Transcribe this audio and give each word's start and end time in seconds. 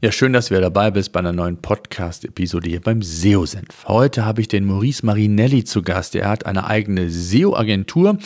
Ja, 0.00 0.12
schön, 0.12 0.32
dass 0.32 0.46
du 0.46 0.50
wieder 0.52 0.60
dabei 0.60 0.92
bist 0.92 1.10
bei 1.10 1.18
einer 1.18 1.32
neuen 1.32 1.56
Podcast-Episode 1.56 2.70
hier 2.70 2.80
beim 2.80 3.02
SEO-Senf. 3.02 3.88
Heute 3.88 4.24
habe 4.24 4.40
ich 4.40 4.46
den 4.46 4.64
Maurice 4.64 5.04
Marinelli 5.04 5.64
zu 5.64 5.82
Gast. 5.82 6.14
Er 6.14 6.28
hat 6.28 6.46
eine 6.46 6.68
eigene 6.68 7.10
SEO-Agentur 7.10 8.16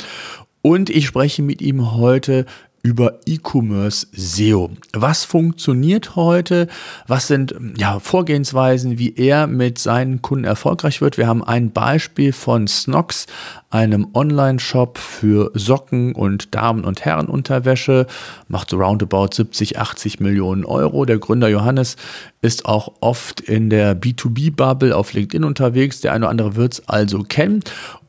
und 0.61 0.91
ich 0.91 1.07
spreche 1.07 1.41
mit 1.41 1.63
ihm 1.63 1.97
heute 1.97 2.45
über 2.83 3.21
E-Commerce 3.27 4.09
SEO. 4.13 4.71
Was 4.93 5.25
funktioniert 5.25 6.17
heute? 6.17 6.67
Was 7.07 7.29
sind 7.29 7.55
ja, 7.77 8.01
Vorgehensweisen, 8.01 8.99
wie 8.99 9.15
er 9.15 9.47
mit 9.47 9.79
seinen 9.79 10.21
Kunden 10.21 10.45
erfolgreich 10.45 11.01
wird? 11.01 11.17
Wir 11.17 11.29
haben 11.29 11.45
ein 11.45 11.71
Beispiel 11.71 12.33
von 12.33 12.67
Snox, 12.67 13.27
einem 13.71 14.09
Online-Shop 14.15 14.99
für 14.99 15.53
Socken 15.55 16.15
und 16.15 16.55
Damen- 16.57 16.85
und 16.85 17.05
Herrenunterwäsche. 17.05 18.07
Macht 18.49 18.71
so 18.71 18.79
roundabout 18.79 19.29
70, 19.33 19.79
80 19.79 20.19
Millionen 20.19 20.65
Euro. 20.65 21.05
Der 21.05 21.19
Gründer 21.19 21.49
Johannes 21.49 21.97
ist 22.41 22.67
auch 22.67 22.95
oft 23.01 23.41
in 23.41 23.71
der 23.71 23.99
B2B-Bubble 23.99 24.97
auf 24.97 25.13
LinkedIn 25.13 25.45
unterwegs. 25.45 26.01
Der 26.01 26.13
eine 26.13 26.25
oder 26.25 26.31
andere 26.31 26.57
wird 26.57 26.73
es 26.75 26.89
also 26.89 27.23
kennen. 27.23 27.63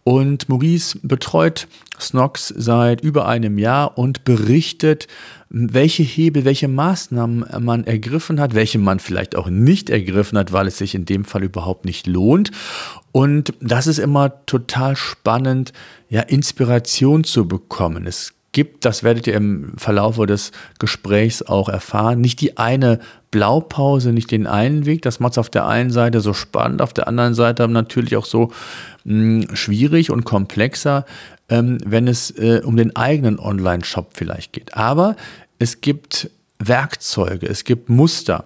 Und 0.03 0.49
Maurice 0.49 0.99
betreut 1.01 1.67
Snox 1.99 2.47
seit 2.49 3.01
über 3.01 3.27
einem 3.27 3.57
Jahr 3.57 3.97
und 3.97 4.25
berichtet, 4.25 5.07
welche 5.49 6.03
Hebel, 6.03 6.45
welche 6.45 6.67
Maßnahmen 6.67 7.45
man 7.59 7.85
ergriffen 7.85 8.39
hat, 8.39 8.53
welche 8.55 8.79
man 8.79 8.99
vielleicht 8.99 9.35
auch 9.35 9.49
nicht 9.49 9.89
ergriffen 9.89 10.37
hat, 10.37 10.51
weil 10.51 10.67
es 10.67 10.77
sich 10.77 10.95
in 10.95 11.05
dem 11.05 11.23
Fall 11.25 11.43
überhaupt 11.43 11.85
nicht 11.85 12.07
lohnt. 12.07 12.51
Und 13.11 13.53
das 13.61 13.87
ist 13.87 13.99
immer 13.99 14.45
total 14.45 14.95
spannend, 14.95 15.71
ja, 16.09 16.21
Inspiration 16.21 17.23
zu 17.23 17.47
bekommen. 17.47 18.07
Es 18.07 18.33
gibt, 18.53 18.85
das 18.85 19.03
werdet 19.03 19.27
ihr 19.27 19.33
im 19.33 19.73
Verlauf 19.77 20.17
des 20.25 20.51
Gesprächs 20.79 21.41
auch 21.41 21.67
erfahren, 21.67 22.21
nicht 22.21 22.39
die 22.39 22.57
eine 22.57 22.99
Blaupause, 23.31 24.13
nicht 24.13 24.31
den 24.31 24.47
einen 24.47 24.85
Weg. 24.85 25.01
Das 25.01 25.19
macht 25.19 25.33
es 25.33 25.37
auf 25.39 25.49
der 25.49 25.67
einen 25.67 25.89
Seite 25.89 26.21
so 26.21 26.33
spannend, 26.33 26.81
auf 26.81 26.93
der 26.93 27.07
anderen 27.07 27.33
Seite 27.33 27.67
natürlich 27.67 28.15
auch 28.15 28.25
so 28.25 28.51
mh, 29.03 29.47
hm, 29.47 29.55
schwierig 29.55 30.11
und 30.11 30.23
komplexer, 30.23 31.05
ähm, 31.49 31.79
wenn 31.85 32.07
es 32.07 32.31
äh, 32.31 32.61
um 32.63 32.77
den 32.77 32.95
eigenen 32.95 33.39
Online-Shop 33.39 34.11
vielleicht 34.13 34.53
geht. 34.53 34.77
Aber 34.77 35.15
es 35.59 35.81
gibt 35.81 36.29
Werkzeuge, 36.67 37.47
es 37.47 37.63
gibt 37.63 37.89
Muster, 37.89 38.45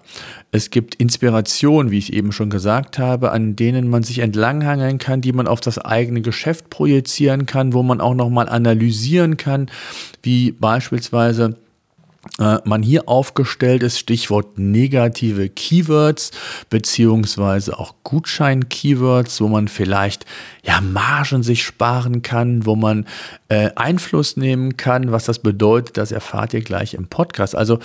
es 0.50 0.70
gibt 0.70 0.94
Inspiration, 0.96 1.90
wie 1.90 1.98
ich 1.98 2.12
eben 2.12 2.32
schon 2.32 2.50
gesagt 2.50 2.98
habe, 2.98 3.32
an 3.32 3.56
denen 3.56 3.88
man 3.88 4.02
sich 4.02 4.20
entlanghangeln 4.20 4.98
kann, 4.98 5.20
die 5.20 5.32
man 5.32 5.46
auf 5.46 5.60
das 5.60 5.78
eigene 5.78 6.20
Geschäft 6.20 6.70
projizieren 6.70 7.46
kann, 7.46 7.72
wo 7.72 7.82
man 7.82 8.00
auch 8.00 8.14
nochmal 8.14 8.48
analysieren 8.48 9.36
kann, 9.36 9.70
wie 10.22 10.52
beispielsweise 10.52 11.56
man 12.38 12.82
hier 12.82 13.08
aufgestellt 13.08 13.82
ist, 13.82 13.98
Stichwort 13.98 14.58
negative 14.58 15.48
Keywords 15.48 16.30
beziehungsweise 16.70 17.78
auch 17.78 17.94
Gutschein-Keywords, 18.04 19.40
wo 19.40 19.48
man 19.48 19.68
vielleicht 19.68 20.24
ja 20.62 20.80
Margen 20.80 21.42
sich 21.42 21.64
sparen 21.64 22.22
kann, 22.22 22.66
wo 22.66 22.76
man 22.76 23.06
äh, 23.48 23.70
Einfluss 23.74 24.36
nehmen 24.36 24.76
kann. 24.76 25.12
Was 25.12 25.24
das 25.24 25.38
bedeutet, 25.40 25.96
das 25.96 26.12
erfahrt 26.12 26.54
ihr 26.54 26.62
gleich 26.62 26.94
im 26.94 27.08
Podcast. 27.08 27.54
Also 27.56 27.78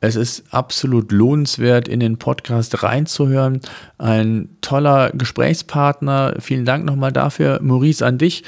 es 0.00 0.16
ist 0.16 0.44
absolut 0.50 1.12
lohnenswert, 1.12 1.86
in 1.86 2.00
den 2.00 2.16
Podcast 2.16 2.82
reinzuhören. 2.82 3.60
Ein 3.98 4.48
toller 4.62 5.10
Gesprächspartner. 5.10 6.36
Vielen 6.40 6.64
Dank 6.64 6.86
nochmal 6.86 7.12
dafür, 7.12 7.60
Maurice, 7.62 8.04
an 8.04 8.16
dich. 8.16 8.42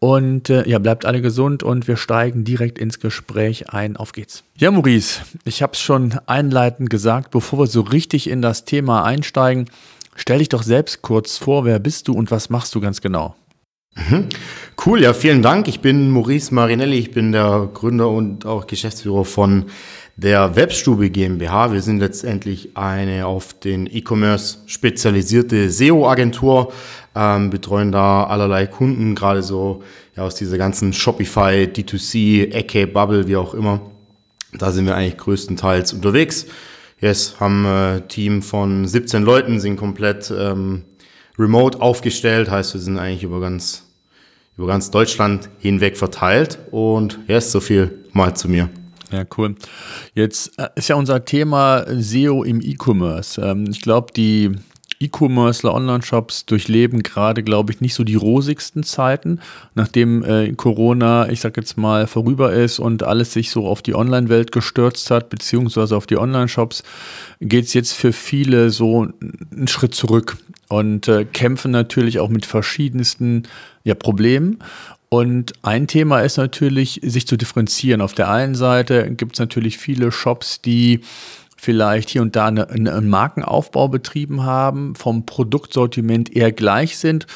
Und 0.00 0.48
äh, 0.48 0.68
ja, 0.68 0.78
bleibt 0.78 1.04
alle 1.04 1.20
gesund 1.20 1.62
und 1.62 1.88
wir 1.88 1.96
steigen 1.96 2.44
direkt 2.44 2.78
ins 2.78 3.00
Gespräch 3.00 3.70
ein. 3.70 3.96
Auf 3.96 4.12
geht's. 4.12 4.44
Ja, 4.56 4.70
Maurice, 4.70 5.22
ich 5.44 5.62
habe 5.62 5.72
es 5.72 5.80
schon 5.80 6.18
einleitend 6.26 6.88
gesagt, 6.88 7.32
bevor 7.32 7.60
wir 7.60 7.66
so 7.66 7.80
richtig 7.80 8.30
in 8.30 8.40
das 8.40 8.64
Thema 8.64 9.04
einsteigen, 9.04 9.66
stell 10.14 10.38
dich 10.38 10.48
doch 10.48 10.62
selbst 10.62 11.02
kurz 11.02 11.36
vor, 11.36 11.64
wer 11.64 11.80
bist 11.80 12.06
du 12.06 12.12
und 12.12 12.30
was 12.30 12.48
machst 12.48 12.74
du 12.74 12.80
ganz 12.80 13.00
genau? 13.00 13.34
Mhm. 13.96 14.28
Cool, 14.86 15.02
ja, 15.02 15.12
vielen 15.12 15.42
Dank. 15.42 15.66
Ich 15.66 15.80
bin 15.80 16.10
Maurice 16.10 16.54
Marinelli, 16.54 16.98
ich 16.98 17.10
bin 17.10 17.32
der 17.32 17.68
Gründer 17.74 18.08
und 18.08 18.46
auch 18.46 18.68
Geschäftsführer 18.68 19.24
von 19.24 19.64
der 20.16 20.54
Webstube 20.56 21.10
GmbH. 21.10 21.72
Wir 21.72 21.82
sind 21.82 21.98
letztendlich 21.98 22.76
eine 22.76 23.26
auf 23.26 23.54
den 23.54 23.86
E-Commerce 23.86 24.58
spezialisierte 24.66 25.70
SEO-Agentur, 25.70 26.72
ähm, 27.18 27.50
betreuen 27.50 27.90
da 27.90 28.24
allerlei 28.24 28.66
Kunden, 28.66 29.16
gerade 29.16 29.42
so 29.42 29.82
ja, 30.16 30.22
aus 30.22 30.36
dieser 30.36 30.56
ganzen 30.56 30.92
Shopify, 30.92 31.64
D2C, 31.64 32.52
Ecke, 32.52 32.86
Bubble, 32.86 33.26
wie 33.26 33.36
auch 33.36 33.54
immer. 33.54 33.80
Da 34.56 34.70
sind 34.70 34.86
wir 34.86 34.94
eigentlich 34.94 35.16
größtenteils 35.16 35.92
unterwegs. 35.92 36.46
Yes, 37.00 37.34
haben 37.40 37.66
ein 37.66 38.08
Team 38.08 38.42
von 38.42 38.86
17 38.86 39.22
Leuten, 39.22 39.58
sind 39.58 39.76
komplett 39.76 40.32
ähm, 40.36 40.84
remote 41.38 41.80
aufgestellt, 41.80 42.50
heißt 42.50 42.74
wir 42.74 42.80
sind 42.80 42.98
eigentlich 42.98 43.24
über 43.24 43.40
ganz, 43.40 43.84
über 44.56 44.68
ganz 44.68 44.90
Deutschland 44.90 45.50
hinweg 45.58 45.96
verteilt. 45.96 46.58
Und 46.70 47.18
yes, 47.26 47.50
so 47.50 47.60
viel 47.60 48.04
mal 48.12 48.34
zu 48.34 48.48
mir. 48.48 48.68
Ja, 49.10 49.24
cool. 49.36 49.54
Jetzt 50.14 50.58
äh, 50.58 50.68
ist 50.76 50.88
ja 50.88 50.96
unser 50.96 51.24
Thema 51.24 51.84
SEO 51.88 52.44
im 52.44 52.60
E-Commerce. 52.60 53.40
Ähm, 53.40 53.66
ich 53.70 53.80
glaube, 53.80 54.12
die 54.14 54.52
E-Commercer, 55.00 55.72
Online-Shops 55.72 56.46
durchleben 56.46 57.02
gerade, 57.02 57.42
glaube 57.42 57.72
ich, 57.72 57.80
nicht 57.80 57.94
so 57.94 58.04
die 58.04 58.16
rosigsten 58.16 58.82
Zeiten, 58.82 59.40
nachdem 59.74 60.24
äh, 60.24 60.52
Corona, 60.52 61.28
ich 61.28 61.40
sag 61.40 61.56
jetzt 61.56 61.76
mal, 61.76 62.06
vorüber 62.06 62.52
ist 62.52 62.78
und 62.78 63.02
alles 63.02 63.32
sich 63.32 63.50
so 63.50 63.66
auf 63.66 63.82
die 63.82 63.94
Online-Welt 63.94 64.50
gestürzt 64.50 65.10
hat, 65.10 65.30
beziehungsweise 65.30 65.96
auf 65.96 66.06
die 66.06 66.18
Online-Shops, 66.18 66.82
geht 67.40 67.66
es 67.66 67.74
jetzt 67.74 67.92
für 67.92 68.12
viele 68.12 68.70
so 68.70 69.08
einen 69.52 69.68
Schritt 69.68 69.94
zurück 69.94 70.36
und 70.68 71.08
äh, 71.08 71.24
kämpfen 71.24 71.70
natürlich 71.70 72.18
auch 72.18 72.28
mit 72.28 72.44
verschiedensten 72.44 73.44
ja, 73.84 73.94
Problemen. 73.94 74.58
Und 75.10 75.52
ein 75.62 75.86
Thema 75.86 76.20
ist 76.20 76.36
natürlich, 76.36 77.00
sich 77.02 77.26
zu 77.26 77.36
differenzieren. 77.36 78.02
Auf 78.02 78.12
der 78.12 78.30
einen 78.30 78.54
Seite 78.54 79.10
gibt 79.14 79.34
es 79.34 79.40
natürlich 79.40 79.78
viele 79.78 80.12
Shops, 80.12 80.60
die 80.60 81.00
vielleicht 81.58 82.08
hier 82.08 82.22
und 82.22 82.36
da 82.36 82.46
eine, 82.46 82.70
einen 82.70 83.08
Markenaufbau 83.08 83.88
betrieben 83.88 84.44
haben, 84.44 84.94
vom 84.94 85.26
Produktsortiment 85.26 86.34
eher 86.34 86.52
gleich 86.52 86.96
sind. 86.96 87.26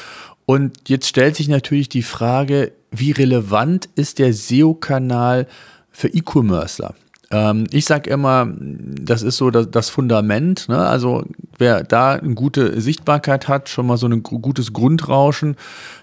Und 0.45 0.89
jetzt 0.89 1.07
stellt 1.07 1.35
sich 1.35 1.49
natürlich 1.49 1.89
die 1.89 2.03
Frage, 2.03 2.71
wie 2.89 3.11
relevant 3.11 3.89
ist 3.95 4.19
der 4.19 4.33
SEO-Kanal 4.33 5.47
für 5.91 6.07
E-Commercer? 6.07 6.95
Ähm, 7.31 7.65
ich 7.71 7.85
sage 7.85 8.09
immer, 8.09 8.47
das 8.57 9.23
ist 9.23 9.37
so 9.37 9.51
das, 9.51 9.69
das 9.71 9.89
Fundament. 9.89 10.69
Ne? 10.69 10.77
Also 10.77 11.23
wer 11.57 11.83
da 11.83 12.13
eine 12.13 12.33
gute 12.33 12.79
Sichtbarkeit 12.79 13.47
hat, 13.47 13.67
schon 13.67 13.87
mal 13.87 13.97
so 13.97 14.07
ein 14.07 14.23
gutes 14.23 14.71
Grundrauschen, 14.71 15.57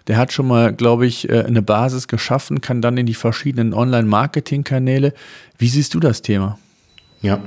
der 0.08 0.18
hat 0.18 0.32
schon 0.32 0.46
mal, 0.46 0.74
glaube 0.74 1.06
ich, 1.06 1.28
äh, 1.30 1.44
eine 1.44 1.62
Basis 1.62 2.06
geschaffen, 2.06 2.60
kann 2.60 2.82
dann 2.82 2.98
in 2.98 3.06
die 3.06 3.14
verschiedenen 3.14 3.72
Online-Marketing-Kanäle. 3.72 5.14
Wie 5.56 5.68
siehst 5.68 5.94
du 5.94 6.00
das 6.00 6.20
Thema? 6.20 6.58
Ja, 7.22 7.42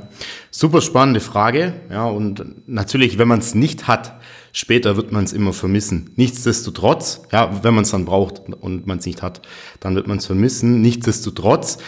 super 0.52 0.82
spannende 0.82 1.20
Frage. 1.20 1.74
Ja, 1.90 2.06
und 2.06 2.68
natürlich, 2.68 3.18
wenn 3.18 3.28
man 3.28 3.40
es 3.40 3.56
nicht 3.56 3.88
hat, 3.88 4.20
später 4.52 4.98
wird 4.98 5.12
man 5.12 5.24
es 5.24 5.34
immer 5.34 5.52
vermissen. 5.52 6.12
Nichtsdestotrotz, 6.16 7.24
ja, 7.32 7.64
wenn 7.64 7.74
man 7.74 7.84
es 7.84 7.90
dann 7.92 8.06
braucht 8.06 8.42
und 8.50 8.86
man 8.86 9.00
es 9.00 9.06
nicht 9.06 9.24
hat, 9.24 9.42
dann 9.80 9.96
wird 9.96 10.08
man 10.08 10.20
es 10.20 10.28
vermissen. 10.28 10.82
Nichtsdestotrotz 10.82 11.80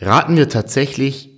raten 0.00 0.36
wir 0.36 0.50
tatsächlich, 0.50 1.30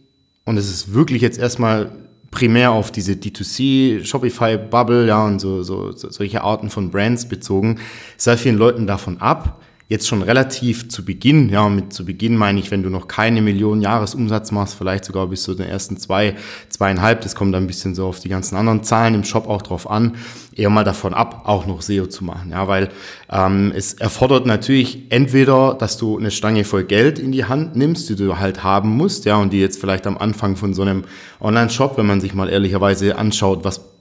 und 0.45 0.57
es 0.57 0.69
ist 0.69 0.93
wirklich 0.93 1.23
jetzt 1.23 1.39
erstmal 1.39 1.93
primär 2.33 2.73
auf 2.73 2.91
diese 2.91 3.13
D2C, 3.13 4.05
Shopify 4.05 4.59
Bubble, 4.59 5.07
ja, 5.07 5.25
und 5.25 5.41
so, 5.41 5.63
so, 5.63 5.93
so 5.93 6.11
solche 6.11 6.43
Arten 6.43 6.69
von 6.69 6.91
Brands 6.91 7.29
bezogen, 7.29 7.79
sehr 8.17 8.37
vielen 8.37 8.59
Leuten 8.59 8.89
davon 8.89 9.21
ab, 9.21 9.63
jetzt 9.89 10.09
schon 10.09 10.23
relativ 10.23 10.89
zu 10.89 11.05
Beginn, 11.05 11.49
ja, 11.49 11.69
mit 11.69 11.93
zu 11.93 12.05
Beginn 12.05 12.37
meine 12.37 12.59
ich, 12.59 12.71
wenn 12.73 12.83
du 12.83 12.91
noch 12.91 13.07
keine 13.07 13.41
Millionen 13.41 13.83
Jahresumsatz 13.83 14.51
machst, 14.51 14.75
vielleicht 14.75 15.05
sogar 15.05 15.29
bis 15.29 15.45
zu 15.45 15.55
den 15.55 15.67
ersten 15.67 15.97
zwei, 15.97 16.35
zweieinhalb, 16.69 17.21
das 17.21 17.37
kommt 17.37 17.55
dann 17.55 17.65
ein 17.65 17.67
bisschen 17.69 17.95
so 17.95 18.07
auf 18.07 18.19
die 18.19 18.29
ganzen 18.29 18.57
anderen 18.57 18.83
Zahlen 18.83 19.15
im 19.15 19.23
Shop 19.23 19.49
auch 19.49 19.63
drauf 19.63 19.89
an, 19.89 20.17
eher 20.55 20.71
mal 20.71 20.83
davon 20.83 21.15
ab, 21.15 21.43
auch 21.45 21.67
noch 21.67 21.83
SEO 21.83 22.07
zu 22.07 22.25
machen, 22.25 22.51
ja, 22.51 22.67
weil 22.67 22.89
ähm, 23.31 23.73
es 23.77 23.95
erfordert 23.95 24.45
natürlich 24.45 25.05
entweder, 25.11 25.75
dass 25.75 25.99
du 25.99 26.19
eine 26.19 26.33
Stange 26.33 26.65
voll 26.65 26.85
Geld 26.85 27.21
in 27.21 27.31
die 27.31 27.45
Hand 27.45 27.77
nimmst, 27.77 28.09
die 28.09 28.17
du 28.17 28.39
halt 28.39 28.65
haben 28.65 28.91
musst, 28.91 29.25
ja, 29.25 29.37
und 29.37 29.53
die 29.53 29.61
jetzt 29.61 29.81
vielleicht 29.81 30.09
am 30.09 30.19
Anfang 30.19 30.57
von 30.57 30.75
so 30.75 30.83
einem 30.83 31.05
Online-Shop, 31.41 31.97
wenn 31.97 32.07
man 32.07 32.21
sich 32.21 32.35
mal 32.35 32.49
ehrlicherweise 32.49 33.17
anschaut, 33.17 33.63
was 33.63 33.96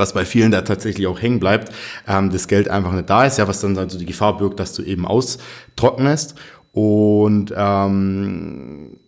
was 0.00 0.12
bei 0.14 0.24
vielen 0.24 0.50
da 0.50 0.62
tatsächlich 0.62 1.06
auch 1.06 1.22
hängen 1.22 1.38
bleibt, 1.38 1.72
ähm, 2.08 2.30
das 2.30 2.48
Geld 2.48 2.68
einfach 2.68 2.92
nicht 2.92 3.08
da 3.08 3.24
ist, 3.24 3.38
ja, 3.38 3.46
was 3.46 3.60
dann 3.60 3.78
also 3.78 3.98
die 3.98 4.06
Gefahr 4.06 4.36
birgt, 4.38 4.58
dass 4.58 4.72
du 4.72 4.82
eben 4.82 5.06
austrocknest. 5.06 6.34
Und 6.72 7.52
ähm, 7.56 8.98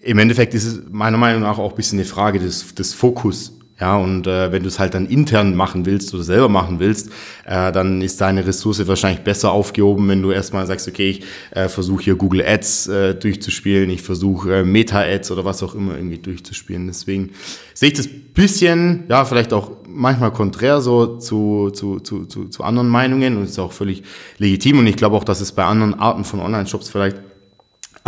im 0.00 0.18
Endeffekt 0.18 0.54
ist 0.54 0.64
es 0.64 0.82
meiner 0.90 1.18
Meinung 1.18 1.42
nach 1.42 1.58
auch 1.58 1.70
ein 1.70 1.76
bisschen 1.76 1.98
eine 1.98 2.06
Frage 2.06 2.38
des, 2.38 2.74
des 2.74 2.94
Fokus 2.94 3.57
ja, 3.80 3.96
und 3.96 4.26
äh, 4.26 4.50
wenn 4.50 4.62
du 4.62 4.68
es 4.68 4.78
halt 4.78 4.94
dann 4.94 5.06
intern 5.06 5.54
machen 5.54 5.86
willst 5.86 6.12
oder 6.12 6.24
selber 6.24 6.48
machen 6.48 6.80
willst, 6.80 7.10
äh, 7.46 7.70
dann 7.70 8.02
ist 8.02 8.20
deine 8.20 8.44
Ressource 8.44 8.86
wahrscheinlich 8.88 9.22
besser 9.22 9.52
aufgehoben, 9.52 10.08
wenn 10.08 10.20
du 10.20 10.32
erstmal 10.32 10.66
sagst, 10.66 10.88
okay, 10.88 11.10
ich 11.10 11.22
äh, 11.52 11.68
versuche 11.68 12.02
hier 12.02 12.16
Google 12.16 12.44
Ads 12.44 12.88
äh, 12.88 13.14
durchzuspielen, 13.14 13.88
ich 13.90 14.02
versuche 14.02 14.58
äh, 14.58 14.64
Meta-Ads 14.64 15.30
oder 15.30 15.44
was 15.44 15.62
auch 15.62 15.76
immer 15.76 15.94
irgendwie 15.94 16.18
durchzuspielen. 16.18 16.88
Deswegen 16.88 17.30
sehe 17.72 17.90
ich 17.90 17.96
das 17.96 18.08
bisschen, 18.08 19.04
ja, 19.08 19.24
vielleicht 19.24 19.52
auch 19.52 19.70
manchmal 19.86 20.32
konträr 20.32 20.80
so 20.80 21.18
zu, 21.18 21.70
zu, 21.70 22.00
zu, 22.00 22.26
zu, 22.26 22.46
zu 22.46 22.64
anderen 22.64 22.88
Meinungen 22.88 23.36
und 23.36 23.44
ist 23.44 23.58
auch 23.58 23.72
völlig 23.72 24.02
legitim. 24.38 24.80
Und 24.80 24.86
ich 24.86 24.96
glaube 24.96 25.16
auch, 25.16 25.24
dass 25.24 25.40
es 25.40 25.52
bei 25.52 25.64
anderen 25.64 25.94
Arten 25.94 26.24
von 26.24 26.40
Online-Shops 26.40 26.88
vielleicht 26.88 27.16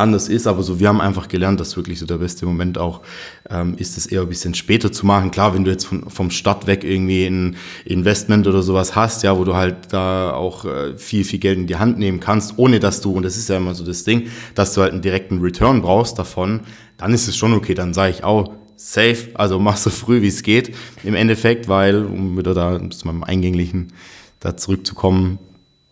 anders 0.00 0.29
ist, 0.29 0.47
aber 0.47 0.62
so, 0.62 0.81
wir 0.81 0.88
haben 0.88 1.00
einfach 1.00 1.29
gelernt, 1.29 1.61
dass 1.61 1.76
wirklich 1.76 1.99
so 1.99 2.06
der 2.06 2.19
beste 2.19 2.47
Moment 2.47 2.79
auch 2.79 3.00
ähm, 3.49 3.75
ist, 3.76 3.97
es 3.97 4.06
eher 4.06 4.23
ein 4.23 4.29
bisschen 4.29 4.55
später 4.55 4.91
zu 4.91 5.06
machen. 5.06 5.31
Klar, 5.31 5.55
wenn 5.55 5.64
du 5.64 5.70
jetzt 5.70 5.85
von, 5.85 6.11
vom 6.11 6.31
Start 6.31 6.67
weg 6.67 6.82
irgendwie 6.82 7.26
ein 7.26 7.56
Investment 7.85 8.47
oder 8.47 8.62
sowas 8.62 8.97
hast, 8.97 9.23
ja, 9.23 9.38
wo 9.38 9.44
du 9.44 9.55
halt 9.55 9.93
da 9.93 10.32
auch 10.32 10.64
äh, 10.64 10.99
viel, 10.99 11.25
viel 11.25 11.38
Geld 11.38 11.58
in 11.58 11.67
die 11.67 11.76
Hand 11.76 11.99
nehmen 11.99 12.19
kannst, 12.19 12.55
ohne 12.56 12.81
dass 12.81 13.00
du, 13.00 13.12
und 13.12 13.23
das 13.23 13.37
ist 13.37 13.49
ja 13.49 13.56
immer 13.56 13.75
so 13.75 13.85
das 13.85 14.05
Ding, 14.05 14.29
dass 14.55 14.75
du 14.75 14.81
halt 14.81 14.93
einen 14.93 15.02
direkten 15.02 15.41
Return 15.41 15.82
brauchst 15.82 16.19
davon, 16.19 16.61
dann 16.96 17.14
ist 17.14 17.29
es 17.29 17.37
schon 17.37 17.53
okay, 17.53 17.75
dann 17.75 17.94
sage 17.94 18.11
ich 18.11 18.25
auch, 18.25 18.53
safe, 18.76 19.29
also 19.35 19.58
mach 19.58 19.76
so 19.76 19.91
früh 19.91 20.23
wie 20.23 20.29
es 20.29 20.43
geht 20.43 20.75
im 21.05 21.14
Endeffekt, 21.14 21.69
weil, 21.69 22.05
um 22.05 22.38
wieder 22.38 22.55
da 22.55 22.81
zu 22.91 23.06
meinem 23.06 23.25
Eingänglichen 23.25 23.93
da 24.41 24.56
zurückzukommen, 24.56 25.38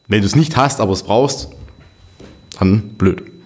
wenn 0.06 0.22
du 0.22 0.26
es 0.26 0.34
nicht 0.34 0.56
hast, 0.56 0.81
aber 0.81 0.93
es 0.93 1.02
brauchst, 1.02 1.50
dann 2.58 2.94
blöd. 2.94 3.38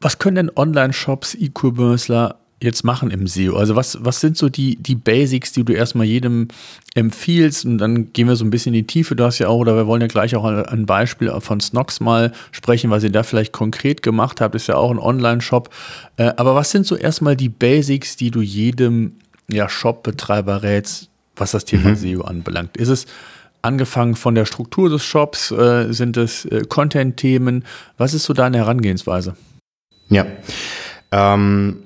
Was 0.00 0.18
können 0.18 0.36
denn 0.36 0.50
Online-Shops, 0.54 1.34
E-Commercer 1.34 2.36
jetzt 2.60 2.84
machen 2.84 3.10
im 3.10 3.26
SEO? 3.26 3.56
Also 3.56 3.74
was, 3.74 3.98
was 4.00 4.20
sind 4.20 4.36
so 4.36 4.48
die, 4.48 4.76
die 4.76 4.94
Basics, 4.94 5.52
die 5.52 5.64
du 5.64 5.72
erstmal 5.72 6.06
jedem 6.06 6.48
empfiehlst? 6.94 7.64
Und 7.64 7.78
dann 7.78 8.12
gehen 8.12 8.28
wir 8.28 8.36
so 8.36 8.44
ein 8.44 8.50
bisschen 8.50 8.74
in 8.74 8.82
die 8.82 8.86
Tiefe. 8.86 9.16
Du 9.16 9.24
hast 9.24 9.40
ja 9.40 9.48
auch, 9.48 9.58
oder 9.58 9.74
wir 9.74 9.88
wollen 9.88 10.00
ja 10.00 10.06
gleich 10.06 10.36
auch 10.36 10.44
ein 10.44 10.86
Beispiel 10.86 11.32
von 11.40 11.60
Snox 11.60 11.98
mal 11.98 12.32
sprechen, 12.52 12.90
was 12.90 13.02
ihr 13.02 13.10
da 13.10 13.24
vielleicht 13.24 13.52
konkret 13.52 14.02
gemacht 14.02 14.40
habt. 14.40 14.54
Ist 14.54 14.68
ja 14.68 14.76
auch 14.76 14.92
ein 14.92 15.00
Online-Shop. 15.00 15.68
Äh, 16.16 16.32
aber 16.36 16.54
was 16.54 16.70
sind 16.70 16.86
so 16.86 16.94
erstmal 16.94 17.36
die 17.36 17.48
Basics, 17.48 18.16
die 18.16 18.30
du 18.30 18.40
jedem 18.40 19.16
ja, 19.50 19.68
Shop-Betreiber 19.68 20.62
rätst, 20.62 21.08
was 21.34 21.50
das 21.50 21.64
Thema 21.64 21.90
mhm. 21.90 21.96
SEO 21.96 22.20
anbelangt? 22.22 22.76
Ist 22.76 22.88
es 22.88 23.06
angefangen 23.62 24.14
von 24.14 24.36
der 24.36 24.44
Struktur 24.44 24.90
des 24.90 25.04
Shops? 25.04 25.50
Äh, 25.50 25.92
sind 25.92 26.16
es 26.16 26.44
äh, 26.44 26.62
Content-Themen? 26.68 27.64
Was 27.96 28.14
ist 28.14 28.24
so 28.24 28.32
deine 28.32 28.58
Herangehensweise? 28.58 29.34
Ja. 30.08 30.26
Ähm, 31.10 31.82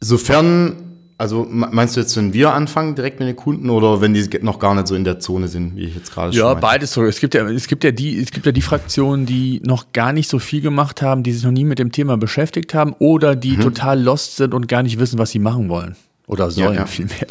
sofern, 0.00 0.76
also 1.18 1.46
meinst 1.48 1.96
du 1.96 2.00
jetzt, 2.00 2.16
wenn 2.16 2.32
wir 2.32 2.52
anfangen 2.52 2.94
direkt 2.94 3.20
mit 3.20 3.28
den 3.28 3.36
Kunden 3.36 3.70
oder 3.70 4.00
wenn 4.00 4.14
die 4.14 4.28
noch 4.42 4.58
gar 4.58 4.74
nicht 4.74 4.88
so 4.88 4.94
in 4.94 5.04
der 5.04 5.20
Zone 5.20 5.48
sind, 5.48 5.76
wie 5.76 5.84
ich 5.84 5.94
jetzt 5.94 6.12
gerade 6.12 6.32
schon 6.32 6.40
Ja, 6.40 6.54
beides 6.54 6.92
so. 6.92 7.04
Es 7.04 7.20
gibt 7.20 7.34
ja, 7.34 7.48
es 7.48 7.68
gibt 7.68 7.84
ja 7.84 7.92
die, 7.92 8.18
es 8.18 8.30
gibt 8.30 8.46
ja 8.46 8.52
die 8.52 8.62
Fraktionen, 8.62 9.26
die 9.26 9.60
noch 9.64 9.92
gar 9.92 10.12
nicht 10.12 10.28
so 10.28 10.38
viel 10.38 10.60
gemacht 10.60 11.02
haben, 11.02 11.22
die 11.22 11.32
sich 11.32 11.44
noch 11.44 11.52
nie 11.52 11.64
mit 11.64 11.78
dem 11.78 11.92
Thema 11.92 12.16
beschäftigt 12.16 12.74
haben 12.74 12.94
oder 12.98 13.36
die 13.36 13.56
mhm. 13.56 13.60
total 13.60 14.00
lost 14.00 14.36
sind 14.36 14.54
und 14.54 14.68
gar 14.68 14.82
nicht 14.82 14.98
wissen, 14.98 15.18
was 15.18 15.30
sie 15.30 15.38
machen 15.38 15.68
wollen. 15.68 15.96
Oder 16.26 16.50
sollen 16.50 16.74
ja, 16.74 16.80
ja. 16.80 16.86
vielmehr. 16.86 17.26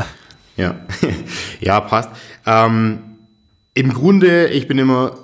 Ja. 0.57 0.75
ja, 1.59 1.79
passt. 1.81 2.09
Ähm, 2.45 2.99
Im 3.73 3.93
Grunde, 3.93 4.47
ich 4.47 4.67
bin 4.67 4.77
immer 4.77 5.15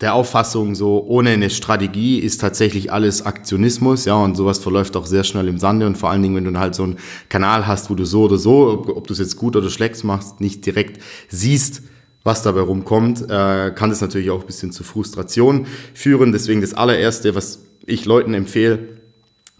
der 0.00 0.14
Auffassung, 0.14 0.74
so 0.76 1.04
ohne 1.04 1.30
eine 1.30 1.50
Strategie 1.50 2.18
ist 2.18 2.40
tatsächlich 2.40 2.92
alles 2.92 3.26
Aktionismus, 3.26 4.04
ja, 4.04 4.14
und 4.14 4.36
sowas 4.36 4.58
verläuft 4.58 4.96
auch 4.96 5.06
sehr 5.06 5.24
schnell 5.24 5.48
im 5.48 5.58
Sande 5.58 5.86
und 5.86 5.98
vor 5.98 6.10
allen 6.10 6.22
Dingen, 6.22 6.36
wenn 6.36 6.52
du 6.52 6.58
halt 6.58 6.74
so 6.74 6.84
einen 6.84 6.98
Kanal 7.28 7.66
hast, 7.66 7.90
wo 7.90 7.94
du 7.94 8.04
so 8.04 8.22
oder 8.22 8.38
so, 8.38 8.70
ob, 8.70 8.88
ob 8.96 9.06
du 9.08 9.12
es 9.12 9.18
jetzt 9.18 9.36
gut 9.36 9.56
oder 9.56 9.70
schlecht 9.70 10.04
machst, 10.04 10.40
nicht 10.40 10.64
direkt 10.64 11.02
siehst, 11.28 11.82
was 12.22 12.42
dabei 12.42 12.60
rumkommt, 12.60 13.22
äh, 13.22 13.72
kann 13.74 13.90
das 13.90 14.00
natürlich 14.00 14.30
auch 14.30 14.40
ein 14.40 14.46
bisschen 14.46 14.70
zu 14.70 14.84
Frustration 14.84 15.66
führen. 15.94 16.30
Deswegen 16.30 16.60
das 16.60 16.74
allererste, 16.74 17.34
was 17.34 17.60
ich 17.86 18.04
Leuten 18.04 18.34
empfehle, 18.34 18.97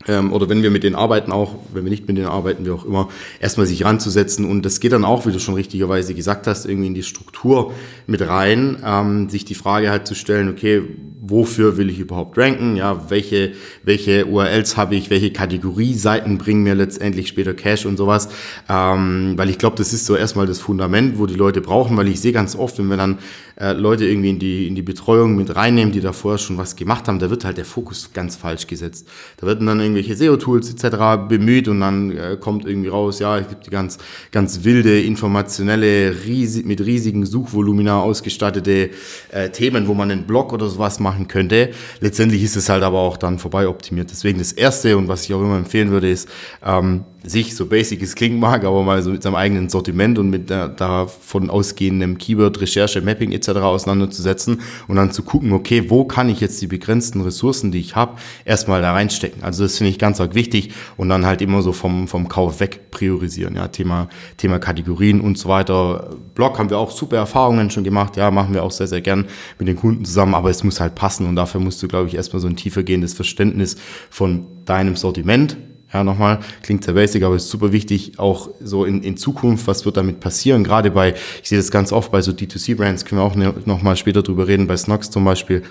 ähm, 0.06 0.32
oder 0.32 0.48
wenn 0.48 0.62
wir 0.62 0.70
mit 0.70 0.84
denen 0.84 0.94
arbeiten 0.94 1.32
auch, 1.32 1.56
wenn 1.72 1.84
wir 1.84 1.90
nicht 1.90 2.06
mit 2.06 2.16
denen 2.16 2.28
arbeiten, 2.28 2.64
wie 2.64 2.70
auch 2.70 2.84
immer, 2.84 3.08
erstmal 3.40 3.66
sich 3.66 3.84
ranzusetzen. 3.84 4.44
Und 4.44 4.64
das 4.64 4.78
geht 4.78 4.92
dann 4.92 5.04
auch, 5.04 5.26
wie 5.26 5.32
du 5.32 5.40
schon 5.40 5.54
richtigerweise 5.54 6.14
gesagt 6.14 6.46
hast, 6.46 6.66
irgendwie 6.66 6.86
in 6.86 6.94
die 6.94 7.02
Struktur 7.02 7.72
mit 8.06 8.26
rein, 8.26 8.78
ähm, 8.84 9.28
sich 9.28 9.44
die 9.44 9.56
Frage 9.56 9.90
halt 9.90 10.06
zu 10.06 10.14
stellen, 10.14 10.48
okay, 10.48 10.82
wofür 11.20 11.76
will 11.76 11.90
ich 11.90 11.98
überhaupt 11.98 12.38
ranken, 12.38 12.76
ja, 12.76 13.10
welche, 13.10 13.52
welche 13.82 14.26
URLs 14.26 14.76
habe 14.76 14.94
ich, 14.94 15.10
welche 15.10 15.32
Kategorie-Seiten 15.32 16.38
bringen 16.38 16.62
mir 16.62 16.74
letztendlich 16.74 17.28
später 17.28 17.54
Cash 17.54 17.84
und 17.84 17.96
sowas, 17.96 18.28
ähm, 18.68 19.34
weil 19.36 19.50
ich 19.50 19.58
glaube, 19.58 19.76
das 19.76 19.92
ist 19.92 20.06
so 20.06 20.16
erstmal 20.16 20.46
das 20.46 20.60
Fundament, 20.60 21.18
wo 21.18 21.26
die 21.26 21.34
Leute 21.34 21.60
brauchen, 21.60 21.96
weil 21.96 22.08
ich 22.08 22.20
sehe 22.20 22.32
ganz 22.32 22.56
oft, 22.56 22.78
wenn 22.78 22.86
wir 22.86 22.96
dann 22.96 23.18
äh, 23.60 23.72
Leute 23.72 24.06
irgendwie 24.06 24.30
in 24.30 24.38
die, 24.38 24.68
in 24.68 24.74
die 24.74 24.82
Betreuung 24.82 25.36
mit 25.36 25.54
reinnehmen, 25.54 25.92
die 25.92 26.00
davor 26.00 26.38
schon 26.38 26.58
was 26.58 26.76
gemacht 26.76 27.08
haben, 27.08 27.18
da 27.18 27.28
wird 27.30 27.44
halt 27.44 27.56
der 27.56 27.64
Fokus 27.64 28.10
ganz 28.12 28.36
falsch 28.36 28.66
gesetzt. 28.66 29.08
Da 29.38 29.46
werden 29.46 29.66
dann 29.66 29.80
irgendwelche 29.80 30.14
SEO-Tools 30.14 30.70
etc. 30.70 31.28
bemüht 31.28 31.68
und 31.68 31.80
dann 31.80 32.16
äh, 32.16 32.36
kommt 32.38 32.66
irgendwie 32.66 32.88
raus, 32.88 33.18
ja, 33.18 33.38
es 33.38 33.48
gibt 33.48 33.66
die 33.66 33.70
ganz, 33.70 33.98
ganz 34.30 34.64
wilde, 34.64 35.00
informationelle, 35.00 36.24
riesig, 36.24 36.66
mit 36.66 36.80
riesigen 36.80 37.26
Suchvolumina 37.26 38.00
ausgestattete 38.00 38.90
äh, 39.30 39.50
Themen, 39.50 39.88
wo 39.88 39.94
man 39.94 40.10
einen 40.10 40.26
Blog 40.26 40.52
oder 40.52 40.68
sowas 40.68 41.00
machen 41.00 41.26
könnte. 41.28 41.70
Letztendlich 42.00 42.42
ist 42.42 42.56
es 42.56 42.68
halt 42.68 42.82
aber 42.82 42.98
auch 42.98 43.16
dann 43.16 43.38
vorbei 43.38 43.66
optimiert. 43.66 44.10
Deswegen 44.10 44.38
das 44.38 44.52
Erste 44.52 44.96
und 44.96 45.08
was 45.08 45.24
ich 45.24 45.34
auch 45.34 45.40
immer 45.40 45.56
empfehlen 45.56 45.90
würde, 45.90 46.10
ist, 46.10 46.28
ähm, 46.64 47.04
sich, 47.24 47.56
so 47.56 47.66
basic 47.66 48.00
es 48.02 48.14
klingen 48.14 48.38
mag, 48.38 48.64
aber 48.64 48.82
mal 48.84 49.02
so 49.02 49.10
mit 49.10 49.22
seinem 49.22 49.34
eigenen 49.34 49.68
Sortiment 49.68 50.18
und 50.18 50.30
mit 50.30 50.50
der, 50.50 50.68
davon 50.68 51.50
ausgehenden 51.50 52.16
Keyword, 52.16 52.60
Recherche, 52.60 53.00
Mapping 53.02 53.32
etc. 53.32 53.48
auseinanderzusetzen 53.48 54.60
und 54.86 54.96
dann 54.96 55.10
zu 55.10 55.22
gucken, 55.22 55.52
okay, 55.52 55.90
wo 55.90 56.04
kann 56.04 56.28
ich 56.28 56.40
jetzt 56.40 56.62
die 56.62 56.68
begrenzten 56.68 57.20
Ressourcen, 57.22 57.72
die 57.72 57.80
ich 57.80 57.96
habe, 57.96 58.18
erstmal 58.44 58.82
da 58.82 58.92
reinstecken. 58.92 59.42
Also 59.42 59.64
das 59.64 59.78
finde 59.78 59.90
ich 59.90 59.98
ganz 59.98 60.20
arg 60.20 60.34
wichtig 60.34 60.70
und 60.96 61.08
dann 61.08 61.26
halt 61.26 61.42
immer 61.42 61.62
so 61.62 61.72
vom, 61.72 62.06
vom 62.06 62.28
Kauf 62.28 62.60
weg 62.60 62.92
priorisieren. 62.92 63.56
Ja, 63.56 63.66
Thema, 63.68 64.08
Thema 64.36 64.60
Kategorien 64.60 65.20
und 65.20 65.38
so 65.38 65.48
weiter. 65.48 66.10
Blog 66.34 66.58
haben 66.58 66.70
wir 66.70 66.78
auch 66.78 66.92
super 66.92 67.16
Erfahrungen 67.16 67.70
schon 67.70 67.84
gemacht, 67.84 68.16
ja, 68.16 68.30
machen 68.30 68.54
wir 68.54 68.62
auch 68.62 68.70
sehr, 68.70 68.86
sehr 68.86 69.00
gern 69.00 69.26
mit 69.58 69.66
den 69.66 69.76
Kunden 69.76 70.04
zusammen, 70.04 70.34
aber 70.34 70.50
es 70.50 70.62
muss 70.62 70.80
halt 70.80 70.94
passen 70.94 71.26
und 71.26 71.34
dafür 71.34 71.60
musst 71.60 71.82
du, 71.82 71.88
glaube 71.88 72.06
ich, 72.06 72.14
erstmal 72.14 72.40
so 72.40 72.46
ein 72.46 72.56
tiefergehendes 72.56 73.14
Verständnis 73.14 73.76
von 74.08 74.46
deinem 74.64 74.94
Sortiment 74.94 75.56
ja, 75.92 76.04
nochmal, 76.04 76.40
klingt 76.62 76.84
sehr 76.84 76.94
basic, 76.94 77.22
aber 77.22 77.36
ist 77.36 77.48
super 77.48 77.72
wichtig, 77.72 78.18
auch 78.18 78.50
so 78.60 78.84
in, 78.84 79.02
in 79.02 79.16
Zukunft, 79.16 79.66
was 79.66 79.84
wird 79.84 79.96
damit 79.96 80.20
passieren? 80.20 80.64
Gerade 80.64 80.90
bei, 80.90 81.14
ich 81.42 81.48
sehe 81.48 81.58
das 81.58 81.70
ganz 81.70 81.92
oft 81.92 82.10
bei 82.10 82.20
so 82.20 82.32
D2C-Brands, 82.32 83.04
können 83.04 83.20
wir 83.20 83.24
auch 83.24 83.34
ne, 83.34 83.54
nochmal 83.64 83.96
später 83.96 84.22
drüber 84.22 84.46
reden, 84.48 84.66
bei 84.66 84.76
Snox 84.76 85.10
zum 85.10 85.24
Beispiel, 85.24 85.62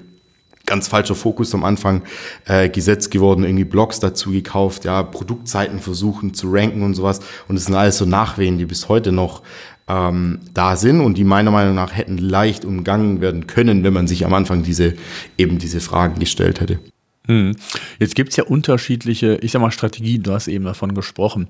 ganz 0.67 0.87
falscher 0.87 1.15
Fokus 1.15 1.55
am 1.55 1.63
Anfang 1.63 2.03
äh, 2.45 2.69
gesetzt 2.69 3.09
geworden, 3.09 3.43
irgendwie 3.43 3.63
Blogs 3.63 3.99
dazu 3.99 4.31
gekauft, 4.31 4.85
ja, 4.85 5.01
Produktseiten 5.01 5.79
versuchen 5.79 6.33
zu 6.35 6.51
ranken 6.51 6.83
und 6.83 6.93
sowas. 6.93 7.21
Und 7.47 7.55
es 7.55 7.65
sind 7.65 7.75
alles 7.75 7.97
so 7.97 8.05
Nachwehen, 8.05 8.59
die 8.59 8.65
bis 8.65 8.89
heute 8.89 9.11
noch 9.11 9.41
ähm, 9.87 10.39
da 10.53 10.75
sind 10.75 11.01
und 11.01 11.17
die 11.17 11.23
meiner 11.23 11.51
Meinung 11.51 11.73
nach 11.73 11.95
hätten 11.95 12.17
leicht 12.17 12.65
umgangen 12.65 13.21
werden 13.21 13.47
können, 13.47 13.83
wenn 13.83 13.93
man 13.93 14.07
sich 14.07 14.25
am 14.25 14.33
Anfang 14.33 14.61
diese 14.61 14.93
eben 15.37 15.57
diese 15.57 15.79
Fragen 15.79 16.19
gestellt 16.19 16.59
hätte. 16.59 16.79
Hm. 17.27 17.55
Jetzt 17.99 18.15
gibt 18.15 18.29
es 18.31 18.37
ja 18.37 18.45
unterschiedliche, 18.45 19.37
ich 19.41 19.51
sag 19.51 19.61
mal, 19.61 19.71
Strategien, 19.71 20.23
du 20.23 20.31
hast 20.31 20.47
eben 20.47 20.65
davon 20.65 20.93
gesprochen. 20.95 21.47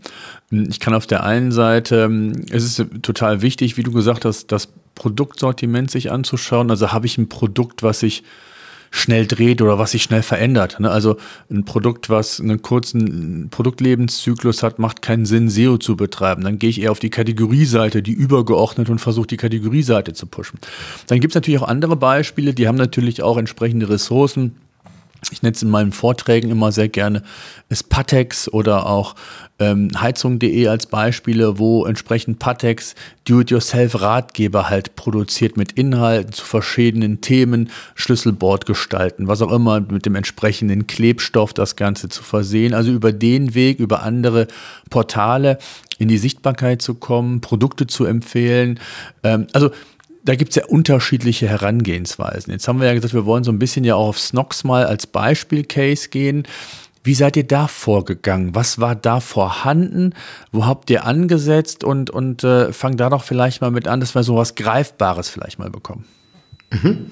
Hm, 0.49 0.67
ich 0.69 0.79
kann 0.79 0.93
auf 0.93 1.07
der 1.07 1.23
einen 1.23 1.51
Seite, 1.51 2.05
hm, 2.05 2.45
es 2.49 2.63
ist 2.63 2.85
total 3.01 3.41
wichtig, 3.41 3.77
wie 3.77 3.83
du 3.83 3.91
gesagt 3.91 4.25
hast, 4.25 4.51
das 4.51 4.69
Produktsortiment 4.95 5.91
sich 5.91 6.11
anzuschauen. 6.11 6.71
Also 6.71 6.91
habe 6.91 7.05
ich 7.05 7.17
ein 7.17 7.29
Produkt, 7.29 7.83
was 7.83 7.99
sich 7.99 8.23
schnell 8.89 9.27
dreht 9.27 9.61
oder 9.61 9.77
was 9.77 9.91
sich 9.91 10.03
schnell 10.03 10.23
verändert. 10.23 10.79
Ne? 10.79 10.89
Also 10.89 11.17
ein 11.51 11.65
Produkt, 11.65 12.09
was 12.09 12.39
einen 12.39 12.61
kurzen 12.61 13.49
Produktlebenszyklus 13.49 14.63
hat, 14.63 14.79
macht 14.79 15.01
keinen 15.01 15.25
Sinn, 15.25 15.49
SEO 15.49 15.77
zu 15.77 15.95
betreiben. 15.95 16.43
Dann 16.43 16.57
gehe 16.57 16.69
ich 16.69 16.81
eher 16.81 16.91
auf 16.91 16.99
die 16.99 17.09
Kategorieseite, 17.09 18.01
die 18.01 18.13
übergeordnet 18.13 18.89
und 18.89 18.99
versuche 18.99 19.27
die 19.27 19.37
Kategorieseite 19.37 20.13
zu 20.13 20.25
pushen. 20.25 20.59
Dann 21.07 21.19
gibt 21.19 21.31
es 21.31 21.35
natürlich 21.35 21.59
auch 21.59 21.67
andere 21.67 21.95
Beispiele, 21.95 22.53
die 22.53 22.67
haben 22.67 22.77
natürlich 22.77 23.21
auch 23.21 23.37
entsprechende 23.37 23.89
Ressourcen 23.89 24.55
ich 25.31 25.41
nenne 25.41 25.55
es 25.55 25.63
in 25.63 25.69
meinen 25.69 25.91
Vorträgen 25.91 26.49
immer 26.49 26.71
sehr 26.71 26.89
gerne, 26.89 27.23
ist 27.69 27.89
Patex 27.89 28.47
oder 28.47 28.85
auch 28.87 29.15
ähm, 29.59 29.89
Heizung.de 29.99 30.67
als 30.67 30.85
Beispiele, 30.85 31.57
wo 31.57 31.85
entsprechend 31.85 32.39
Patex 32.39 32.95
Do-it-yourself-Ratgeber 33.25 34.69
halt 34.69 34.95
produziert 34.95 35.57
mit 35.57 35.73
Inhalten 35.73 36.31
zu 36.31 36.45
verschiedenen 36.45 37.21
Themen, 37.21 37.71
Schlüsselbord 37.95 38.65
gestalten, 38.65 39.27
was 39.27 39.41
auch 39.41 39.51
immer, 39.51 39.81
mit 39.81 40.05
dem 40.05 40.15
entsprechenden 40.15 40.87
Klebstoff 40.87 41.53
das 41.53 41.75
Ganze 41.75 42.09
zu 42.09 42.23
versehen. 42.23 42.73
Also 42.73 42.91
über 42.91 43.11
den 43.11 43.55
Weg, 43.55 43.79
über 43.79 44.03
andere 44.03 44.47
Portale 44.89 45.57
in 45.97 46.07
die 46.07 46.19
Sichtbarkeit 46.19 46.81
zu 46.81 46.93
kommen, 46.93 47.41
Produkte 47.41 47.87
zu 47.87 48.05
empfehlen. 48.05 48.79
Ähm, 49.23 49.47
also 49.53 49.71
da 50.27 50.35
gibt 50.35 50.49
es 50.49 50.55
ja 50.57 50.65
unterschiedliche 50.65 51.47
Herangehensweisen. 51.47 52.51
Jetzt 52.51 52.67
haben 52.67 52.81
wir 52.81 52.87
ja 52.87 52.93
gesagt, 52.93 53.13
wir 53.13 53.25
wollen 53.25 53.45
so 53.45 53.51
ein 53.51 53.59
bisschen 53.59 53.85
ja 53.85 53.95
auch 53.95 54.09
auf 54.09 54.19
Snox 54.19 54.65
mal 54.65 54.85
als 54.85 55.07
Beispiel-Case 55.07 56.09
gehen. 56.09 56.43
Wie 57.01 57.13
seid 57.13 57.37
ihr 57.37 57.45
da 57.45 57.67
vorgegangen? 57.67 58.53
Was 58.53 58.79
war 58.79 58.93
da 58.93 59.21
vorhanden? 59.21 60.13
Wo 60.51 60.65
habt 60.65 60.89
ihr 60.89 61.05
angesetzt? 61.05 61.85
Und, 61.85 62.09
und 62.09 62.43
äh, 62.43 62.73
fang 62.73 62.97
da 62.97 63.09
doch 63.09 63.23
vielleicht 63.23 63.61
mal 63.61 63.71
mit 63.71 63.87
an, 63.87 64.01
dass 64.01 64.15
wir 64.15 64.23
so 64.23 64.35
was 64.35 64.55
Greifbares 64.55 65.29
vielleicht 65.29 65.59
mal 65.59 65.69
bekommen. 65.69 66.03
Mhm. 66.71 67.05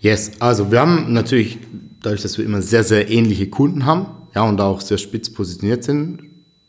Yes, 0.00 0.32
also 0.40 0.70
wir 0.70 0.80
haben 0.80 1.14
natürlich, 1.14 1.56
dadurch, 2.02 2.20
dass 2.20 2.36
wir 2.36 2.44
immer 2.44 2.60
sehr, 2.60 2.84
sehr 2.84 3.10
ähnliche 3.10 3.48
Kunden 3.48 3.86
haben, 3.86 4.06
ja, 4.34 4.42
und 4.42 4.60
auch 4.60 4.82
sehr 4.82 4.98
spitz 4.98 5.32
positioniert 5.32 5.82
sind, 5.82 6.24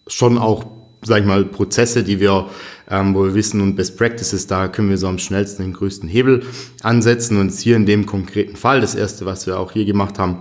schon 0.07 0.37
auch, 0.37 0.65
sag 1.01 1.21
ich 1.21 1.25
mal, 1.25 1.45
Prozesse, 1.45 2.03
die 2.03 2.19
wir 2.19 2.49
ähm, 2.91 3.15
wo 3.15 3.23
wir 3.23 3.33
wissen 3.33 3.61
und 3.61 3.75
Best 3.75 3.97
Practices, 3.97 4.47
da 4.47 4.67
können 4.67 4.89
wir 4.89 4.97
so 4.97 5.07
am 5.07 5.17
schnellsten 5.17 5.63
den 5.63 5.73
größten 5.73 6.09
Hebel 6.09 6.43
ansetzen. 6.83 7.39
Und 7.39 7.51
hier 7.53 7.77
in 7.77 7.85
dem 7.85 8.05
konkreten 8.05 8.57
Fall, 8.57 8.81
das 8.81 8.95
erste, 8.95 9.25
was 9.25 9.47
wir 9.47 9.57
auch 9.57 9.71
hier 9.71 9.85
gemacht 9.85 10.19
haben, 10.19 10.39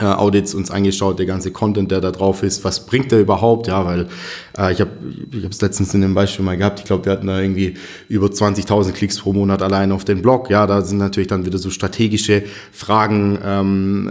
äh, 0.00 0.04
Audits 0.04 0.54
uns 0.54 0.70
angeschaut, 0.70 1.18
der 1.18 1.26
ganze 1.26 1.50
Content, 1.50 1.90
der 1.90 2.00
da 2.00 2.10
drauf 2.10 2.42
ist, 2.42 2.64
was 2.64 2.86
bringt 2.86 3.10
der 3.12 3.20
überhaupt? 3.20 3.66
Ja, 3.66 3.84
weil 3.84 4.08
äh, 4.56 4.72
ich 4.72 4.80
habe 4.80 4.90
ich 5.32 5.44
es 5.44 5.60
letztens 5.60 5.94
in 5.94 6.00
dem 6.00 6.14
Beispiel 6.14 6.44
mal 6.44 6.56
gehabt, 6.56 6.80
ich 6.80 6.86
glaube, 6.86 7.04
wir 7.06 7.12
hatten 7.12 7.26
da 7.26 7.40
irgendwie 7.40 7.74
über 8.08 8.28
20.000 8.28 8.92
Klicks 8.92 9.18
pro 9.20 9.32
Monat 9.32 9.62
allein 9.62 9.92
auf 9.92 10.04
den 10.04 10.22
Blog. 10.22 10.50
Ja, 10.50 10.66
da 10.66 10.82
sind 10.82 10.98
natürlich 10.98 11.28
dann 11.28 11.46
wieder 11.46 11.58
so 11.58 11.70
strategische 11.70 12.44
Fragen 12.72 13.38
ähm, 13.44 14.10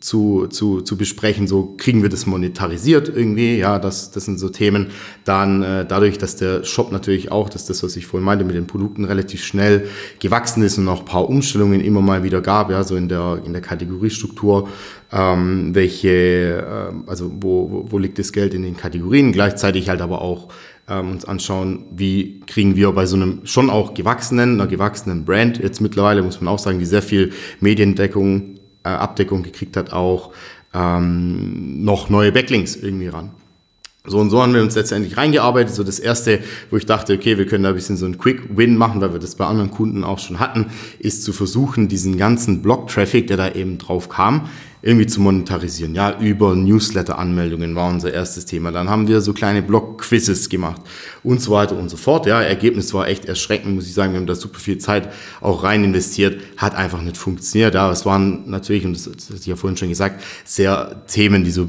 zu, 0.00 0.48
zu, 0.48 0.80
zu 0.80 0.96
besprechen, 0.96 1.46
so 1.46 1.74
kriegen 1.76 2.02
wir 2.02 2.08
das 2.08 2.26
monetarisiert 2.26 3.08
irgendwie, 3.08 3.56
ja, 3.56 3.78
das, 3.78 4.10
das 4.10 4.24
sind 4.24 4.38
so 4.38 4.48
Themen. 4.48 4.88
Dann 5.24 5.62
äh, 5.62 5.86
dadurch, 5.86 6.18
dass 6.18 6.36
der 6.36 6.64
Shop 6.64 6.92
natürlich 6.92 7.30
auch, 7.30 7.48
das 7.48 7.62
ist 7.62 7.70
das, 7.70 7.82
was 7.82 7.96
ich 7.96 8.06
vorhin 8.06 8.24
meinte, 8.24 8.44
mit 8.44 8.54
den 8.54 8.66
Produkten 8.66 9.04
relativ 9.04 9.44
schnell 9.44 9.88
gewachsen 10.18 10.62
ist 10.62 10.78
und 10.78 10.88
ein 10.88 11.04
paar 11.04 11.28
Umstellungen 11.28 11.80
immer 11.80 12.00
mal 12.00 12.22
wieder 12.22 12.40
gab, 12.40 12.70
ja, 12.70 12.82
so 12.84 12.96
in 12.96 13.08
der, 13.08 13.40
in 13.44 13.52
der 13.52 13.62
Kategoriestruktur, 13.62 14.68
ähm, 15.14 15.74
welche, 15.74 16.08
äh, 16.08 16.92
also 17.08 17.30
wo, 17.40 17.86
wo, 17.88 17.98
liegt 17.98 18.18
das 18.18 18.32
Geld 18.32 18.52
in 18.52 18.62
den 18.62 18.76
Kategorien, 18.76 19.30
gleichzeitig 19.30 19.88
halt 19.88 20.00
aber 20.00 20.20
auch 20.20 20.48
ähm, 20.88 21.12
uns 21.12 21.24
anschauen, 21.24 21.84
wie 21.94 22.40
kriegen 22.40 22.74
wir 22.74 22.90
bei 22.90 23.06
so 23.06 23.14
einem 23.14 23.42
schon 23.44 23.70
auch 23.70 23.94
gewachsenen, 23.94 24.60
einer 24.60 24.66
gewachsenen 24.66 25.24
Brand, 25.24 25.58
jetzt 25.58 25.80
mittlerweile 25.80 26.22
muss 26.22 26.40
man 26.40 26.52
auch 26.52 26.58
sagen, 26.58 26.80
die 26.80 26.84
sehr 26.84 27.00
viel 27.00 27.32
Mediendeckung, 27.60 28.56
äh, 28.82 28.88
Abdeckung 28.88 29.44
gekriegt 29.44 29.76
hat, 29.76 29.92
auch 29.92 30.32
ähm, 30.74 31.84
noch 31.84 32.10
neue 32.10 32.32
Backlinks 32.32 32.74
irgendwie 32.74 33.08
ran. 33.08 33.30
So 34.06 34.18
und 34.18 34.28
so 34.28 34.42
haben 34.42 34.52
wir 34.52 34.60
uns 34.60 34.74
letztendlich 34.74 35.16
reingearbeitet. 35.16 35.74
So 35.74 35.82
das 35.82 35.98
erste, 35.98 36.40
wo 36.70 36.76
ich 36.76 36.84
dachte, 36.84 37.14
okay, 37.14 37.38
wir 37.38 37.46
können 37.46 37.62
da 37.64 37.70
ein 37.70 37.74
bisschen 37.74 37.96
so 37.96 38.04
einen 38.04 38.18
Quick-Win 38.18 38.76
machen, 38.76 39.00
weil 39.00 39.14
wir 39.14 39.18
das 39.18 39.34
bei 39.34 39.46
anderen 39.46 39.70
Kunden 39.70 40.04
auch 40.04 40.18
schon 40.18 40.40
hatten, 40.40 40.66
ist 40.98 41.24
zu 41.24 41.32
versuchen, 41.32 41.88
diesen 41.88 42.18
ganzen 42.18 42.60
Blog-Traffic, 42.60 43.28
der 43.28 43.38
da 43.38 43.52
eben 43.52 43.78
drauf 43.78 44.10
kam, 44.10 44.50
irgendwie 44.84 45.06
zu 45.06 45.22
monetarisieren. 45.22 45.94
Ja, 45.94 46.20
über 46.20 46.54
Newsletter-Anmeldungen 46.54 47.74
war 47.74 47.88
unser 47.88 48.12
erstes 48.12 48.44
Thema. 48.44 48.70
Dann 48.70 48.90
haben 48.90 49.08
wir 49.08 49.22
so 49.22 49.32
kleine 49.32 49.62
Blog-Quizzes 49.62 50.50
gemacht 50.50 50.82
und 51.22 51.40
so 51.40 51.52
weiter 51.52 51.78
und 51.78 51.88
so 51.88 51.96
fort. 51.96 52.26
Ja, 52.26 52.42
Ergebnis 52.42 52.92
war 52.92 53.08
echt 53.08 53.24
erschreckend, 53.24 53.74
muss 53.74 53.86
ich 53.86 53.94
sagen. 53.94 54.12
Wir 54.12 54.20
haben 54.20 54.26
da 54.26 54.34
super 54.34 54.58
viel 54.58 54.76
Zeit 54.76 55.10
auch 55.40 55.62
rein 55.62 55.84
investiert. 55.84 56.38
Hat 56.58 56.74
einfach 56.74 57.00
nicht 57.00 57.16
funktioniert. 57.16 57.74
Ja, 57.74 57.90
es 57.90 58.04
waren 58.04 58.50
natürlich, 58.50 58.84
und 58.84 58.92
das, 58.92 59.04
das 59.04 59.30
hatte 59.30 59.40
ich 59.40 59.46
ja 59.46 59.56
vorhin 59.56 59.78
schon 59.78 59.88
gesagt, 59.88 60.22
sehr 60.44 61.02
Themen, 61.06 61.44
die 61.44 61.50
so 61.50 61.66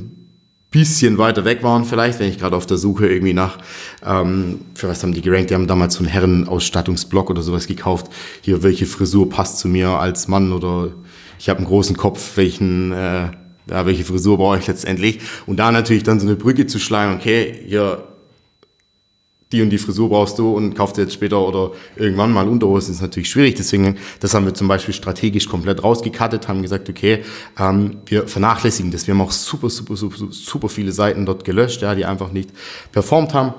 bisschen 0.75 1.17
weiter 1.17 1.45
weg 1.45 1.63
waren 1.63 1.85
vielleicht, 1.85 2.19
wenn 2.19 2.27
ich 2.27 2.37
gerade 2.37 2.57
auf 2.57 2.65
der 2.65 2.75
Suche 2.75 3.07
irgendwie 3.07 3.33
nach, 3.33 3.59
ähm, 4.05 4.59
für 4.73 4.89
was 4.89 5.01
haben 5.03 5.13
die 5.13 5.21
gerankt? 5.21 5.49
Die 5.49 5.53
haben 5.53 5.67
damals 5.67 5.93
so 5.93 5.99
einen 5.99 6.09
Herrenausstattungsblock 6.09 7.29
oder 7.29 7.41
sowas 7.41 7.67
gekauft. 7.67 8.07
Hier, 8.41 8.61
welche 8.61 8.85
Frisur 8.85 9.29
passt 9.29 9.59
zu 9.59 9.69
mir 9.69 9.91
als 9.91 10.27
Mann 10.27 10.51
oder 10.51 10.89
ich 11.39 11.49
habe 11.49 11.59
einen 11.59 11.67
großen 11.67 11.97
Kopf, 11.97 12.37
welchen, 12.37 12.91
äh, 12.91 13.29
ja, 13.69 13.85
welche 13.85 14.03
Frisur 14.03 14.37
brauche 14.37 14.59
ich 14.59 14.67
letztendlich? 14.67 15.19
Und 15.45 15.57
da 15.57 15.71
natürlich 15.71 16.03
dann 16.03 16.19
so 16.19 16.27
eine 16.27 16.35
Brücke 16.35 16.67
zu 16.67 16.79
schlagen, 16.79 17.15
okay, 17.15 17.63
hier 17.67 18.03
die 19.51 19.61
und 19.61 19.69
die 19.69 19.77
Frisur 19.77 20.09
brauchst 20.09 20.39
du 20.39 20.55
und 20.55 20.73
kaufst 20.75 20.97
jetzt 20.97 21.13
später 21.13 21.39
oder 21.39 21.71
irgendwann 21.95 22.31
mal 22.31 22.47
Unterhosen, 22.47 22.93
ist 22.93 23.01
natürlich 23.01 23.29
schwierig. 23.29 23.55
Deswegen, 23.55 23.97
das 24.19 24.33
haben 24.33 24.45
wir 24.45 24.53
zum 24.53 24.67
Beispiel 24.67 24.93
strategisch 24.93 25.47
komplett 25.47 25.83
rausgekattet, 25.83 26.47
haben 26.47 26.61
gesagt, 26.61 26.89
okay, 26.89 27.23
ähm, 27.59 27.97
wir 28.07 28.27
vernachlässigen 28.27 28.91
das. 28.91 29.07
Wir 29.07 29.13
haben 29.13 29.21
auch 29.21 29.31
super, 29.31 29.69
super, 29.69 29.95
super, 29.95 30.27
super 30.31 30.69
viele 30.69 30.91
Seiten 30.91 31.25
dort 31.25 31.45
gelöscht, 31.45 31.81
ja, 31.81 31.93
die 31.95 32.05
einfach 32.05 32.31
nicht 32.31 32.49
performt 32.91 33.33
haben. 33.33 33.53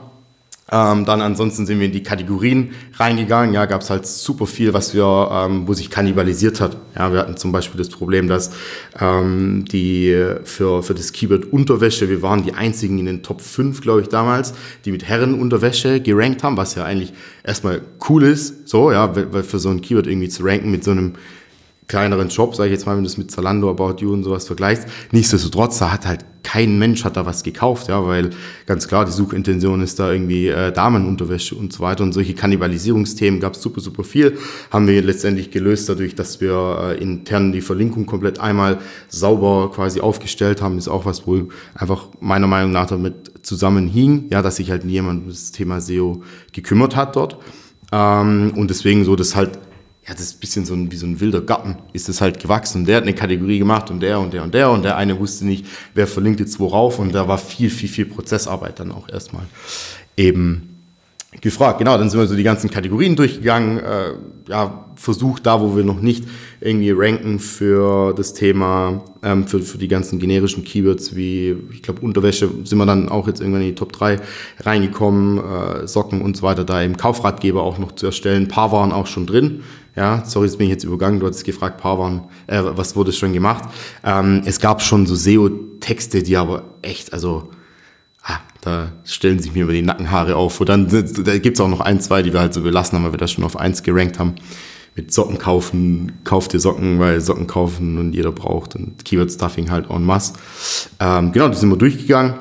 Ähm, 0.72 1.04
dann 1.04 1.20
ansonsten 1.20 1.64
sind 1.64 1.78
wir 1.78 1.86
in 1.86 1.92
die 1.92 2.02
Kategorien 2.02 2.72
reingegangen. 2.94 3.54
Ja, 3.54 3.66
gab 3.66 3.82
es 3.82 3.90
halt 3.90 4.04
super 4.04 4.46
viel, 4.46 4.72
was 4.72 4.94
wir, 4.94 5.28
ähm, 5.30 5.68
wo 5.68 5.74
sich 5.74 5.90
kannibalisiert 5.90 6.60
hat. 6.60 6.76
Ja, 6.96 7.12
wir 7.12 7.20
hatten 7.20 7.36
zum 7.36 7.52
Beispiel 7.52 7.78
das 7.78 7.88
Problem, 7.88 8.26
dass 8.26 8.50
ähm, 9.00 9.64
die 9.70 10.12
für, 10.42 10.82
für 10.82 10.94
das 10.94 11.12
Keyword 11.12 11.52
Unterwäsche, 11.52 12.08
wir 12.08 12.20
waren 12.20 12.42
die 12.42 12.52
einzigen 12.52 12.98
in 12.98 13.06
den 13.06 13.22
Top 13.22 13.42
5, 13.42 13.80
glaube 13.80 14.00
ich, 14.00 14.08
damals, 14.08 14.54
die 14.84 14.90
mit 14.90 15.04
Herrenunterwäsche 15.04 16.00
gerankt 16.00 16.42
haben, 16.42 16.56
was 16.56 16.74
ja 16.74 16.84
eigentlich 16.84 17.12
erstmal 17.44 17.82
cool 18.08 18.24
ist, 18.24 18.68
so, 18.68 18.90
ja, 18.90 19.14
weil 19.14 19.44
für 19.44 19.60
so 19.60 19.68
ein 19.68 19.80
Keyword 19.80 20.08
irgendwie 20.08 20.28
zu 20.28 20.42
ranken 20.42 20.72
mit 20.72 20.82
so 20.82 20.90
einem 20.90 21.12
kleineren 21.88 22.30
Shop, 22.30 22.54
sage 22.54 22.68
ich 22.68 22.72
jetzt 22.72 22.86
mal, 22.86 22.96
wenn 22.96 23.04
du 23.04 23.08
es 23.08 23.18
mit 23.18 23.30
Zalando, 23.30 23.70
About 23.70 23.96
You 24.00 24.12
und 24.12 24.24
sowas 24.24 24.46
vergleichst. 24.46 24.86
Nichtsdestotrotz, 25.12 25.78
da 25.78 25.92
hat 25.92 26.06
halt 26.06 26.24
kein 26.46 26.78
Mensch 26.78 27.04
hat 27.04 27.16
da 27.16 27.26
was 27.26 27.42
gekauft, 27.42 27.88
ja, 27.88 28.06
weil 28.06 28.30
ganz 28.66 28.86
klar 28.86 29.04
die 29.04 29.10
Suchintention 29.10 29.82
ist 29.82 29.98
da 29.98 30.12
irgendwie 30.12 30.46
äh, 30.46 30.70
Damenunterwäsche 30.70 31.56
und 31.56 31.72
so 31.72 31.80
weiter 31.80 32.04
und 32.04 32.12
solche 32.12 32.34
Kannibalisierungsthemen 32.34 33.40
gab 33.40 33.54
es 33.54 33.62
super, 33.62 33.80
super 33.80 34.04
viel. 34.04 34.38
Haben 34.70 34.86
wir 34.86 35.02
letztendlich 35.02 35.50
gelöst 35.50 35.88
dadurch, 35.88 36.14
dass 36.14 36.40
wir 36.40 36.94
äh, 36.98 37.02
intern 37.02 37.50
die 37.50 37.62
Verlinkung 37.62 38.06
komplett 38.06 38.38
einmal 38.38 38.78
sauber 39.08 39.72
quasi 39.74 40.00
aufgestellt 40.00 40.62
haben. 40.62 40.78
Ist 40.78 40.86
auch 40.86 41.04
was, 41.04 41.26
wo 41.26 41.48
einfach 41.74 42.08
meiner 42.20 42.46
Meinung 42.46 42.70
nach 42.70 42.86
damit 42.86 43.32
zusammenhing, 43.42 44.26
ja, 44.30 44.40
dass 44.40 44.56
sich 44.56 44.70
halt 44.70 44.84
niemand 44.84 45.24
um 45.24 45.28
das 45.28 45.50
Thema 45.50 45.80
SEO 45.80 46.22
gekümmert 46.52 46.94
hat 46.94 47.16
dort. 47.16 47.38
Ähm, 47.90 48.52
und 48.54 48.70
deswegen 48.70 49.04
so, 49.04 49.16
dass 49.16 49.34
halt 49.34 49.58
ja, 50.08 50.14
das 50.14 50.22
ist 50.22 50.36
ein 50.36 50.40
bisschen 50.40 50.64
so 50.64 50.74
ein, 50.74 50.92
wie 50.92 50.96
so 50.96 51.06
ein 51.06 51.18
wilder 51.20 51.40
Garten, 51.40 51.76
ist 51.92 52.08
das 52.08 52.20
halt 52.20 52.38
gewachsen. 52.38 52.82
Und 52.82 52.88
der 52.88 52.98
hat 52.98 53.02
eine 53.02 53.14
Kategorie 53.14 53.58
gemacht 53.58 53.90
und 53.90 54.00
der 54.00 54.20
und 54.20 54.32
der 54.32 54.44
und 54.44 54.54
der 54.54 54.70
und 54.70 54.84
der 54.84 54.96
eine 54.96 55.18
wusste 55.18 55.44
nicht, 55.44 55.66
wer 55.94 56.06
verlinkt 56.06 56.38
jetzt 56.38 56.60
worauf 56.60 56.98
und 56.98 57.12
da 57.12 57.26
war 57.26 57.38
viel, 57.38 57.70
viel, 57.70 57.88
viel 57.88 58.06
Prozessarbeit 58.06 58.78
dann 58.78 58.92
auch 58.92 59.08
erstmal 59.08 59.46
eben 60.16 60.76
gefragt. 61.40 61.78
Genau, 61.78 61.98
dann 61.98 62.08
sind 62.08 62.20
wir 62.20 62.26
so 62.26 62.36
die 62.36 62.42
ganzen 62.42 62.70
Kategorien 62.70 63.16
durchgegangen, 63.16 63.78
äh, 63.78 64.12
ja, 64.48 64.84
versucht 64.94 65.44
da, 65.44 65.60
wo 65.60 65.76
wir 65.76 65.84
noch 65.84 66.00
nicht 66.00 66.24
irgendwie 66.60 66.90
ranken 66.90 67.38
für 67.38 68.14
das 68.14 68.32
Thema, 68.32 69.02
ähm, 69.22 69.46
für, 69.46 69.60
für 69.60 69.76
die 69.76 69.88
ganzen 69.88 70.18
generischen 70.18 70.64
Keywords 70.64 71.14
wie, 71.14 71.56
ich 71.72 71.82
glaube, 71.82 72.00
Unterwäsche, 72.00 72.48
sind 72.64 72.78
wir 72.78 72.86
dann 72.86 73.08
auch 73.08 73.26
jetzt 73.26 73.40
irgendwann 73.40 73.62
in 73.62 73.68
die 73.68 73.74
Top 73.74 73.92
3 73.92 74.20
reingekommen, 74.60 75.38
äh, 75.38 75.86
Socken 75.86 76.22
und 76.22 76.36
so 76.36 76.42
weiter, 76.44 76.64
da 76.64 76.82
eben 76.82 76.96
Kaufratgeber 76.96 77.62
auch 77.62 77.78
noch 77.78 77.92
zu 77.92 78.06
erstellen. 78.06 78.44
Ein 78.44 78.48
paar 78.48 78.72
waren 78.72 78.92
auch 78.92 79.06
schon 79.06 79.26
drin, 79.26 79.62
ja, 79.96 80.22
sorry, 80.26 80.46
jetzt 80.46 80.58
bin 80.58 80.66
ich 80.66 80.72
jetzt 80.72 80.84
übergangen. 80.84 81.20
Du 81.20 81.26
hattest 81.26 81.44
gefragt, 81.44 81.82
waren, 81.82 82.28
äh, 82.46 82.60
was 82.62 82.96
wurde 82.96 83.12
schon 83.12 83.32
gemacht? 83.32 83.64
Ähm, 84.04 84.42
es 84.44 84.60
gab 84.60 84.82
schon 84.82 85.06
so 85.06 85.14
SEO-Texte, 85.14 86.22
die 86.22 86.36
aber 86.36 86.64
echt, 86.82 87.14
also 87.14 87.50
ah, 88.22 88.38
da 88.60 88.92
stellen 89.04 89.38
sich 89.38 89.54
mir 89.54 89.64
über 89.64 89.72
die 89.72 89.80
Nackenhaare 89.80 90.36
auf. 90.36 90.60
Und 90.60 90.68
dann 90.68 90.88
da 90.88 91.38
gibt's 91.38 91.60
auch 91.60 91.68
noch 91.68 91.80
ein, 91.80 92.00
zwei, 92.00 92.22
die 92.22 92.34
wir 92.34 92.40
halt 92.40 92.52
so 92.52 92.60
belassen 92.60 92.98
haben, 92.98 93.04
weil 93.06 93.12
wir 93.12 93.18
das 93.18 93.32
schon 93.32 93.44
auf 93.44 93.56
eins 93.56 93.82
gerankt 93.82 94.18
haben. 94.18 94.34
Mit 94.94 95.12
Socken 95.12 95.38
kaufen, 95.38 96.12
kauft 96.24 96.54
ihr 96.54 96.60
Socken, 96.60 96.98
weil 96.98 97.20
Socken 97.20 97.46
kaufen 97.46 97.98
und 97.98 98.14
jeder 98.14 98.32
braucht. 98.32 98.76
Und 98.76 99.02
Keyword-Stuffing 99.04 99.70
halt 99.70 99.90
en 99.90 100.04
masse. 100.04 100.34
Ähm, 101.00 101.32
genau, 101.32 101.48
die 101.48 101.56
sind 101.56 101.70
wir 101.70 101.76
durchgegangen. 101.76 102.34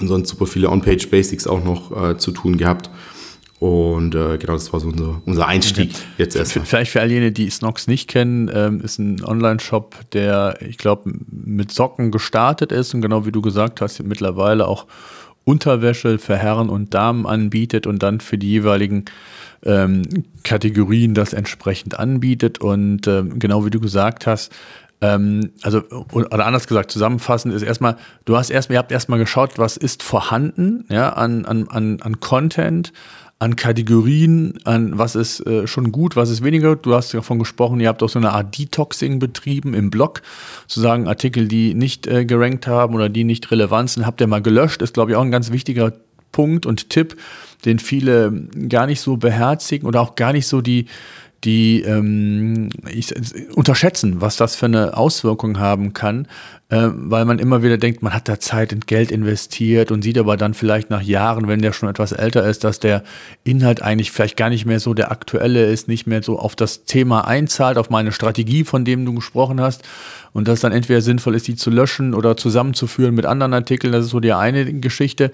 Und 0.00 0.08
sonst 0.08 0.28
super 0.28 0.46
viele 0.46 0.70
On-Page-Basics 0.70 1.46
auch 1.46 1.62
noch 1.62 2.10
äh, 2.10 2.18
zu 2.18 2.32
tun 2.32 2.56
gehabt. 2.56 2.90
Und 3.64 4.14
äh, 4.14 4.36
genau, 4.36 4.52
das 4.52 4.74
war 4.74 4.80
so 4.80 4.88
unser, 4.88 5.22
unser 5.24 5.46
Einstieg 5.48 5.88
okay. 5.88 6.02
jetzt 6.18 6.36
erst. 6.36 6.52
Vielleicht 6.52 6.90
für 6.90 7.00
all 7.00 7.10
jene, 7.10 7.32
die 7.32 7.48
Snox 7.48 7.86
nicht 7.86 8.10
kennen, 8.10 8.50
ähm, 8.52 8.82
ist 8.82 8.98
ein 8.98 9.24
Online-Shop, 9.24 9.94
der, 10.12 10.58
ich 10.60 10.76
glaube, 10.76 11.10
mit 11.30 11.72
Socken 11.72 12.10
gestartet 12.10 12.72
ist 12.72 12.92
und 12.92 13.00
genau 13.00 13.24
wie 13.24 13.32
du 13.32 13.40
gesagt 13.40 13.80
hast, 13.80 14.02
mittlerweile 14.02 14.68
auch 14.68 14.84
Unterwäsche 15.44 16.18
für 16.18 16.36
Herren 16.36 16.68
und 16.68 16.92
Damen 16.92 17.26
anbietet 17.26 17.86
und 17.86 18.02
dann 18.02 18.20
für 18.20 18.36
die 18.36 18.50
jeweiligen 18.50 19.06
ähm, 19.64 20.02
Kategorien 20.42 21.14
das 21.14 21.32
entsprechend 21.32 21.98
anbietet. 21.98 22.60
Und 22.60 23.06
ähm, 23.06 23.38
genau 23.38 23.64
wie 23.64 23.70
du 23.70 23.80
gesagt 23.80 24.26
hast, 24.26 24.52
Ähm, 25.00 25.50
also, 25.62 25.82
oder 26.12 26.46
anders 26.46 26.66
gesagt, 26.66 26.90
zusammenfassend 26.90 27.52
ist 27.52 27.62
erstmal, 27.62 27.96
du 28.24 28.36
hast 28.36 28.50
erstmal, 28.50 28.76
ihr 28.76 28.78
habt 28.78 28.92
erstmal 28.92 29.18
geschaut, 29.18 29.58
was 29.58 29.76
ist 29.76 30.02
vorhanden, 30.02 30.86
ja, 30.88 31.12
an, 31.12 31.44
an, 31.44 31.68
an, 31.68 32.00
an 32.00 32.20
Content, 32.20 32.92
an 33.44 33.56
Kategorien, 33.56 34.58
an 34.64 34.96
was 34.96 35.14
ist 35.14 35.46
äh, 35.46 35.66
schon 35.66 35.92
gut, 35.92 36.16
was 36.16 36.30
ist 36.30 36.42
weniger. 36.42 36.76
Du 36.76 36.94
hast 36.94 37.12
davon 37.12 37.38
gesprochen, 37.38 37.78
ihr 37.78 37.88
habt 37.88 38.02
auch 38.02 38.08
so 38.08 38.18
eine 38.18 38.32
Art 38.32 38.56
Detoxing 38.56 39.18
betrieben 39.18 39.74
im 39.74 39.90
Blog, 39.90 40.22
sozusagen 40.66 41.06
Artikel, 41.06 41.46
die 41.46 41.74
nicht 41.74 42.06
äh, 42.06 42.24
gerankt 42.24 42.66
haben 42.66 42.94
oder 42.94 43.10
die 43.10 43.22
nicht 43.22 43.50
relevant 43.50 43.90
sind, 43.90 44.06
habt 44.06 44.22
ihr 44.22 44.28
mal 44.28 44.40
gelöscht. 44.40 44.80
Ist, 44.80 44.94
glaube 44.94 45.10
ich, 45.10 45.16
auch 45.18 45.22
ein 45.22 45.30
ganz 45.30 45.52
wichtiger 45.52 45.92
Punkt 46.32 46.64
und 46.64 46.88
Tipp, 46.88 47.16
den 47.66 47.78
viele 47.78 48.32
gar 48.70 48.86
nicht 48.86 49.02
so 49.02 49.18
beherzigen 49.18 49.86
oder 49.86 50.00
auch 50.00 50.14
gar 50.14 50.32
nicht 50.32 50.46
so 50.46 50.62
die 50.62 50.86
die 51.44 51.82
ähm, 51.82 52.70
ich, 52.90 53.14
unterschätzen, 53.54 54.20
was 54.20 54.36
das 54.36 54.56
für 54.56 54.66
eine 54.66 54.96
Auswirkung 54.96 55.58
haben 55.58 55.92
kann, 55.92 56.26
äh, 56.70 56.88
weil 56.92 57.26
man 57.26 57.38
immer 57.38 57.62
wieder 57.62 57.76
denkt, 57.76 58.02
man 58.02 58.14
hat 58.14 58.28
da 58.28 58.40
Zeit 58.40 58.72
und 58.72 58.86
Geld 58.86 59.10
investiert 59.10 59.90
und 59.90 60.02
sieht 60.02 60.16
aber 60.16 60.36
dann 60.36 60.54
vielleicht 60.54 60.88
nach 60.88 61.02
Jahren, 61.02 61.46
wenn 61.46 61.60
der 61.60 61.72
schon 61.72 61.88
etwas 61.88 62.12
älter 62.12 62.48
ist, 62.48 62.64
dass 62.64 62.80
der 62.80 63.04
Inhalt 63.44 63.82
eigentlich 63.82 64.10
vielleicht 64.10 64.36
gar 64.36 64.48
nicht 64.48 64.64
mehr 64.64 64.80
so 64.80 64.94
der 64.94 65.10
aktuelle 65.10 65.66
ist, 65.66 65.86
nicht 65.88 66.06
mehr 66.06 66.22
so 66.22 66.38
auf 66.38 66.56
das 66.56 66.84
Thema 66.84 67.28
einzahlt, 67.28 67.76
auf 67.76 67.90
meine 67.90 68.12
Strategie, 68.12 68.64
von 68.64 68.84
dem 68.84 69.04
du 69.04 69.14
gesprochen 69.14 69.60
hast 69.60 69.82
und 70.32 70.48
dass 70.48 70.60
dann 70.60 70.72
entweder 70.72 71.00
sinnvoll 71.00 71.34
ist, 71.36 71.46
die 71.46 71.54
zu 71.54 71.70
löschen 71.70 72.12
oder 72.12 72.36
zusammenzuführen 72.36 73.14
mit 73.14 73.24
anderen 73.24 73.54
Artikeln. 73.54 73.92
Das 73.92 74.06
ist 74.06 74.10
so 74.10 74.20
die 74.20 74.32
eine 74.32 74.64
Geschichte. 74.80 75.30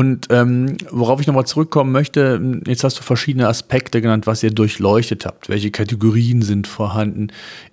Und 0.00 0.28
ähm, 0.30 0.78
worauf 0.90 1.20
ich 1.20 1.26
nochmal 1.26 1.44
zurückkommen 1.44 1.92
möchte, 1.92 2.62
jetzt 2.66 2.84
hast 2.84 2.98
du 2.98 3.02
verschiedene 3.02 3.48
Aspekte 3.48 4.00
genannt, 4.00 4.26
was 4.26 4.42
ihr 4.42 4.50
durchleuchtet 4.50 5.26
habt. 5.26 5.50
Welche 5.50 5.70
Kategorien 5.70 6.40
sind 6.40 6.66
vorhanden? 6.66 7.28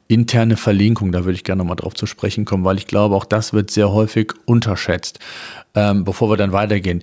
Interne 0.10 0.58
Verlinkung, 0.58 1.14
da 1.14 1.24
würde 1.24 1.36
ich 1.36 1.46
gerne 1.46 1.60
nochmal 1.60 1.78
drauf 1.78 1.94
zu 1.94 2.06
sprechen 2.06 2.44
kommen, 2.44 2.66
weil 2.66 2.76
ich 2.76 2.86
glaube, 2.86 3.16
auch 3.16 3.24
das 3.24 3.54
wird 3.54 3.72
sehr 3.72 3.94
häufig 3.94 4.34
unterschätzt. 4.44 5.20
Ähm, 5.74 6.04
bevor 6.04 6.30
wir 6.30 6.36
dann 6.36 6.52
weitergehen. 6.52 7.02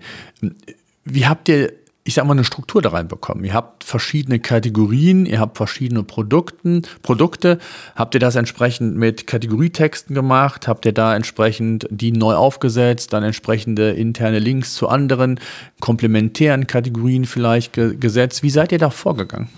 Wie 1.07 1.25
habt 1.25 1.49
ihr 1.49 1.73
ich 2.07 2.15
sag 2.15 2.27
mal, 2.27 2.33
eine 2.33 2.45
Struktur 2.45 2.83
da 2.83 2.91
reinbekommen. 2.91 3.45
Ihr 3.45 3.55
habt 3.55 3.83
verschiedene 3.83 4.39
Kategorien, 4.39 5.25
ihr 5.25 5.41
habt 5.41 5.57
verschiedene 5.57 6.03
Produkten, 6.03 6.83
Produkte. 7.01 7.59
Habt 7.97 8.15
ihr 8.15 8.21
das 8.21 8.37
entsprechend 8.37 8.97
mit 8.97 9.27
Kategorietexten 9.27 10.15
gemacht? 10.15 10.69
Habt 10.69 10.85
ihr 10.85 10.93
da 10.93 11.17
entsprechend 11.17 11.87
die 11.91 12.13
neu 12.13 12.35
aufgesetzt, 12.35 13.15
dann 13.15 13.23
entsprechende 13.23 13.93
interne 13.93 14.39
Links 14.39 14.75
zu 14.75 14.89
anderen 14.89 15.41
komplementären 15.81 16.67
Kategorien 16.67 17.25
vielleicht 17.25 17.73
ge 17.73 17.97
gesetzt? 17.97 18.43
Wie 18.43 18.51
seid 18.51 18.73
ihr 18.73 18.79
da 18.79 18.91
vorgegangen? 18.91 19.49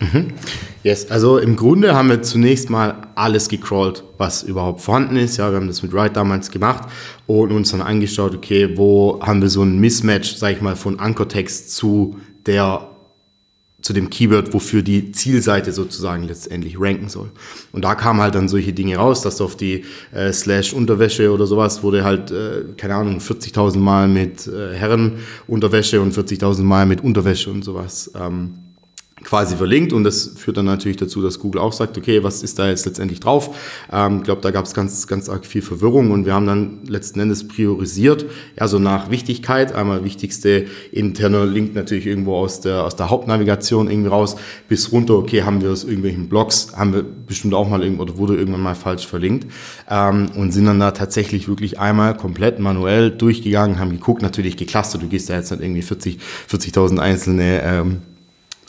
Mhm. 0.00 0.32
Yes, 0.82 1.10
also 1.10 1.38
im 1.38 1.56
Grunde 1.56 1.94
haben 1.94 2.10
wir 2.10 2.22
zunächst 2.22 2.70
mal 2.70 3.08
alles 3.14 3.48
gecrawlt, 3.48 4.04
was 4.18 4.42
überhaupt 4.42 4.80
vorhanden 4.80 5.16
ist. 5.16 5.36
Ja, 5.36 5.50
wir 5.50 5.56
haben 5.56 5.66
das 5.66 5.82
mit 5.82 5.92
Write 5.92 6.12
damals 6.12 6.50
gemacht 6.50 6.88
und 7.26 7.50
uns 7.50 7.72
dann 7.72 7.82
angeschaut, 7.82 8.34
okay, 8.34 8.76
wo 8.76 9.18
haben 9.20 9.42
wir 9.42 9.48
so 9.48 9.62
ein 9.62 9.78
Mismatch, 9.78 10.36
sag 10.36 10.52
ich 10.52 10.60
mal, 10.60 10.76
von 10.76 11.00
Ankertext 11.00 11.74
zu 11.74 12.16
der 12.46 12.88
zu 13.86 13.92
dem 13.92 14.10
Keyword, 14.10 14.52
wofür 14.52 14.82
die 14.82 15.12
Zielseite 15.12 15.72
sozusagen 15.72 16.24
letztendlich 16.24 16.80
ranken 16.80 17.08
soll. 17.08 17.30
Und 17.70 17.84
da 17.84 17.94
kamen 17.94 18.20
halt 18.20 18.34
dann 18.34 18.48
solche 18.48 18.72
Dinge 18.72 18.96
raus, 18.96 19.22
dass 19.22 19.40
auf 19.40 19.56
die 19.56 19.84
äh, 20.12 20.32
Slash 20.32 20.72
Unterwäsche 20.72 21.32
oder 21.32 21.46
sowas 21.46 21.84
wurde 21.84 22.02
halt, 22.02 22.32
äh, 22.32 22.64
keine 22.76 22.96
Ahnung, 22.96 23.18
40.000 23.18 23.78
Mal 23.78 24.08
mit 24.08 24.48
äh, 24.48 24.74
Herrenunterwäsche 24.74 26.00
und 26.00 26.12
40.000 26.12 26.62
Mal 26.62 26.84
mit 26.86 27.04
Unterwäsche 27.04 27.48
und 27.50 27.62
sowas 27.64 28.10
ähm, 28.20 28.54
quasi 29.26 29.56
verlinkt 29.56 29.92
und 29.92 30.04
das 30.04 30.30
führt 30.36 30.56
dann 30.56 30.66
natürlich 30.66 30.96
dazu, 30.96 31.20
dass 31.20 31.40
Google 31.40 31.60
auch 31.60 31.72
sagt, 31.72 31.98
okay, 31.98 32.22
was 32.22 32.44
ist 32.44 32.60
da 32.60 32.68
jetzt 32.68 32.86
letztendlich 32.86 33.18
drauf? 33.18 33.50
Ich 33.88 33.92
ähm, 33.92 34.22
glaube, 34.22 34.40
da 34.40 34.52
gab 34.52 34.66
es 34.66 34.72
ganz, 34.72 35.08
ganz 35.08 35.28
arg 35.28 35.44
viel 35.44 35.62
Verwirrung 35.62 36.12
und 36.12 36.26
wir 36.26 36.32
haben 36.34 36.46
dann 36.46 36.84
letzten 36.86 37.18
Endes 37.18 37.48
priorisiert, 37.48 38.26
ja, 38.58 38.68
so 38.68 38.78
nach 38.78 39.10
Wichtigkeit, 39.10 39.74
einmal 39.74 40.04
wichtigste 40.04 40.66
interner 40.92 41.44
Link 41.44 41.74
natürlich 41.74 42.06
irgendwo 42.06 42.36
aus 42.36 42.60
der, 42.60 42.84
aus 42.84 42.94
der 42.94 43.10
Hauptnavigation 43.10 43.90
irgendwie 43.90 44.10
raus, 44.10 44.36
bis 44.68 44.92
runter, 44.92 45.14
okay, 45.14 45.42
haben 45.42 45.60
wir 45.60 45.72
aus 45.72 45.82
irgendwelchen 45.82 46.28
Blogs, 46.28 46.68
haben 46.76 46.94
wir 46.94 47.02
bestimmt 47.02 47.54
auch 47.54 47.68
mal 47.68 47.82
irgendwo, 47.82 48.02
oder 48.02 48.18
wurde 48.18 48.36
irgendwann 48.36 48.62
mal 48.62 48.76
falsch 48.76 49.08
verlinkt 49.08 49.50
ähm, 49.90 50.30
und 50.36 50.52
sind 50.52 50.66
dann 50.66 50.78
da 50.78 50.92
tatsächlich 50.92 51.48
wirklich 51.48 51.80
einmal 51.80 52.16
komplett 52.16 52.60
manuell 52.60 53.10
durchgegangen, 53.10 53.80
haben 53.80 53.90
geguckt, 53.90 54.22
natürlich 54.22 54.56
geclustert, 54.56 55.02
du 55.02 55.08
gehst 55.08 55.28
da 55.30 55.34
jetzt 55.34 55.50
nicht 55.50 55.62
irgendwie 55.62 55.82
40, 55.82 56.18
40.000 56.48 57.00
einzelne 57.00 57.62
ähm, 57.64 58.02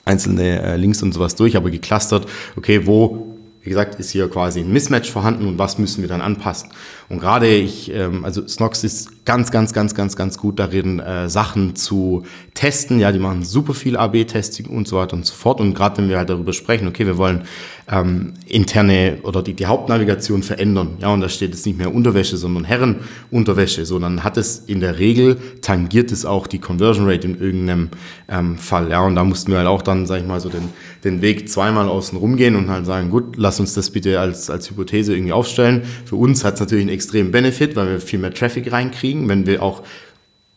einzelne 0.07 0.61
äh, 0.61 0.77
Links 0.77 1.03
und 1.03 1.13
sowas 1.13 1.35
durch, 1.35 1.55
aber 1.55 1.69
geclustert, 1.69 2.25
okay, 2.55 2.87
wo, 2.87 3.37
wie 3.61 3.69
gesagt, 3.69 3.95
ist 3.95 4.12
hier 4.12 4.29
quasi 4.29 4.62
ein 4.62 4.71
Mismatch 4.71 5.12
vorhanden 5.12 5.47
und 5.47 5.60
was 5.60 5.77
müssen 5.77 6.01
wir 6.01 6.08
dann 6.08 6.21
anpassen. 6.21 6.69
Und 7.10 7.19
gerade 7.19 7.47
ich, 7.47 7.93
ähm, 7.93 8.25
also 8.25 8.47
Snox 8.47 8.84
ist 8.84 9.25
ganz, 9.25 9.51
ganz, 9.51 9.73
ganz, 9.73 9.93
ganz, 9.93 10.15
ganz 10.15 10.38
gut 10.38 10.60
darin, 10.60 10.99
äh, 10.99 11.29
Sachen 11.29 11.75
zu 11.75 12.23
testen. 12.53 12.99
Ja, 12.99 13.12
die 13.12 13.19
machen 13.19 13.43
super 13.43 13.73
viel 13.73 13.97
AB-Testing 13.97 14.67
und 14.67 14.88
so 14.88 14.97
weiter 14.97 15.15
und 15.15 15.25
so 15.25 15.34
fort. 15.34 15.60
Und 15.60 15.73
gerade 15.73 15.97
wenn 15.97 16.10
wir 16.10 16.17
halt 16.17 16.29
darüber 16.29 16.53
sprechen, 16.53 16.88
okay, 16.88 17.05
wir 17.05 17.17
wollen 17.17 17.43
ähm, 17.89 18.34
interne 18.45 19.19
oder 19.23 19.41
die, 19.41 19.54
die 19.54 19.65
Hauptnavigation 19.65 20.43
verändern. 20.43 20.97
Ja, 21.00 21.13
und 21.13 21.21
da 21.21 21.30
steht 21.30 21.52
jetzt 21.52 21.65
nicht 21.65 21.78
mehr 21.78 21.93
Unterwäsche, 21.93 22.36
sondern 22.36 22.65
Herrenunterwäsche. 22.65 23.86
So, 23.86 23.97
dann 23.97 24.26
hat 24.26 24.36
es 24.36 24.60
in 24.60 24.82
der 24.82 25.00
Regel, 25.00 25.38
tangiert 25.62 26.12
es 26.12 26.26
auch 26.26 26.47
die 26.47 26.60
Conversion 26.60 27.08
Rate 27.08 27.28
in 27.28 27.39
irgendeinem 27.39 27.89
ähm, 28.28 28.58
Fall. 28.58 28.89
Ja, 28.91 29.06
und 29.06 29.15
da 29.15 29.23
mussten 29.23 29.52
wir 29.52 29.60
halt 29.60 29.67
auch 29.67 29.82
dann, 29.82 30.06
sag 30.06 30.19
ich 30.19 30.28
mal, 30.28 30.41
so 30.41 30.50
den, 30.50 30.69
den 31.06 31.21
Weg 31.21 31.50
zweimal 31.50 31.88
außen 31.88 32.17
rumgehen 32.17 32.58
und 32.58 32.69
halt 32.69 32.86
sagen, 32.86 33.10
gut, 33.10 33.38
lass 33.38 33.60
uns 33.60 33.73
das 33.73 33.89
bitte 33.89 34.19
als, 34.19 34.50
als 34.50 34.69
Hypothese 34.69 35.13
irgendwie 35.13 35.34
aufstellen. 35.34 35.84
Für 36.04 36.17
uns 36.17 36.43
hat 36.43 36.56
es 36.56 36.60
natürlich 36.60 36.84
einen 36.84 36.93
extremen 36.93 37.32
Benefit, 37.32 37.78
weil 37.78 37.89
wir 37.89 38.02
viel 38.02 38.19
mehr 38.19 38.34
Traffic 38.34 38.69
reinkriegen, 38.69 39.30
wenn 39.30 39.45
wir 39.45 39.63
auch, 39.63 39.84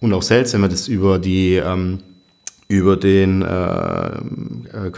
und 0.01 0.13
auch 0.13 0.23
Sales, 0.23 0.53
wenn 0.53 0.63
wir 0.63 0.69
das 0.69 0.89
über 0.89 1.21
die, 1.21 1.55
ähm, 1.55 1.99
über 2.71 2.97
den 2.97 3.43
äh, 3.43 3.47
äh, 3.47 4.91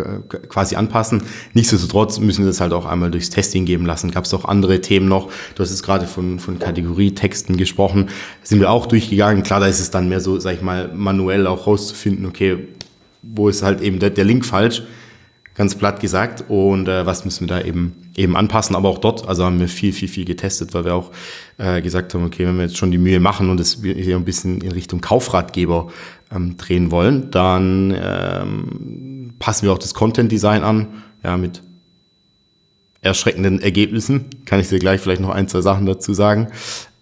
quasi 0.46 0.76
anpassen. 0.76 1.22
Nichtsdestotrotz 1.54 2.20
müssen 2.20 2.44
wir 2.44 2.48
das 2.48 2.60
halt 2.60 2.74
auch 2.74 2.84
einmal 2.84 3.10
durchs 3.10 3.30
Testing 3.30 3.64
geben 3.64 3.86
lassen. 3.86 4.10
Gab 4.10 4.26
es 4.26 4.34
auch 4.34 4.44
andere 4.44 4.82
Themen 4.82 5.08
noch. 5.08 5.30
Du 5.54 5.62
hast 5.62 5.70
jetzt 5.70 5.82
gerade 5.82 6.06
von, 6.06 6.38
von 6.38 6.58
Kategorietexten 6.58 7.56
gesprochen. 7.56 8.10
Sind 8.42 8.60
wir 8.60 8.70
auch 8.70 8.84
durchgegangen. 8.84 9.42
Klar, 9.42 9.60
da 9.60 9.66
ist 9.66 9.80
es 9.80 9.90
dann 9.90 10.10
mehr 10.10 10.20
so, 10.20 10.38
sag 10.38 10.54
ich 10.54 10.60
mal, 10.60 10.90
manuell 10.94 11.46
auch 11.46 11.66
rauszufinden, 11.66 12.26
okay, 12.26 12.68
wo 13.22 13.48
ist 13.48 13.62
halt 13.62 13.80
eben 13.80 13.98
der, 14.00 14.10
der 14.10 14.26
Link 14.26 14.44
falsch 14.44 14.82
ganz 15.54 15.74
platt 15.74 16.00
gesagt. 16.00 16.44
Und 16.48 16.88
äh, 16.88 17.06
was 17.06 17.24
müssen 17.24 17.48
wir 17.48 17.58
da 17.58 17.64
eben, 17.64 18.10
eben 18.16 18.36
anpassen? 18.36 18.76
Aber 18.76 18.88
auch 18.88 18.98
dort, 18.98 19.28
also 19.28 19.44
haben 19.44 19.60
wir 19.60 19.68
viel, 19.68 19.92
viel, 19.92 20.08
viel 20.08 20.24
getestet, 20.24 20.74
weil 20.74 20.84
wir 20.84 20.94
auch 20.94 21.10
äh, 21.58 21.82
gesagt 21.82 22.14
haben, 22.14 22.24
okay, 22.24 22.46
wenn 22.46 22.56
wir 22.56 22.64
jetzt 22.64 22.76
schon 22.76 22.90
die 22.90 22.98
Mühe 22.98 23.20
machen 23.20 23.50
und 23.50 23.60
es 23.60 23.82
hier 23.82 24.16
ein 24.16 24.24
bisschen 24.24 24.60
in 24.60 24.72
Richtung 24.72 25.00
Kaufratgeber 25.00 25.88
ähm, 26.34 26.56
drehen 26.56 26.90
wollen, 26.90 27.30
dann 27.30 27.96
ähm, 27.96 29.34
passen 29.38 29.66
wir 29.66 29.72
auch 29.72 29.78
das 29.78 29.94
Content 29.94 30.32
Design 30.32 30.62
an, 30.62 30.88
ja, 31.22 31.36
mit 31.36 31.62
erschreckenden 33.02 33.60
Ergebnissen. 33.60 34.26
Kann 34.46 34.60
ich 34.60 34.68
dir 34.68 34.78
gleich 34.78 35.00
vielleicht 35.00 35.20
noch 35.20 35.30
ein, 35.30 35.48
zwei 35.48 35.60
Sachen 35.60 35.86
dazu 35.86 36.14
sagen. 36.14 36.48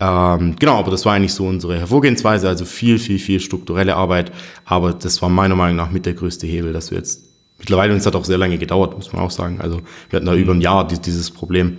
Ähm, 0.01 0.57
genau, 0.59 0.79
aber 0.79 0.91
das 0.91 1.05
war 1.05 1.13
eigentlich 1.13 1.35
so 1.35 1.47
unsere 1.47 1.79
Hervorgehensweise, 1.79 2.49
also 2.49 2.65
viel, 2.65 2.99
viel, 2.99 3.19
viel 3.19 3.39
strukturelle 3.39 3.97
Arbeit. 3.97 4.33
Aber 4.65 4.95
das 4.95 5.21
war 5.21 5.29
meiner 5.29 5.57
Meinung 5.57 5.77
nach 5.77 5.91
mit 5.91 6.07
der 6.07 6.15
größte 6.15 6.47
Hebel, 6.47 6.73
dass 6.73 6.91
wir 6.91 6.99
jetzt 6.99 7.30
Mittlerweile 7.61 7.94
uns 7.94 8.05
hat 8.05 8.16
auch 8.16 8.25
sehr 8.25 8.38
lange 8.38 8.59
gedauert, 8.59 8.96
muss 8.96 9.12
man 9.12 9.23
auch 9.23 9.31
sagen. 9.31 9.61
Also 9.61 9.81
wir 10.09 10.16
hatten 10.16 10.27
da 10.27 10.35
über 10.35 10.53
ein 10.53 10.61
Jahr 10.61 10.88
dieses 10.88 11.31
Problem, 11.31 11.77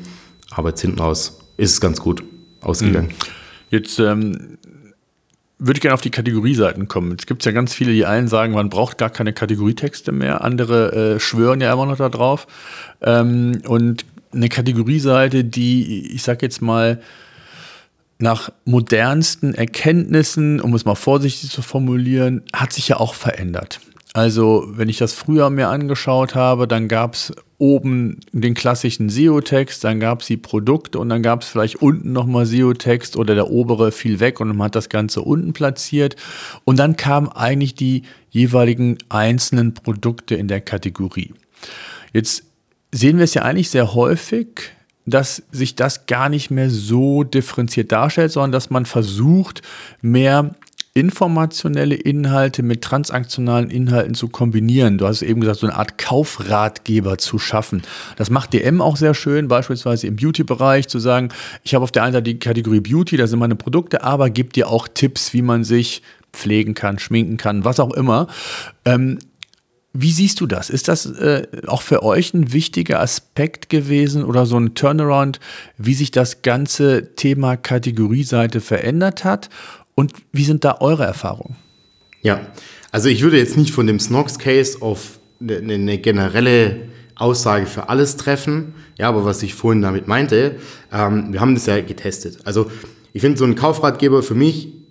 aber 0.51 0.69
jetzt 0.69 0.81
hinten 0.81 0.99
raus 0.99 1.39
ist 1.57 1.73
es 1.73 1.81
ganz 1.81 1.99
gut 1.99 2.23
ausgegangen. 2.61 3.07
Mhm. 3.07 3.13
Jetzt 3.71 3.99
ähm, 3.99 4.57
würde 5.57 5.77
ich 5.77 5.81
gerne 5.81 5.93
auf 5.93 6.01
die 6.01 6.09
Kategorieseiten 6.09 6.87
kommen. 6.87 7.15
Es 7.17 7.25
gibt 7.25 7.45
ja 7.45 7.51
ganz 7.51 7.73
viele, 7.73 7.93
die 7.93 8.05
einen 8.05 8.27
sagen, 8.27 8.53
man 8.53 8.69
braucht 8.69 8.97
gar 8.97 9.09
keine 9.09 9.33
Kategorietexte 9.33 10.11
mehr. 10.11 10.43
Andere 10.43 11.15
äh, 11.15 11.19
schwören 11.19 11.61
ja 11.61 11.71
immer 11.71 11.85
noch 11.85 11.97
darauf. 11.97 12.47
Ähm, 13.01 13.61
und 13.67 14.05
eine 14.33 14.49
Kategorieseite, 14.49 15.43
die, 15.43 16.13
ich 16.13 16.23
sag 16.23 16.41
jetzt 16.41 16.61
mal, 16.61 17.01
nach 18.17 18.51
modernsten 18.65 19.53
Erkenntnissen, 19.55 20.61
um 20.61 20.73
es 20.75 20.85
mal 20.85 20.95
vorsichtig 20.95 21.49
zu 21.49 21.61
formulieren, 21.61 22.43
hat 22.53 22.71
sich 22.71 22.87
ja 22.87 22.97
auch 22.97 23.15
verändert. 23.15 23.79
Also, 24.13 24.65
wenn 24.67 24.89
ich 24.89 24.97
das 24.97 25.13
früher 25.13 25.49
mir 25.49 25.69
angeschaut 25.69 26.35
habe, 26.35 26.67
dann 26.67 26.89
gab 26.89 27.13
es 27.13 27.31
oben 27.57 28.19
den 28.33 28.55
klassischen 28.55 29.07
SEO-Text, 29.07 29.85
dann 29.85 30.01
gab 30.01 30.19
es 30.21 30.27
die 30.27 30.35
Produkte 30.35 30.99
und 30.99 31.07
dann 31.07 31.23
gab 31.23 31.43
es 31.43 31.47
vielleicht 31.47 31.77
unten 31.77 32.11
nochmal 32.11 32.45
SEO-Text 32.45 33.15
oder 33.15 33.35
der 33.35 33.49
obere 33.49 33.93
fiel 33.93 34.19
weg 34.19 34.41
und 34.41 34.49
man 34.49 34.65
hat 34.65 34.75
das 34.75 34.89
Ganze 34.89 35.21
unten 35.21 35.53
platziert. 35.53 36.17
Und 36.65 36.77
dann 36.77 36.97
kamen 36.97 37.29
eigentlich 37.29 37.73
die 37.73 38.03
jeweiligen 38.29 38.97
einzelnen 39.07 39.73
Produkte 39.73 40.35
in 40.35 40.49
der 40.49 40.59
Kategorie. 40.59 41.33
Jetzt 42.11 42.43
sehen 42.91 43.17
wir 43.17 43.23
es 43.23 43.33
ja 43.33 43.43
eigentlich 43.43 43.69
sehr 43.69 43.93
häufig, 43.93 44.73
dass 45.05 45.43
sich 45.51 45.75
das 45.75 46.05
gar 46.05 46.27
nicht 46.27 46.51
mehr 46.51 46.69
so 46.69 47.23
differenziert 47.23 47.91
darstellt, 47.93 48.33
sondern 48.33 48.51
dass 48.51 48.69
man 48.69 48.85
versucht, 48.85 49.61
mehr 50.01 50.53
informationelle 50.93 51.95
Inhalte 51.95 52.63
mit 52.63 52.81
transaktionalen 52.81 53.69
Inhalten 53.69 54.13
zu 54.13 54.27
kombinieren. 54.27 54.97
Du 54.97 55.07
hast 55.07 55.21
eben 55.21 55.39
gesagt, 55.39 55.59
so 55.59 55.67
eine 55.67 55.77
Art 55.77 55.97
Kaufratgeber 55.97 57.17
zu 57.17 57.39
schaffen. 57.39 57.83
Das 58.17 58.29
macht 58.29 58.53
DM 58.53 58.81
auch 58.81 58.97
sehr 58.97 59.13
schön, 59.13 59.47
beispielsweise 59.47 60.07
im 60.07 60.17
Beauty-Bereich 60.17 60.89
zu 60.89 60.99
sagen, 60.99 61.29
ich 61.63 61.73
habe 61.73 61.83
auf 61.83 61.91
der 61.91 62.03
einen 62.03 62.13
Seite 62.13 62.23
die 62.23 62.39
Kategorie 62.39 62.81
Beauty, 62.81 63.15
da 63.15 63.27
sind 63.27 63.39
meine 63.39 63.55
Produkte, 63.55 64.03
aber 64.03 64.29
gibt 64.29 64.57
dir 64.57 64.67
auch 64.67 64.89
Tipps, 64.89 65.33
wie 65.33 65.41
man 65.41 65.63
sich 65.63 66.01
pflegen 66.33 66.73
kann, 66.73 66.99
schminken 66.99 67.37
kann, 67.37 67.63
was 67.63 67.79
auch 67.79 67.93
immer. 67.93 68.27
Ähm, 68.83 69.19
wie 69.93 70.11
siehst 70.11 70.39
du 70.39 70.47
das? 70.47 70.69
Ist 70.69 70.87
das 70.87 71.05
äh, 71.05 71.47
auch 71.67 71.81
für 71.81 72.01
euch 72.03 72.33
ein 72.33 72.53
wichtiger 72.53 73.01
Aspekt 73.01 73.69
gewesen 73.69 74.23
oder 74.23 74.45
so 74.45 74.57
ein 74.57 74.73
Turnaround, 74.73 75.41
wie 75.77 75.93
sich 75.93 76.11
das 76.11 76.43
ganze 76.43 77.13
Thema 77.15 77.57
Kategorieseite 77.57 78.61
verändert 78.61 79.25
hat? 79.25 79.49
Und 79.95 80.13
wie 80.31 80.43
sind 80.43 80.63
da 80.63 80.77
eure 80.79 81.03
Erfahrungen? 81.05 81.55
Ja, 82.21 82.47
also 82.91 83.09
ich 83.09 83.21
würde 83.21 83.37
jetzt 83.37 83.57
nicht 83.57 83.71
von 83.71 83.87
dem 83.87 83.99
Snox-Case 83.99 84.81
auf 84.81 85.19
eine, 85.39 85.61
ne, 85.61 85.73
eine 85.73 85.97
generelle 85.97 86.89
Aussage 87.15 87.65
für 87.65 87.89
alles 87.89 88.17
treffen. 88.17 88.73
Ja, 88.97 89.09
aber 89.09 89.25
was 89.25 89.43
ich 89.43 89.53
vorhin 89.53 89.81
damit 89.81 90.07
meinte, 90.07 90.55
ähm, 90.91 91.33
wir 91.33 91.41
haben 91.41 91.55
das 91.55 91.65
ja 91.65 91.81
getestet. 91.81 92.39
Also 92.45 92.71
ich 93.13 93.21
finde 93.21 93.37
so 93.37 93.45
ein 93.45 93.55
Kaufratgeber 93.55 94.23
für 94.23 94.35
mich 94.35 94.81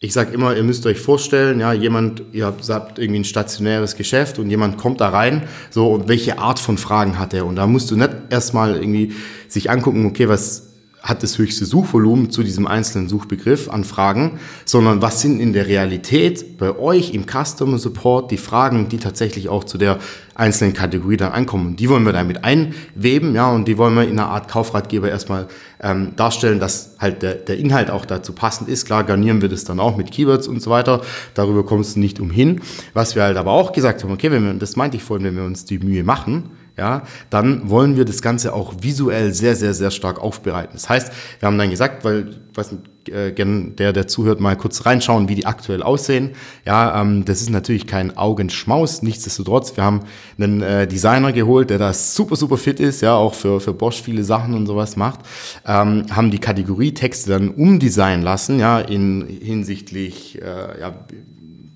ich 0.00 0.12
sage 0.12 0.32
immer, 0.32 0.56
ihr 0.56 0.62
müsst 0.62 0.86
euch 0.86 1.00
vorstellen, 1.00 1.58
ja, 1.58 1.72
jemand, 1.72 2.22
ihr 2.32 2.46
habt 2.46 2.98
irgendwie 2.98 3.20
ein 3.20 3.24
stationäres 3.24 3.96
Geschäft 3.96 4.38
und 4.38 4.48
jemand 4.48 4.78
kommt 4.78 5.00
da 5.00 5.08
rein, 5.08 5.42
so, 5.70 5.92
und 5.92 6.06
welche 6.06 6.38
Art 6.38 6.60
von 6.60 6.78
Fragen 6.78 7.18
hat 7.18 7.34
er? 7.34 7.46
Und 7.46 7.56
da 7.56 7.66
musst 7.66 7.90
du 7.90 7.96
nicht 7.96 8.10
erstmal 8.30 8.76
irgendwie 8.76 9.12
sich 9.48 9.70
angucken, 9.70 10.06
okay, 10.06 10.28
was 10.28 10.67
hat 11.08 11.22
das 11.22 11.38
höchste 11.38 11.64
Suchvolumen 11.64 12.30
zu 12.30 12.42
diesem 12.42 12.66
einzelnen 12.66 13.08
Suchbegriff 13.08 13.70
an 13.70 13.84
Fragen, 13.84 14.38
sondern 14.66 15.00
was 15.00 15.22
sind 15.22 15.40
in 15.40 15.54
der 15.54 15.66
Realität 15.66 16.58
bei 16.58 16.78
euch 16.78 17.14
im 17.14 17.24
Customer 17.24 17.78
Support 17.78 18.30
die 18.30 18.36
Fragen, 18.36 18.90
die 18.90 18.98
tatsächlich 18.98 19.48
auch 19.48 19.64
zu 19.64 19.78
der 19.78 19.98
einzelnen 20.34 20.74
Kategorie 20.74 21.16
dann 21.16 21.32
ankommen. 21.32 21.68
Und 21.68 21.80
die 21.80 21.88
wollen 21.88 22.04
wir 22.04 22.12
damit 22.12 22.44
einweben, 22.44 23.34
ja, 23.34 23.50
und 23.50 23.66
die 23.66 23.78
wollen 23.78 23.94
wir 23.94 24.02
in 24.02 24.18
einer 24.18 24.28
Art 24.28 24.48
Kaufratgeber 24.48 25.08
erstmal 25.08 25.48
ähm, 25.80 26.12
darstellen, 26.16 26.60
dass 26.60 26.96
halt 26.98 27.22
der, 27.22 27.36
der 27.36 27.56
Inhalt 27.56 27.90
auch 27.90 28.04
dazu 28.04 28.34
passend 28.34 28.68
ist. 28.68 28.84
Klar, 28.84 29.04
garnieren 29.04 29.40
wir 29.40 29.48
das 29.48 29.64
dann 29.64 29.80
auch 29.80 29.96
mit 29.96 30.10
Keywords 30.10 30.46
und 30.46 30.60
so 30.60 30.70
weiter. 30.70 31.00
Darüber 31.32 31.64
kommst 31.64 31.96
du 31.96 32.00
nicht 32.00 32.20
umhin. 32.20 32.60
Was 32.92 33.16
wir 33.16 33.22
halt 33.22 33.38
aber 33.38 33.52
auch 33.52 33.72
gesagt 33.72 34.04
haben, 34.04 34.12
okay, 34.12 34.30
wenn 34.30 34.44
wir, 34.44 34.54
das 34.54 34.76
meinte 34.76 34.98
ich 34.98 35.02
vorhin, 35.02 35.24
wenn 35.24 35.36
wir 35.36 35.44
uns 35.44 35.64
die 35.64 35.78
Mühe 35.78 36.04
machen, 36.04 36.50
ja, 36.78 37.02
dann 37.28 37.68
wollen 37.68 37.96
wir 37.96 38.04
das 38.04 38.22
Ganze 38.22 38.54
auch 38.54 38.74
visuell 38.80 39.34
sehr, 39.34 39.56
sehr, 39.56 39.74
sehr 39.74 39.90
stark 39.90 40.20
aufbereiten. 40.20 40.70
Das 40.74 40.88
heißt, 40.88 41.12
wir 41.40 41.46
haben 41.46 41.58
dann 41.58 41.70
gesagt, 41.70 42.04
weil, 42.04 42.36
was 42.54 42.72
äh, 43.08 43.32
der, 43.32 43.92
der 43.92 44.06
zuhört, 44.06 44.40
mal 44.40 44.56
kurz 44.56 44.86
reinschauen, 44.86 45.28
wie 45.28 45.34
die 45.34 45.46
aktuell 45.46 45.82
aussehen. 45.82 46.30
Ja, 46.64 47.00
ähm, 47.00 47.24
das 47.24 47.40
ist 47.40 47.50
natürlich 47.50 47.86
kein 47.86 48.16
Augenschmaus. 48.16 49.02
Nichtsdestotrotz, 49.02 49.76
wir 49.76 49.84
haben 49.84 50.00
einen 50.38 50.62
äh, 50.62 50.86
Designer 50.86 51.32
geholt, 51.32 51.70
der 51.70 51.78
da 51.78 51.92
super, 51.92 52.36
super 52.36 52.56
fit 52.56 52.80
ist, 52.80 53.00
ja, 53.00 53.14
auch 53.14 53.34
für, 53.34 53.60
für 53.60 53.72
Bosch 53.72 54.00
viele 54.02 54.24
Sachen 54.24 54.54
und 54.54 54.66
sowas 54.66 54.96
macht. 54.96 55.20
Ähm, 55.66 56.06
haben 56.10 56.30
die 56.30 56.38
Kategorietexte 56.38 57.30
dann 57.30 57.50
umdesignen 57.50 58.22
lassen, 58.22 58.58
ja, 58.58 58.78
in 58.78 59.26
hinsichtlich, 59.26 60.40
äh, 60.40 60.80
ja, 60.80 60.94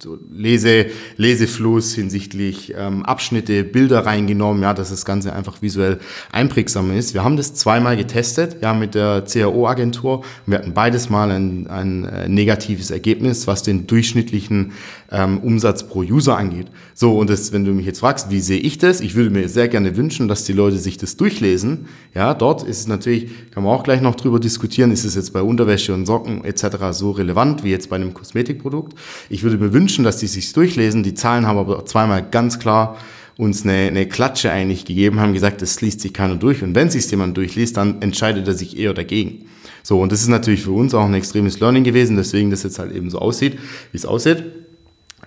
so 0.02 0.18
Lese, 0.32 0.86
Lesefluss 1.16 1.94
hinsichtlich 1.94 2.74
ähm, 2.76 3.04
Abschnitte, 3.04 3.62
Bilder 3.62 4.04
reingenommen, 4.04 4.60
ja, 4.64 4.74
dass 4.74 4.90
das 4.90 5.04
Ganze 5.04 5.32
einfach 5.32 5.62
visuell 5.62 6.00
einprägsamer 6.32 6.94
ist. 6.94 7.14
Wir 7.14 7.22
haben 7.22 7.36
das 7.36 7.54
zweimal 7.54 7.96
getestet, 7.96 8.56
ja, 8.62 8.74
mit 8.74 8.96
der 8.96 9.22
CAO-Agentur. 9.22 10.24
Wir 10.44 10.58
hatten 10.58 10.74
beides 10.74 11.08
mal 11.08 11.30
ein, 11.30 11.68
ein 11.68 12.04
äh, 12.04 12.28
negatives 12.28 12.90
Ergebnis, 12.90 13.46
was 13.46 13.62
den 13.62 13.86
durchschnittlichen 13.86 14.72
ähm, 15.12 15.38
Umsatz 15.38 15.86
pro 15.86 16.00
User 16.00 16.36
angeht. 16.36 16.68
So, 16.94 17.16
und 17.18 17.28
das, 17.28 17.52
wenn 17.52 17.64
du 17.64 17.72
mich 17.72 17.86
jetzt 17.86 18.00
fragst, 18.00 18.30
wie 18.30 18.40
sehe 18.40 18.58
ich 18.58 18.78
das? 18.78 19.00
Ich 19.00 19.14
würde 19.14 19.30
mir 19.30 19.48
sehr 19.48 19.68
gerne 19.68 19.96
wünschen, 19.96 20.26
dass 20.26 20.44
die 20.44 20.54
Leute 20.54 20.78
sich 20.78 20.96
das 20.96 21.16
durchlesen. 21.16 21.86
Ja, 22.14 22.32
dort 22.34 22.62
ist 22.62 22.80
es 22.80 22.86
natürlich, 22.86 23.50
kann 23.50 23.62
man 23.62 23.72
auch 23.72 23.84
gleich 23.84 24.00
noch 24.00 24.14
drüber 24.14 24.40
diskutieren, 24.40 24.90
ist 24.90 25.04
es 25.04 25.14
jetzt 25.14 25.32
bei 25.32 25.42
Unterwäsche 25.42 25.92
und 25.92 26.06
Socken 26.06 26.44
etc. 26.44 26.76
so 26.92 27.10
relevant 27.10 27.62
wie 27.62 27.70
jetzt 27.70 27.90
bei 27.90 27.96
einem 27.96 28.14
Kosmetikprodukt. 28.14 28.98
Ich 29.28 29.42
würde 29.42 29.58
mir 29.58 29.72
wünschen, 29.72 30.02
dass 30.02 30.16
die 30.16 30.26
sich 30.26 30.52
durchlesen. 30.52 31.02
Die 31.02 31.14
Zahlen 31.14 31.46
haben 31.46 31.58
aber 31.58 31.84
zweimal 31.84 32.26
ganz 32.28 32.58
klar 32.58 32.96
uns 33.36 33.64
eine, 33.64 33.88
eine 33.88 34.06
Klatsche 34.06 34.50
eigentlich 34.50 34.84
gegeben, 34.84 35.20
haben 35.20 35.32
gesagt, 35.32 35.62
das 35.62 35.80
liest 35.80 36.00
sich 36.00 36.12
keiner 36.12 36.36
durch. 36.36 36.62
Und 36.62 36.74
wenn 36.74 36.90
sich 36.90 37.10
jemand 37.10 37.36
durchliest, 37.36 37.76
dann 37.76 38.00
entscheidet 38.00 38.46
er 38.46 38.54
sich 38.54 38.78
eher 38.78 38.94
dagegen. 38.94 39.46
So, 39.82 40.00
und 40.00 40.12
das 40.12 40.22
ist 40.22 40.28
natürlich 40.28 40.62
für 40.62 40.70
uns 40.70 40.94
auch 40.94 41.04
ein 41.04 41.14
extremes 41.14 41.58
Learning 41.58 41.82
gewesen, 41.82 42.16
deswegen 42.16 42.50
das 42.50 42.62
jetzt 42.62 42.78
halt 42.78 42.94
eben 42.94 43.10
so 43.10 43.18
aussieht, 43.18 43.58
wie 43.90 43.96
es 43.96 44.06
aussieht 44.06 44.61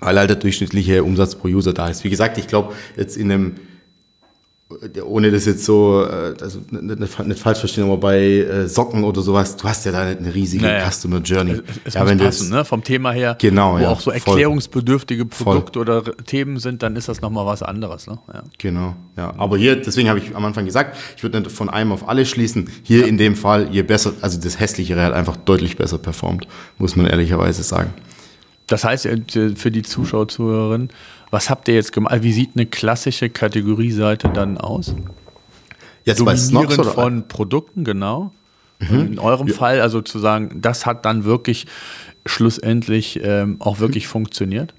weil 0.06 0.18
halt 0.18 0.30
der 0.30 0.38
durchschnittliche 0.38 1.04
Umsatz 1.04 1.36
pro 1.36 1.48
User 1.48 1.74
da 1.74 1.89
ist. 1.89 2.04
Wie 2.04 2.10
gesagt, 2.10 2.38
ich 2.38 2.48
glaube, 2.48 2.74
jetzt 2.96 3.18
in 3.18 3.32
einem, 3.32 3.56
ohne 5.04 5.32
das 5.32 5.46
jetzt 5.46 5.65
so, 5.65 6.04
äh, 6.04 6.36
also 6.39 6.60
nicht, 6.70 7.20
nicht 7.28 7.39
falsch 7.39 7.60
verstehen, 7.60 7.86
aber 7.86 7.98
bei 7.98 8.20
äh, 8.20 8.68
Socken 8.68 9.04
oder 9.04 9.22
sowas, 9.22 9.58
du 9.58 9.68
hast 9.68 9.86
ja 9.86 9.91
da 9.91 10.06
nicht 10.06 10.20
eine 10.20 10.34
riesige 10.34 10.63
naja, 10.63 10.89
Customer 10.89 11.20
Journey. 11.20 11.54
Es, 11.54 11.62
es 11.86 11.94
ja, 11.96 12.06
wenn 12.06 12.20
passen, 12.20 12.50
das, 12.52 12.58
ne? 12.58 12.65
vom 12.65 12.84
Thema 12.84 13.12
her, 13.12 13.36
genau, 13.39 13.76
wo 13.76 13.80
ja, 13.80 13.89
auch 13.89 14.00
so 14.00 14.12
erklärungsbedürftige 14.12 15.26
Produkte 15.26 15.80
oder 15.80 16.04
Themen 16.04 16.60
sind, 16.60 16.84
dann 16.84 16.96
ist 16.96 17.10
das 17.10 17.22
nochmal 17.22 17.48
was 17.48 17.63
anderes. 17.63 18.06
Ne? 18.06 18.20
Ja. 18.32 18.44
Genau, 18.60 18.96
ja. 19.18 19.34
Aber 19.38 19.58
hier, 19.58 19.76
deswegen 19.76 20.10
habe 20.10 20.20
ich 20.20 20.36
am 20.36 20.46
Anfang 20.46 20.65
gesagt, 20.65 20.98
ich 21.18 21.24
würde 21.24 21.39
nicht 21.39 21.52
von 21.52 21.70
einem 21.70 21.91
auf 21.91 22.08
alle 22.08 22.26
schließen. 22.26 22.70
Hier 22.84 23.02
ja. 23.02 23.06
in 23.08 23.18
dem 23.18 23.36
Fall, 23.36 23.70
je 23.72 23.82
besser, 23.82 24.13
also 24.22 24.39
das 24.39 24.60
Hässlichere 24.60 25.02
hat 25.02 25.13
einfach 25.13 25.36
deutlich 25.36 25.78
besser 25.78 25.98
performt, 25.98 26.48
muss 26.78 26.96
man 26.96 27.08
ehrlicherweise 27.08 27.63
sagen. 27.63 27.94
Das 28.67 28.84
heißt 28.84 29.06
äh, 29.06 29.56
für 29.56 29.71
die 29.71 29.84
Zuschauer, 29.84 30.28
Zuhörerinnen, 30.28 30.89
was 31.32 31.49
habt 31.49 31.67
ihr 31.67 31.75
jetzt 31.75 31.91
gemacht? 31.91 32.13
Also 32.13 32.23
wie 32.23 32.34
sieht 32.34 32.51
eine 32.56 32.65
klassische 32.65 33.30
Kategorieseite 33.30 34.30
dann 34.30 34.58
aus? 34.58 34.95
Jetzt 36.04 36.23
bei 36.23 36.36
Snox 36.36 36.78
oder? 36.78 36.91
von 36.91 37.28
Produkten, 37.28 37.84
genau. 37.84 38.32
Mhm. 38.80 38.99
In 38.99 39.19
eurem 39.19 39.47
ja. 39.47 39.54
Fall, 39.54 39.82
also 39.82 40.01
zu 40.01 40.19
sagen, 40.19 40.62
das 40.62 40.86
hat 40.86 41.06
dann 41.06 41.23
wirklich 41.23 41.65
schlussendlich 42.25 43.19
ähm, 43.23 43.58
auch 43.60 43.80
wirklich 43.80 44.06
mhm. 44.06 44.10
funktioniert? 44.10 44.73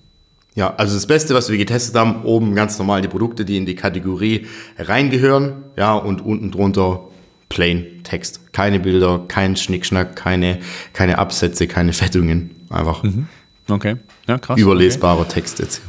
Ja, 0.55 0.75
also 0.77 0.95
das 0.95 1.07
Beste, 1.07 1.35
was 1.35 1.51
wir 1.51 1.59
getestet 1.59 1.95
haben, 1.97 2.25
oben 2.25 2.55
ganz 2.55 2.79
normal 2.79 3.03
die 3.03 3.09
Produkte, 3.09 3.45
die 3.45 3.59
in 3.59 3.67
die 3.67 3.75
Kategorie 3.75 4.47
reingehören, 4.79 5.65
ja, 5.77 5.95
und 5.95 6.25
unten 6.25 6.51
drunter 6.51 7.09
plain 7.49 8.03
Text. 8.05 8.53
Keine 8.53 8.81
Bilder, 8.81 9.25
kein 9.29 9.57
Schnickschnack, 9.57 10.17
keine, 10.17 10.61
keine 10.93 11.19
Absätze, 11.19 11.67
keine 11.67 11.93
Fettungen. 11.93 12.53
Einfach. 12.71 13.03
Mhm. 13.03 13.29
Okay, 13.69 13.97
ja, 14.29 14.39
krass. 14.39 14.59
Überlesbarer 14.59 15.21
okay. 15.21 15.33
Text 15.35 15.59
jetzt. 15.59 15.83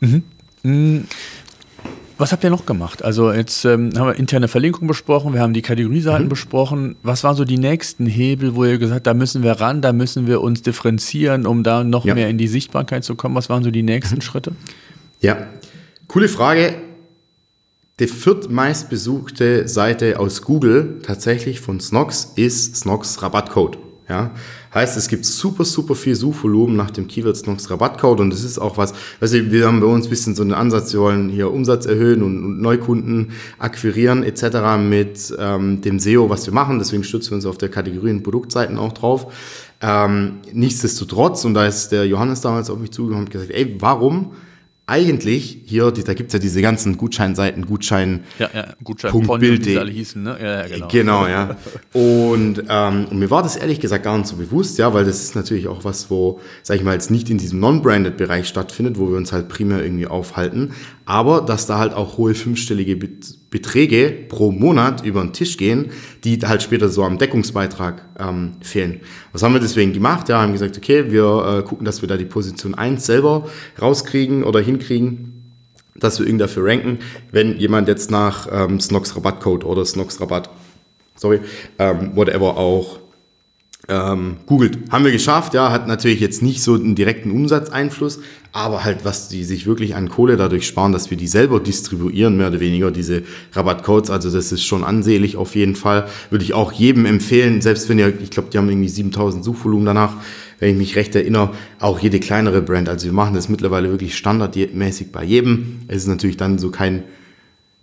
Mhm. 0.00 0.22
mhm. 0.62 1.04
Was 2.16 2.30
habt 2.30 2.44
ihr 2.44 2.50
noch 2.50 2.64
gemacht? 2.64 3.04
Also 3.04 3.32
jetzt 3.32 3.64
ähm, 3.64 3.90
haben 3.96 4.06
wir 4.06 4.14
interne 4.14 4.46
Verlinkung 4.46 4.86
besprochen, 4.86 5.34
wir 5.34 5.40
haben 5.40 5.52
die 5.52 5.62
Kategorieseiten 5.62 6.26
mhm. 6.26 6.28
besprochen. 6.28 6.96
Was 7.02 7.24
waren 7.24 7.34
so 7.34 7.44
die 7.44 7.58
nächsten 7.58 8.06
Hebel, 8.06 8.54
wo 8.54 8.64
ihr 8.64 8.78
gesagt 8.78 8.94
habt, 8.94 9.06
da 9.08 9.14
müssen 9.14 9.42
wir 9.42 9.52
ran, 9.52 9.82
da 9.82 9.92
müssen 9.92 10.28
wir 10.28 10.40
uns 10.40 10.62
differenzieren, 10.62 11.44
um 11.44 11.64
da 11.64 11.82
noch 11.82 12.04
ja. 12.04 12.14
mehr 12.14 12.28
in 12.28 12.38
die 12.38 12.46
Sichtbarkeit 12.46 13.02
zu 13.02 13.16
kommen? 13.16 13.34
Was 13.34 13.48
waren 13.48 13.64
so 13.64 13.72
die 13.72 13.82
nächsten 13.82 14.16
mhm. 14.16 14.20
Schritte? 14.20 14.52
Ja, 15.20 15.48
coole 16.06 16.28
Frage. 16.28 16.76
Die 18.00 18.06
viertmeist 18.06 18.90
besuchte 18.90 19.68
Seite 19.68 20.18
aus 20.18 20.42
Google 20.42 21.00
tatsächlich 21.04 21.60
von 21.60 21.80
Snox 21.80 22.32
ist 22.36 22.76
Snox 22.76 23.22
Rabattcode. 23.22 23.78
Ja, 24.08 24.32
heißt, 24.74 24.96
es 24.96 25.08
gibt 25.08 25.24
super, 25.24 25.64
super 25.64 25.94
viel 25.94 26.14
Suchvolumen 26.14 26.76
nach 26.76 26.90
dem 26.90 27.06
Keyword 27.06 27.36
Snox 27.36 27.70
Rabattcode 27.70 28.20
und 28.20 28.30
das 28.30 28.42
ist 28.42 28.58
auch 28.58 28.76
was, 28.76 28.92
du, 29.20 29.52
wir 29.52 29.66
haben 29.66 29.80
bei 29.80 29.86
uns 29.86 30.06
ein 30.06 30.10
bisschen 30.10 30.34
so 30.34 30.42
einen 30.42 30.52
Ansatz, 30.52 30.92
wir 30.92 31.00
wollen 31.00 31.28
hier 31.28 31.50
Umsatz 31.50 31.86
erhöhen 31.86 32.22
und, 32.22 32.44
und 32.44 32.60
Neukunden 32.60 33.32
akquirieren 33.58 34.22
etc. 34.24 34.78
mit 34.78 35.34
ähm, 35.38 35.80
dem 35.80 35.98
SEO, 35.98 36.28
was 36.28 36.46
wir 36.46 36.54
machen, 36.54 36.78
deswegen 36.78 37.04
stützen 37.04 37.30
wir 37.30 37.36
uns 37.36 37.46
auf 37.46 37.58
der 37.58 37.68
Kategorie 37.68 38.10
und 38.10 38.22
Produktseiten 38.22 38.78
auch 38.78 38.92
drauf. 38.92 39.32
Ähm, 39.80 40.40
nichtsdestotrotz, 40.52 41.44
und 41.44 41.54
da 41.54 41.66
ist 41.66 41.88
der 41.88 42.06
Johannes 42.06 42.40
damals 42.40 42.70
auf 42.70 42.78
mich 42.78 42.90
zugekommen 42.90 43.26
und 43.26 43.30
gesagt, 43.30 43.50
ey, 43.50 43.76
warum 43.80 44.32
eigentlich 44.86 45.62
hier, 45.64 45.90
die, 45.92 46.04
da 46.04 46.12
gibt's 46.12 46.34
ja 46.34 46.38
diese 46.38 46.60
ganzen 46.60 46.98
Gutscheinseiten, 46.98 47.64
Gutschein, 47.64 48.24
ja, 48.38 48.50
ja, 48.52 48.66
Gutschein 48.84 49.12
Punkt 49.12 49.42
die 49.42 49.78
alle 49.78 49.90
hießen, 49.90 50.22
ne? 50.22 50.36
Ja, 50.38 50.60
ja, 50.60 50.66
genau. 50.66 50.88
genau, 50.88 51.26
ja. 51.26 51.56
Und, 51.94 52.64
ähm, 52.68 53.06
und 53.10 53.18
mir 53.18 53.30
war 53.30 53.42
das 53.42 53.56
ehrlich 53.56 53.80
gesagt 53.80 54.04
gar 54.04 54.18
nicht 54.18 54.26
so 54.26 54.36
bewusst, 54.36 54.76
ja, 54.78 54.92
weil 54.92 55.04
das 55.04 55.22
ist 55.22 55.36
natürlich 55.36 55.68
auch 55.68 55.84
was, 55.84 56.10
wo, 56.10 56.40
sag 56.62 56.76
ich 56.76 56.82
mal, 56.82 56.92
jetzt 56.92 57.10
nicht 57.10 57.30
in 57.30 57.38
diesem 57.38 57.60
Non-Branded-Bereich 57.60 58.46
stattfindet, 58.46 58.98
wo 58.98 59.08
wir 59.08 59.16
uns 59.16 59.32
halt 59.32 59.48
primär 59.48 59.82
irgendwie 59.82 60.06
aufhalten, 60.06 60.72
aber 61.06 61.42
dass 61.42 61.66
da 61.66 61.78
halt 61.78 61.92
auch 61.92 62.16
hohe 62.16 62.34
fünfstellige 62.34 62.96
Beträge 62.96 64.10
pro 64.28 64.50
Monat 64.50 65.04
über 65.04 65.20
den 65.20 65.32
Tisch 65.32 65.56
gehen, 65.56 65.90
die 66.24 66.38
halt 66.38 66.62
später 66.62 66.88
so 66.88 67.04
am 67.04 67.18
Deckungsbeitrag 67.18 68.08
ähm, 68.18 68.52
fehlen. 68.60 69.00
Was 69.32 69.42
haben 69.42 69.52
wir 69.52 69.60
deswegen 69.60 69.92
gemacht? 69.92 70.28
Ja, 70.28 70.40
haben 70.40 70.52
gesagt, 70.52 70.76
okay, 70.76 71.10
wir 71.10 71.58
äh, 71.58 71.62
gucken, 71.62 71.84
dass 71.84 72.00
wir 72.00 72.08
da 72.08 72.16
die 72.16 72.24
Position 72.24 72.74
1 72.74 73.04
selber 73.04 73.48
rauskriegen 73.80 74.44
oder 74.44 74.60
hinkriegen, 74.60 75.52
dass 75.94 76.18
wir 76.18 76.26
irgendwie 76.26 76.44
dafür 76.44 76.66
ranken, 76.66 76.98
wenn 77.30 77.56
jemand 77.58 77.88
jetzt 77.88 78.10
nach 78.10 78.48
ähm, 78.50 78.80
Snox 78.80 79.14
Rabattcode 79.14 79.64
oder 79.64 79.84
Snox 79.84 80.20
Rabatt, 80.20 80.50
sorry, 81.14 81.40
ähm, 81.78 82.12
whatever 82.14 82.56
auch 82.56 82.98
ähm, 83.88 84.36
googelt. 84.46 84.78
Haben 84.90 85.04
wir 85.04 85.12
geschafft, 85.12 85.54
ja, 85.54 85.70
hat 85.70 85.86
natürlich 85.86 86.20
jetzt 86.20 86.42
nicht 86.42 86.62
so 86.62 86.74
einen 86.74 86.94
direkten 86.94 87.30
Umsatzeinfluss, 87.30 88.20
aber 88.52 88.84
halt, 88.84 89.04
was 89.04 89.28
die 89.28 89.44
sich 89.44 89.66
wirklich 89.66 89.94
an 89.94 90.08
Kohle 90.08 90.36
dadurch 90.36 90.66
sparen, 90.66 90.92
dass 90.92 91.10
wir 91.10 91.16
die 91.16 91.26
selber 91.26 91.60
distribuieren, 91.60 92.36
mehr 92.36 92.48
oder 92.48 92.60
weniger, 92.60 92.90
diese 92.90 93.22
Rabattcodes, 93.52 94.10
also 94.10 94.30
das 94.30 94.52
ist 94.52 94.64
schon 94.64 94.84
ansehlich 94.84 95.36
auf 95.36 95.54
jeden 95.54 95.76
Fall. 95.76 96.06
Würde 96.30 96.44
ich 96.44 96.54
auch 96.54 96.72
jedem 96.72 97.04
empfehlen, 97.04 97.60
selbst 97.60 97.88
wenn 97.88 97.98
ihr, 97.98 98.12
ich 98.20 98.30
glaube, 98.30 98.48
die 98.52 98.58
haben 98.58 98.68
irgendwie 98.68 98.88
7000 98.88 99.44
Suchvolumen 99.44 99.86
danach, 99.86 100.14
wenn 100.60 100.70
ich 100.70 100.76
mich 100.76 100.96
recht 100.96 101.14
erinnere, 101.14 101.50
auch 101.80 101.98
jede 101.98 102.20
kleinere 102.20 102.62
Brand. 102.62 102.88
Also 102.88 103.06
wir 103.06 103.12
machen 103.12 103.34
das 103.34 103.48
mittlerweile 103.48 103.90
wirklich 103.90 104.16
standardmäßig 104.16 105.12
bei 105.12 105.24
jedem. 105.24 105.80
Es 105.88 105.98
ist 105.98 106.08
natürlich 106.08 106.36
dann 106.36 106.58
so 106.58 106.70
kein 106.70 107.02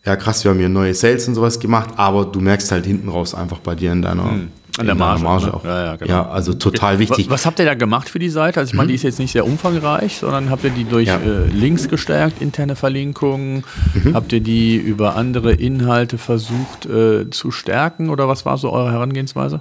ja 0.05 0.15
krass, 0.15 0.43
wir 0.43 0.51
haben 0.51 0.59
hier 0.59 0.69
neue 0.69 0.93
Sales 0.93 1.27
und 1.27 1.35
sowas 1.35 1.59
gemacht, 1.59 1.91
aber 1.97 2.25
du 2.25 2.39
merkst 2.39 2.71
halt 2.71 2.85
hinten 2.85 3.09
raus 3.09 3.35
einfach 3.35 3.59
bei 3.59 3.75
dir 3.75 3.91
in 3.91 4.01
deiner, 4.01 4.31
hm. 4.31 4.47
An 4.77 4.85
der 4.85 4.95
Marge, 4.95 5.23
Marge 5.23 5.53
auch. 5.53 5.65
Ja, 5.65 5.85
ja, 5.85 5.95
genau. 5.97 6.11
ja, 6.11 6.29
also 6.29 6.53
total 6.53 6.97
wichtig. 6.99 7.29
Was, 7.29 7.45
habt 7.45 7.59
ihr 7.59 7.65
da 7.65 7.73
gemacht 7.73 8.09
für 8.09 8.19
die 8.19 8.29
Seite? 8.29 8.59
Also 8.59 8.71
ich 8.71 8.73
meine, 8.75 8.87
die 8.87 8.95
ist 8.95 9.03
jetzt 9.03 9.19
nicht 9.19 9.33
sehr 9.33 9.45
umfangreich, 9.45 10.17
sondern 10.17 10.49
habt 10.49 10.63
ihr 10.63 10.69
die 10.69 10.85
durch 10.85 11.07
ja. 11.07 11.17
äh, 11.17 11.47
Links 11.47 11.89
gestärkt, 11.89 12.41
interne 12.41 12.75
Verlinkungen? 12.75 13.65
Mhm. 13.93 14.13
Habt 14.13 14.31
ihr 14.31 14.39
die 14.39 14.77
über 14.77 15.15
andere 15.15 15.51
Inhalte 15.51 16.17
versucht 16.17 16.85
äh, 16.85 17.29
zu 17.29 17.51
stärken 17.51 18.09
oder 18.09 18.29
was 18.29 18.45
war 18.45 18.57
so 18.57 18.71
eure 18.71 18.91
Herangehensweise? 18.91 19.59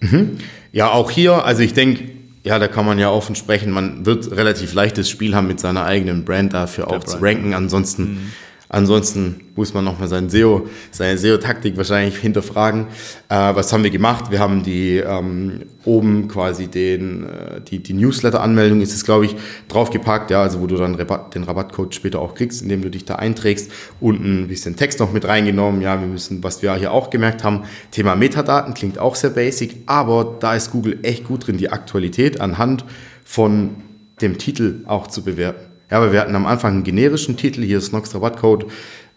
Mhm. 0.00 0.38
Ja, 0.72 0.90
auch 0.90 1.10
hier, 1.10 1.44
also 1.44 1.62
ich 1.62 1.72
denke, 1.72 2.10
ja, 2.44 2.58
da 2.58 2.68
kann 2.68 2.84
man 2.84 2.98
ja 2.98 3.08
offen 3.08 3.36
sprechen. 3.36 3.70
Man 3.70 4.04
wird 4.04 4.32
relativ 4.32 4.74
leichtes 4.74 5.08
Spiel 5.08 5.34
haben 5.34 5.46
mit 5.46 5.60
seiner 5.60 5.84
eigenen 5.84 6.24
Brand 6.24 6.52
dafür 6.52 6.86
der 6.86 6.96
auch 6.96 7.04
Brand. 7.04 7.08
zu 7.08 7.22
ranken. 7.22 7.54
Ansonsten 7.54 8.02
mhm. 8.02 8.32
Ansonsten 8.72 9.52
muss 9.54 9.74
man 9.74 9.84
nochmal 9.84 10.08
sein 10.08 10.30
SEO, 10.30 10.66
seine 10.90 11.18
SEO-Taktik 11.18 11.76
wahrscheinlich 11.76 12.16
hinterfragen. 12.16 12.86
Äh, 13.28 13.54
was 13.54 13.70
haben 13.70 13.84
wir 13.84 13.90
gemacht? 13.90 14.30
Wir 14.30 14.38
haben 14.40 14.62
die 14.62 14.96
ähm, 14.96 15.64
oben 15.84 16.26
quasi 16.26 16.68
den, 16.68 17.24
äh, 17.24 17.60
die, 17.60 17.82
die 17.82 17.92
Newsletter-Anmeldung 17.92 18.80
ist 18.80 18.94
es, 18.94 19.04
glaube 19.04 19.26
ich, 19.26 19.36
draufgepackt, 19.68 20.30
ja, 20.30 20.40
also 20.40 20.62
wo 20.62 20.66
du 20.66 20.76
dann 20.76 20.94
Rabatt, 20.94 21.34
den 21.34 21.44
Rabattcode 21.44 21.94
später 21.94 22.20
auch 22.20 22.34
kriegst, 22.34 22.62
indem 22.62 22.80
du 22.80 22.90
dich 22.90 23.04
da 23.04 23.16
einträgst. 23.16 23.70
Unten 24.00 24.44
ein 24.44 24.48
bisschen 24.48 24.74
Text 24.74 25.00
noch 25.00 25.12
mit 25.12 25.26
reingenommen. 25.26 25.82
Ja, 25.82 26.00
wir 26.00 26.08
müssen, 26.08 26.42
was 26.42 26.62
wir 26.62 26.74
hier 26.76 26.92
auch 26.92 27.10
gemerkt 27.10 27.44
haben, 27.44 27.64
Thema 27.90 28.16
Metadaten 28.16 28.72
klingt 28.72 28.98
auch 28.98 29.16
sehr 29.16 29.30
basic, 29.30 29.82
aber 29.84 30.38
da 30.40 30.54
ist 30.54 30.70
Google 30.70 30.98
echt 31.02 31.24
gut 31.24 31.46
drin, 31.46 31.58
die 31.58 31.70
Aktualität 31.70 32.40
anhand 32.40 32.86
von 33.22 33.74
dem 34.22 34.38
Titel 34.38 34.80
auch 34.86 35.08
zu 35.08 35.22
bewerten. 35.22 35.71
Ja, 35.92 35.98
aber 35.98 36.10
wir 36.10 36.20
hatten 36.20 36.34
am 36.34 36.46
Anfang 36.46 36.72
einen 36.72 36.84
generischen 36.84 37.36
Titel, 37.36 37.62
hier 37.62 37.76
ist 37.76 37.92
Nox 37.92 38.14
Rabattcode 38.14 38.64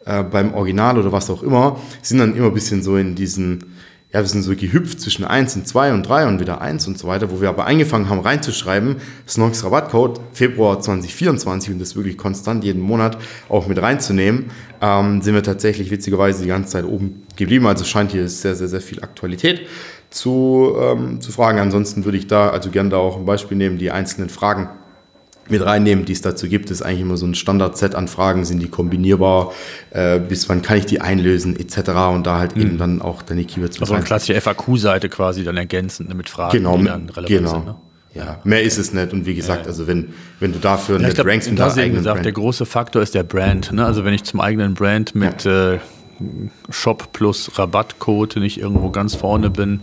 äh, 0.03 0.23
beim 0.23 0.53
Original 0.53 0.97
oder 0.97 1.13
was 1.13 1.29
auch 1.29 1.41
immer, 1.41 1.79
sind 2.01 2.17
dann 2.17 2.35
immer 2.35 2.47
ein 2.47 2.53
bisschen 2.53 2.83
so 2.83 2.97
in 2.97 3.15
diesen, 3.15 3.63
ja, 4.11 4.19
wir 4.19 4.27
sind 4.27 4.41
so 4.41 4.53
gehüpft 4.53 4.99
zwischen 4.99 5.23
1 5.23 5.55
und 5.55 5.69
2 5.69 5.93
und 5.93 6.03
3 6.03 6.27
und 6.27 6.41
wieder 6.41 6.59
1 6.59 6.85
und 6.87 6.97
so 6.97 7.07
weiter, 7.07 7.31
wo 7.31 7.39
wir 7.39 7.47
aber 7.47 7.65
angefangen 7.65 8.09
haben 8.09 8.19
reinzuschreiben, 8.19 8.97
Snox 9.25 9.63
Rabattcode 9.63 10.19
Februar 10.33 10.81
2024 10.81 11.71
und 11.71 11.79
das 11.79 11.95
wirklich 11.95 12.17
konstant 12.17 12.65
jeden 12.65 12.81
Monat 12.81 13.19
auch 13.47 13.67
mit 13.67 13.81
reinzunehmen, 13.81 14.47
ähm, 14.81 15.21
sind 15.21 15.33
wir 15.33 15.43
tatsächlich 15.43 15.91
witzigerweise 15.91 16.41
die 16.41 16.49
ganze 16.49 16.71
Zeit 16.71 16.83
oben 16.83 17.23
geblieben. 17.37 17.67
Also 17.67 17.85
scheint 17.85 18.11
hier 18.11 18.27
sehr, 18.27 18.53
sehr, 18.53 18.67
sehr 18.67 18.81
viel 18.81 19.01
Aktualität 19.01 19.61
zu, 20.09 20.75
ähm, 20.77 21.21
zu 21.21 21.31
fragen. 21.31 21.57
Ansonsten 21.57 22.03
würde 22.03 22.17
ich 22.17 22.27
da 22.27 22.49
also 22.49 22.69
gerne 22.69 22.89
da 22.89 22.97
auch 22.97 23.15
ein 23.15 23.25
Beispiel 23.25 23.55
nehmen, 23.55 23.77
die 23.77 23.91
einzelnen 23.91 24.27
Fragen 24.27 24.67
mit 25.49 25.63
reinnehmen, 25.63 26.05
die 26.05 26.13
es 26.13 26.21
dazu 26.21 26.47
gibt, 26.47 26.71
ist 26.71 26.81
eigentlich 26.81 27.01
immer 27.01 27.17
so 27.17 27.25
ein 27.25 27.35
Standard-Set 27.35 27.95
an 27.95 28.07
Fragen, 28.07 28.45
sind 28.45 28.59
die 28.59 28.67
kombinierbar, 28.67 29.53
äh, 29.91 30.19
bis 30.19 30.49
wann 30.49 30.61
kann 30.61 30.77
ich 30.77 30.85
die 30.85 31.01
einlösen, 31.01 31.55
etc. 31.59 31.89
Und 32.13 32.25
da 32.25 32.39
halt 32.39 32.55
mhm. 32.55 32.61
eben 32.61 32.77
dann 32.77 33.01
auch 33.01 33.21
deine 33.21 33.45
Keywords 33.45 33.79
Also 33.79 33.93
eine 33.93 34.03
klassische 34.03 34.39
FAQ-Seite 34.39 35.09
quasi 35.09 35.43
dann 35.43 35.57
ergänzend 35.57 36.09
ne, 36.09 36.15
mit 36.15 36.29
Fragen, 36.29 36.57
genau, 36.57 36.77
die 36.77 36.85
dann 36.85 37.09
relevant 37.09 37.27
genau. 37.27 37.49
sind. 37.49 37.65
Ne? 37.65 37.75
Ja, 38.15 38.39
mehr 38.45 38.63
ist 38.63 38.77
es 38.77 38.93
nicht. 38.93 39.11
Und 39.11 39.25
wie 39.25 39.35
gesagt, 39.35 39.63
ja. 39.63 39.67
also 39.67 39.87
wenn, 39.87 40.13
wenn 40.39 40.53
du 40.53 40.59
dafür 40.59 40.99
ja, 40.99 41.07
nicht 41.07 41.15
glaub, 41.15 41.27
rankst 41.27 41.49
mit 41.49 41.59
deiner 41.59 41.73
eigenen 41.73 41.97
gesagt, 41.97 42.15
Brand. 42.15 42.25
Der 42.25 42.31
große 42.31 42.65
Faktor 42.65 43.01
ist 43.01 43.13
der 43.13 43.23
Brand. 43.23 43.73
Ne? 43.73 43.85
Also 43.85 44.05
wenn 44.05 44.13
ich 44.13 44.23
zum 44.23 44.39
eigenen 44.39 44.73
Brand 44.73 45.15
mit 45.15 45.43
ja. 45.43 45.73
äh, 45.73 45.79
Shop 46.69 47.11
plus 47.11 47.51
Rabattcode 47.59 48.37
nicht 48.37 48.57
irgendwo 48.57 48.89
ganz 48.89 49.15
vorne 49.15 49.49
bin, 49.49 49.81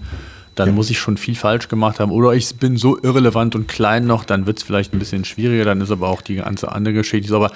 dann 0.55 0.69
ja. 0.69 0.75
muss 0.75 0.91
ich 0.91 0.99
schon 0.99 1.17
viel 1.17 1.35
falsch 1.35 1.69
gemacht 1.69 2.01
haben. 2.01 2.11
Oder 2.11 2.33
ich 2.33 2.55
bin 2.57 2.77
so 2.77 2.99
irrelevant 3.03 3.55
und 3.55 3.69
klein 3.69 4.07
noch, 4.07 4.25
dann 4.25 4.47
wird 4.47 4.59
es 4.59 4.62
vielleicht 4.62 4.93
ein 4.93 4.99
bisschen 4.99 5.25
schwieriger, 5.25 5.65
dann 5.65 5.81
ist 5.81 5.91
aber 5.91 6.09
auch 6.09 6.21
die 6.21 6.37
ganze 6.37 6.71
andere 6.73 6.95
Geschichte. 6.95 7.35
Aber 7.35 7.51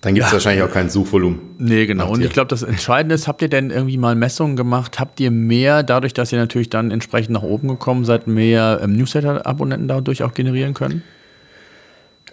dann 0.00 0.14
gibt 0.14 0.26
es 0.26 0.30
ja. 0.30 0.36
wahrscheinlich 0.36 0.62
auch 0.62 0.72
kein 0.72 0.90
Suchvolumen. 0.90 1.40
Nee, 1.58 1.86
genau. 1.86 2.10
Und 2.10 2.22
ich 2.22 2.30
glaube, 2.30 2.48
das 2.48 2.62
Entscheidende 2.62 3.14
ist, 3.14 3.26
habt 3.26 3.42
ihr 3.42 3.48
denn 3.48 3.70
irgendwie 3.70 3.98
mal 3.98 4.14
Messungen 4.14 4.56
gemacht? 4.56 5.00
Habt 5.00 5.18
ihr 5.20 5.30
mehr, 5.30 5.82
dadurch, 5.82 6.14
dass 6.14 6.32
ihr 6.32 6.38
natürlich 6.38 6.70
dann 6.70 6.90
entsprechend 6.90 7.32
nach 7.32 7.42
oben 7.42 7.68
gekommen 7.68 8.04
seid, 8.04 8.26
mehr 8.26 8.80
ähm, 8.82 8.92
Newsletter-Abonnenten 8.96 9.88
dadurch 9.88 10.22
auch 10.22 10.34
generieren 10.34 10.74
können? 10.74 11.02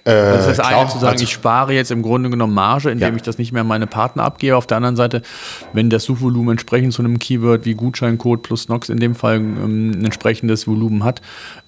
Äh, 0.05 0.11
das 0.11 0.47
ist 0.47 0.59
das 0.59 0.67
eine 0.67 0.89
zu 0.89 0.99
sagen, 0.99 1.13
also, 1.13 1.23
ich 1.23 1.31
spare 1.31 1.73
jetzt 1.73 1.89
im 1.89 2.01
Grunde 2.01 2.29
genommen 2.29 2.53
Marge, 2.53 2.89
indem 2.89 3.09
ja. 3.09 3.15
ich 3.15 3.21
das 3.21 3.37
nicht 3.37 3.53
mehr 3.53 3.61
an 3.61 3.67
meine 3.67 3.87
Partner 3.87 4.23
abgebe. 4.23 4.57
Auf 4.57 4.67
der 4.67 4.77
anderen 4.77 4.97
Seite, 4.97 5.21
wenn 5.71 5.89
das 5.89 6.03
Suchvolumen 6.03 6.51
entsprechend 6.51 6.93
zu 6.93 7.01
einem 7.01 7.19
Keyword 7.19 7.65
wie 7.65 7.73
Gutscheincode 7.73 8.41
plus 8.41 8.67
Nox 8.67 8.89
in 8.89 8.97
dem 8.97 9.15
Fall 9.15 9.37
ähm, 9.37 9.91
ein 9.91 10.05
entsprechendes 10.05 10.67
Volumen 10.67 11.03
hat, 11.05 11.21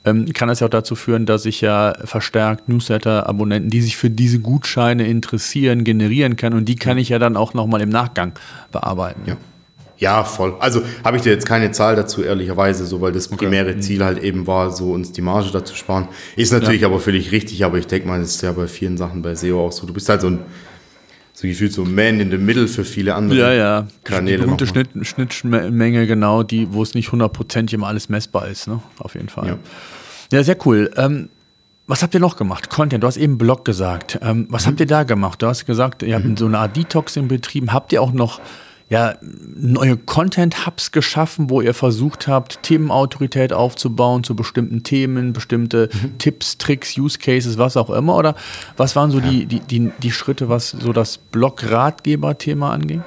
ähm, 0.03 0.25
kann 0.33 0.49
das 0.49 0.59
ja 0.59 0.67
auch 0.67 0.71
dazu 0.71 0.95
führen, 0.95 1.25
dass 1.25 1.45
ich 1.45 1.61
ja 1.61 1.93
verstärkt 2.03 2.67
Newsletter-Abonnenten, 2.67 3.69
die 3.69 3.81
sich 3.81 3.95
für 3.95 4.09
diese 4.09 4.39
Gutscheine 4.39 5.07
interessieren, 5.07 5.85
generieren 5.85 6.35
kann. 6.35 6.53
Und 6.53 6.65
die 6.65 6.75
kann 6.75 6.97
ich 6.97 7.09
ja 7.09 7.19
dann 7.19 7.37
auch 7.37 7.53
nochmal 7.53 7.81
im 7.81 7.89
Nachgang 7.89 8.33
bearbeiten. 8.71 9.21
Ja. 9.25 9.37
Ja, 9.97 10.23
voll. 10.23 10.55
Also 10.59 10.81
habe 11.03 11.17
ich 11.17 11.23
dir 11.23 11.31
jetzt 11.31 11.45
keine 11.45 11.71
Zahl 11.71 11.95
dazu, 11.95 12.21
ehrlicherweise, 12.21 12.85
so 12.85 13.01
weil 13.01 13.11
das 13.11 13.27
primäre 13.29 13.69
okay. 13.69 13.77
Mhm. 13.77 13.81
Ziel 13.81 14.03
halt 14.03 14.21
eben 14.21 14.45
war, 14.47 14.71
so 14.71 14.91
uns 14.91 15.11
die 15.11 15.21
Marge 15.21 15.49
dazu 15.51 15.75
sparen. 15.75 16.09
Ist 16.35 16.51
natürlich 16.51 16.81
ja. 16.81 16.87
aber 16.87 16.99
völlig 16.99 17.31
richtig, 17.31 17.63
aber 17.63 17.77
ich 17.77 17.87
denke 17.87 18.07
mal, 18.07 18.19
das 18.19 18.35
ist 18.35 18.41
ja 18.41 18.51
bei 18.51 18.67
vielen 18.67 18.97
Sachen 18.97 19.21
bei 19.21 19.35
SEO 19.35 19.65
auch 19.65 19.71
so. 19.71 19.87
Du 19.87 19.93
bist 19.93 20.09
halt 20.09 20.21
so 20.21 20.27
ein 20.27 20.39
so 21.35 21.47
gefühlt 21.47 21.73
so 21.73 21.83
Man 21.83 22.21
in 22.21 22.31
the 22.31 22.37
Middle 22.37 22.67
für 22.67 22.85
viele 22.85 23.13
andere 23.13 23.39
ja, 23.39 23.53
ja. 23.53 23.87
Kanäle. 24.05 24.43
Die 24.43 24.49
gute 24.49 24.65
Schnitt, 24.65 24.89
Schnittmenge, 25.01 26.07
genau, 26.07 26.43
die, 26.43 26.71
wo 26.71 26.81
es 26.81 26.93
nicht 26.93 27.11
hundertprozentig 27.11 27.73
immer 27.73 27.87
alles 27.87 28.07
messbar 28.07 28.47
ist, 28.47 28.69
ne? 28.69 28.81
Auf 28.99 29.15
jeden 29.15 29.27
Fall. 29.27 29.47
Ja, 29.47 29.57
ja 30.31 30.43
sehr 30.43 30.57
cool. 30.65 30.89
Ähm, 30.95 31.27
was 31.87 32.01
habt 32.03 32.13
ihr 32.13 32.21
noch 32.21 32.37
gemacht? 32.37 32.69
Content, 32.69 33.03
du 33.03 33.07
hast 33.07 33.17
eben 33.17 33.37
Blog 33.37 33.65
gesagt. 33.65 34.17
Ähm, 34.21 34.47
was 34.49 34.65
mhm. 34.65 34.69
habt 34.69 34.79
ihr 34.79 34.85
da 34.85 35.03
gemacht? 35.03 35.41
Du 35.41 35.47
hast 35.47 35.65
gesagt, 35.65 36.03
ihr 36.03 36.15
habt 36.15 36.25
mhm. 36.25 36.37
so 36.37 36.45
eine 36.45 36.57
Art 36.57 36.75
Detoxing 36.77 37.27
betrieben. 37.27 37.73
Habt 37.73 37.91
ihr 37.91 38.01
auch 38.01 38.13
noch 38.13 38.39
ja, 38.87 39.15
neue 39.21 39.97
Content-Hubs 39.97 40.91
geschaffen, 40.91 41.49
wo 41.49 41.61
ihr 41.61 41.73
versucht 41.73 42.27
habt, 42.27 42.61
Themenautorität 42.61 43.51
aufzubauen 43.51 44.23
zu 44.23 44.35
bestimmten 44.35 44.83
Themen, 44.83 45.33
bestimmte 45.33 45.89
mhm. 45.91 46.17
Tipps, 46.19 46.59
Tricks, 46.59 46.95
Use 46.97 47.17
Cases, 47.17 47.57
was 47.57 47.77
auch 47.77 47.89
immer? 47.89 48.15
Oder 48.15 48.35
was 48.77 48.95
waren 48.95 49.09
so 49.09 49.19
ja. 49.19 49.29
die, 49.29 49.45
die, 49.47 49.59
die, 49.59 49.91
die, 50.01 50.11
Schritte, 50.11 50.49
was 50.49 50.69
so 50.69 50.93
das 50.93 51.17
Blog-Ratgeber-Thema 51.17 52.71
anging? 52.71 53.03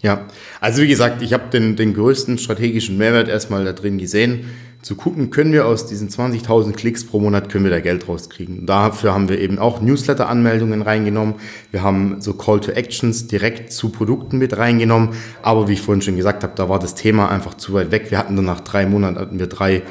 Ja, 0.00 0.26
also 0.60 0.82
wie 0.82 0.88
gesagt, 0.88 1.22
ich 1.22 1.32
habe 1.32 1.50
den, 1.52 1.74
den 1.74 1.92
größten 1.92 2.38
strategischen 2.38 2.96
Mehrwert 2.96 3.28
erstmal 3.28 3.64
da 3.64 3.72
drin 3.72 3.98
gesehen 3.98 4.44
zu 4.82 4.94
gucken, 4.94 5.30
können 5.30 5.52
wir 5.52 5.66
aus 5.66 5.86
diesen 5.86 6.08
20.000 6.08 6.72
Klicks 6.72 7.04
pro 7.04 7.20
Monat, 7.20 7.50
können 7.50 7.64
wir 7.64 7.70
da 7.70 7.80
Geld 7.80 8.08
rauskriegen. 8.08 8.64
Dafür 8.64 9.12
haben 9.12 9.28
wir 9.28 9.38
eben 9.38 9.58
auch 9.58 9.82
Newsletter-Anmeldungen 9.82 10.80
reingenommen. 10.80 11.34
Wir 11.70 11.82
haben 11.82 12.20
so 12.20 12.32
Call 12.32 12.60
to 12.60 12.72
Actions 12.72 13.26
direkt 13.26 13.72
zu 13.72 13.90
Produkten 13.90 14.38
mit 14.38 14.56
reingenommen. 14.56 15.10
Aber 15.42 15.68
wie 15.68 15.74
ich 15.74 15.82
vorhin 15.82 16.00
schon 16.00 16.16
gesagt 16.16 16.42
habe, 16.44 16.54
da 16.56 16.70
war 16.70 16.78
das 16.78 16.94
Thema 16.94 17.28
einfach 17.28 17.54
zu 17.54 17.74
weit 17.74 17.90
weg. 17.90 18.10
Wir 18.10 18.18
hatten 18.18 18.36
dann 18.36 18.46
nach 18.46 18.60
drei 18.60 18.86
Monaten 18.86 19.18
hatten 19.18 19.38
wir 19.38 19.48
drei, 19.48 19.82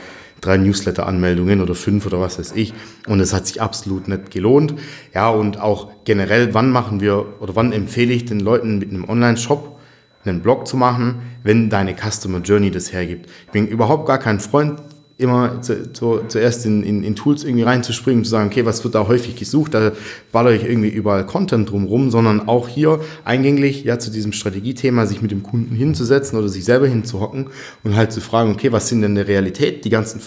drei 0.42 0.58
Newsletter-Anmeldungen 0.58 1.62
oder 1.62 1.76
fünf 1.76 2.08
oder 2.08 2.20
was 2.20 2.40
weiß 2.40 2.54
ich. 2.56 2.74
Und 3.06 3.20
es 3.20 3.32
hat 3.32 3.46
sich 3.46 3.62
absolut 3.62 4.08
nicht 4.08 4.32
gelohnt. 4.32 4.74
Ja, 5.14 5.30
und 5.30 5.62
auch 5.62 5.92
generell, 6.04 6.56
wann 6.56 6.72
machen 6.72 7.00
wir 7.00 7.42
oder 7.42 7.56
wann 7.56 7.74
empfehle 7.74 8.14
ich 8.14 8.26
den 8.26 8.40
Leuten 8.40 8.80
mit 8.80 8.90
einem 8.90 9.08
Online-Shop 9.08 9.79
einen 10.26 10.42
Blog 10.42 10.68
zu 10.68 10.78
machen, 10.78 11.22
wenn 11.44 11.70
deine 11.70 11.96
Customer 11.96 12.40
Journey 12.40 12.72
das 12.72 12.92
hergibt. 12.92 13.30
Ich 13.46 13.52
bin 13.52 13.68
überhaupt 13.68 14.06
gar 14.06 14.18
kein 14.18 14.40
Freund, 14.40 14.82
immer 15.20 15.62
zu, 15.62 15.92
zu, 15.92 16.22
zuerst 16.30 16.66
in, 16.66 16.82
in, 16.82 17.04
in, 17.04 17.14
Tools 17.16 17.44
irgendwie 17.44 17.64
reinzuspringen, 17.64 18.24
zu 18.24 18.30
sagen, 18.30 18.48
okay, 18.48 18.66
was 18.66 18.86
wird 18.86 18.96
da 18.96 19.06
häufig 19.06 19.36
gesucht, 19.36 19.74
da 19.74 19.92
baller 20.32 20.52
ich 20.52 20.64
irgendwie 20.64 20.88
überall 20.88 21.26
Content 21.26 21.70
drumrum, 21.70 22.10
sondern 22.10 22.48
auch 22.48 22.70
hier 22.70 23.02
eingänglich 23.26 23.84
ja 23.84 24.00
zu 24.00 24.12
diesem 24.12 24.32
Strategiethema, 24.32 25.06
sich 25.06 25.22
mit 25.22 25.32
dem 25.32 25.44
Kunden 25.44 25.76
hinzusetzen 25.76 26.40
oder 26.40 26.48
sich 26.48 26.64
selber 26.64 26.88
hinzuhocken 26.88 27.50
und 27.84 27.98
halt 27.98 28.14
zu 28.14 28.22
fragen, 28.22 28.52
okay, 28.52 28.72
was 28.72 28.88
sind 28.88 29.02
denn 29.02 29.16
der 29.16 29.28
Realität, 29.28 29.84
die 29.84 29.90
ganzen 29.90 30.22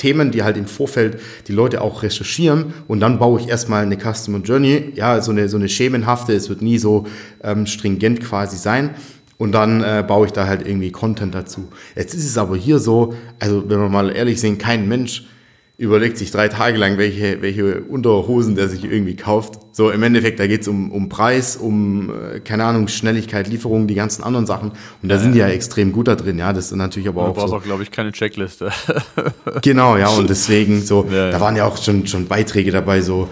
Themen, 0.00 0.30
die 0.30 0.42
halt 0.42 0.56
im 0.56 0.66
Vorfeld 0.66 1.20
die 1.46 1.52
Leute 1.52 1.82
auch 1.82 2.02
recherchieren 2.02 2.72
und 2.88 3.00
dann 3.00 3.18
baue 3.18 3.38
ich 3.40 3.48
erstmal 3.48 3.82
eine 3.82 3.98
Customer 3.98 4.38
Journey, 4.38 4.92
ja, 4.94 5.20
so 5.20 5.30
eine, 5.30 5.48
so 5.48 5.58
eine 5.58 5.68
schemenhafte, 5.68 6.32
es 6.32 6.48
wird 6.48 6.62
nie 6.62 6.78
so 6.78 7.06
ähm, 7.44 7.66
stringent 7.66 8.20
quasi 8.20 8.56
sein 8.56 8.90
und 9.36 9.52
dann 9.52 9.82
äh, 9.82 10.02
baue 10.06 10.26
ich 10.26 10.32
da 10.32 10.46
halt 10.46 10.66
irgendwie 10.66 10.90
Content 10.90 11.34
dazu. 11.34 11.68
Jetzt 11.94 12.14
ist 12.14 12.24
es 12.24 12.38
aber 12.38 12.56
hier 12.56 12.78
so, 12.78 13.14
also 13.38 13.68
wenn 13.68 13.78
wir 13.78 13.88
mal 13.90 14.10
ehrlich 14.10 14.40
sind, 14.40 14.58
kein 14.58 14.88
Mensch 14.88 15.26
überlegt 15.80 16.18
sich 16.18 16.30
drei 16.30 16.48
Tage 16.48 16.76
lang, 16.76 16.98
welche, 16.98 17.40
welche 17.40 17.80
Unterhosen 17.80 18.54
der 18.54 18.68
sich 18.68 18.84
irgendwie 18.84 19.16
kauft. 19.16 19.58
So 19.72 19.90
im 19.90 20.02
Endeffekt, 20.02 20.38
da 20.38 20.46
geht's 20.46 20.68
um, 20.68 20.92
um 20.92 21.08
Preis, 21.08 21.56
um, 21.56 22.10
äh, 22.10 22.40
keine 22.40 22.66
Ahnung, 22.66 22.86
Schnelligkeit, 22.86 23.48
Lieferung, 23.48 23.86
die 23.86 23.94
ganzen 23.94 24.22
anderen 24.22 24.44
Sachen. 24.44 24.72
Und 25.02 25.08
da 25.08 25.18
sind 25.18 25.32
die 25.32 25.38
ja 25.38 25.48
extrem 25.48 25.92
gut 25.92 26.06
da 26.06 26.16
drin, 26.16 26.38
ja. 26.38 26.52
Das 26.52 26.66
ist 26.66 26.76
natürlich 26.76 27.08
aber 27.08 27.22
auch. 27.22 27.28
Du 27.28 27.32
brauchst 27.40 27.48
so. 27.48 27.56
auch, 27.56 27.62
glaube 27.62 27.82
ich, 27.82 27.90
keine 27.90 28.12
Checkliste. 28.12 28.70
genau, 29.62 29.96
ja, 29.96 30.08
und 30.08 30.28
deswegen 30.28 30.82
so, 30.82 31.06
Ja, 31.10 31.16
ja. 31.16 31.30
da 31.30 31.40
waren 31.40 31.56
ja 31.56 31.64
auch 31.64 31.82
schon, 31.82 32.06
schon 32.06 32.26
Beiträge 32.26 32.72
dabei, 32.72 33.00
so, 33.00 33.30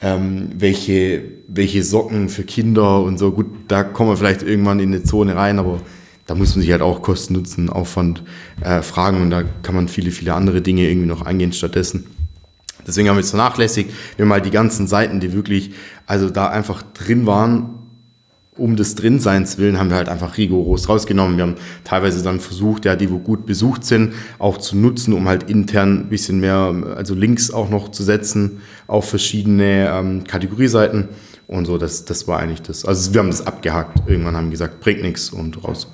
ähm, 0.00 0.52
welche, 0.56 1.22
welche 1.48 1.82
Socken 1.84 2.30
für 2.30 2.44
Kinder 2.44 3.02
und 3.02 3.18
so. 3.18 3.30
Gut, 3.30 3.46
da 3.68 3.84
kommen 3.84 4.08
wir 4.08 4.16
vielleicht 4.16 4.42
irgendwann 4.42 4.80
in 4.80 4.94
eine 4.94 5.02
Zone 5.02 5.36
rein, 5.36 5.58
aber 5.58 5.82
da 6.30 6.36
muss 6.36 6.54
man 6.54 6.62
sich 6.62 6.70
halt 6.70 6.80
auch 6.80 7.02
Kosten, 7.02 7.34
Nutzen, 7.34 7.70
Aufwand 7.70 8.22
äh, 8.60 8.82
fragen 8.82 9.20
und 9.20 9.30
da 9.30 9.42
kann 9.62 9.74
man 9.74 9.88
viele, 9.88 10.12
viele 10.12 10.32
andere 10.34 10.62
Dinge 10.62 10.88
irgendwie 10.88 11.08
noch 11.08 11.26
angehen 11.26 11.52
stattdessen. 11.52 12.06
Deswegen 12.86 13.08
haben 13.08 13.16
wir 13.16 13.22
es 13.22 13.30
vernachlässigt. 13.30 13.90
Wir 14.14 14.24
haben 14.24 14.32
halt 14.32 14.46
die 14.46 14.52
ganzen 14.52 14.86
Seiten, 14.86 15.18
die 15.18 15.32
wirklich, 15.32 15.72
also 16.06 16.30
da 16.30 16.48
einfach 16.48 16.84
drin 16.94 17.26
waren, 17.26 17.70
um 18.56 18.76
des 18.76 18.94
Drinseins 18.94 19.58
willen, 19.58 19.76
haben 19.80 19.90
wir 19.90 19.96
halt 19.96 20.08
einfach 20.08 20.36
rigoros 20.36 20.88
rausgenommen. 20.88 21.36
Wir 21.36 21.42
haben 21.42 21.56
teilweise 21.82 22.22
dann 22.22 22.38
versucht, 22.38 22.84
ja, 22.84 22.94
die, 22.94 23.10
wo 23.10 23.18
gut 23.18 23.44
besucht 23.44 23.84
sind, 23.84 24.12
auch 24.38 24.58
zu 24.58 24.76
nutzen, 24.76 25.14
um 25.14 25.26
halt 25.26 25.50
intern 25.50 26.02
ein 26.02 26.08
bisschen 26.10 26.38
mehr, 26.38 26.94
also 26.94 27.16
Links 27.16 27.50
auch 27.50 27.70
noch 27.70 27.88
zu 27.88 28.04
setzen 28.04 28.60
auf 28.86 29.10
verschiedene 29.10 29.90
ähm, 29.92 30.22
Kategorieseiten 30.22 31.08
und 31.48 31.64
so. 31.64 31.76
Das, 31.76 32.04
das 32.04 32.28
war 32.28 32.38
eigentlich 32.38 32.62
das. 32.62 32.84
Also 32.84 33.12
wir 33.12 33.18
haben 33.18 33.30
das 33.30 33.44
abgehakt. 33.44 34.08
Irgendwann 34.08 34.36
haben 34.36 34.52
gesagt, 34.52 34.78
bringt 34.78 35.02
nichts 35.02 35.30
und 35.30 35.64
raus. 35.64 35.88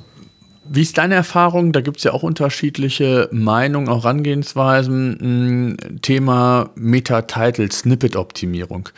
Wie 0.68 0.82
ist 0.82 0.98
deine 0.98 1.14
Erfahrung? 1.14 1.72
Da 1.72 1.80
gibt 1.80 1.98
es 1.98 2.04
ja 2.04 2.12
auch 2.12 2.22
unterschiedliche 2.22 3.28
Meinungen, 3.32 3.88
auch 3.88 4.04
Herangehensweisen. 4.04 5.18
Ein 5.20 6.00
Thema 6.02 6.70
Meta-Title-Snippet-Optimierung 6.74 8.88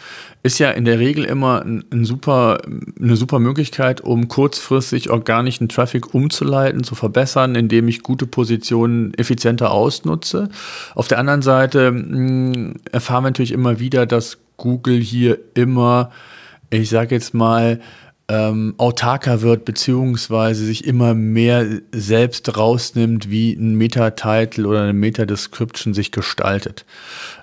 ist 0.42 0.58
ja 0.58 0.70
in 0.70 0.84
der 0.84 0.98
Regel 0.98 1.24
immer 1.24 1.64
ein, 1.64 2.04
super, 2.04 2.58
eine 3.00 3.16
super 3.16 3.38
Möglichkeit, 3.38 4.00
um 4.00 4.28
kurzfristig 4.28 5.10
organischen 5.10 5.68
Traffic 5.68 6.14
umzuleiten, 6.14 6.84
zu 6.84 6.94
verbessern, 6.94 7.54
indem 7.54 7.88
ich 7.88 8.02
gute 8.02 8.26
Positionen 8.26 9.14
effizienter 9.14 9.70
ausnutze. 9.70 10.48
Auf 10.94 11.08
der 11.08 11.18
anderen 11.18 11.42
Seite 11.42 11.92
mh, 11.92 12.74
erfahren 12.92 13.24
wir 13.24 13.30
natürlich 13.30 13.52
immer 13.52 13.78
wieder, 13.78 14.06
dass 14.06 14.38
Google 14.56 15.00
hier 15.00 15.38
immer, 15.54 16.10
ich 16.70 16.88
sage 16.88 17.14
jetzt 17.14 17.34
mal, 17.34 17.80
ähm, 18.30 18.74
autarker 18.76 19.40
wird, 19.40 19.64
beziehungsweise 19.64 20.66
sich 20.66 20.84
immer 20.86 21.14
mehr 21.14 21.66
selbst 21.92 22.56
rausnimmt, 22.58 23.30
wie 23.30 23.54
ein 23.54 23.74
Meta-Title 23.74 24.66
oder 24.66 24.82
eine 24.82 24.92
Meta-Description 24.92 25.94
sich 25.94 26.12
gestaltet. 26.12 26.84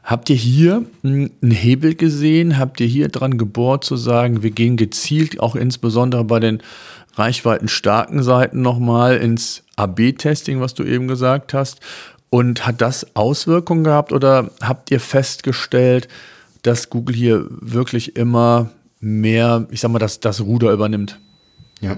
Habt 0.03 0.29
ihr 0.29 0.35
hier 0.35 0.85
mh, 1.01 1.29
einen 1.41 1.51
Hebel 1.51 1.95
gesehen? 1.95 2.59
Habt 2.59 2.79
ihr 2.79 2.87
hier 2.87 3.09
dran 3.09 3.39
gebohrt 3.39 3.83
zu 3.83 3.97
sagen, 3.97 4.43
wir 4.43 4.51
gehen 4.51 4.77
gezielt, 4.77 5.39
auch 5.39 5.55
insbesondere 5.55 6.23
bei 6.23 6.39
den 6.39 6.61
reichweitenstarken 7.15 8.21
Seiten 8.21 8.61
nochmal 8.61 9.17
ins 9.17 9.63
AB-Testing, 9.77 10.59
was 10.59 10.75
du 10.75 10.83
eben 10.83 11.07
gesagt 11.07 11.55
hast? 11.55 11.79
Und 12.29 12.67
hat 12.67 12.81
das 12.81 13.15
Auswirkungen 13.15 13.85
gehabt 13.85 14.11
oder 14.11 14.51
habt 14.61 14.91
ihr 14.91 14.99
festgestellt, 14.99 16.07
dass 16.61 16.89
Google 16.89 17.15
hier 17.15 17.45
wirklich 17.49 18.17
immer 18.17 18.69
mehr, 18.99 19.67
ich 19.71 19.81
sag 19.81 19.91
mal, 19.91 19.99
das, 19.99 20.19
das 20.19 20.41
Ruder 20.41 20.71
übernimmt. 20.71 21.19
Ja. 21.81 21.97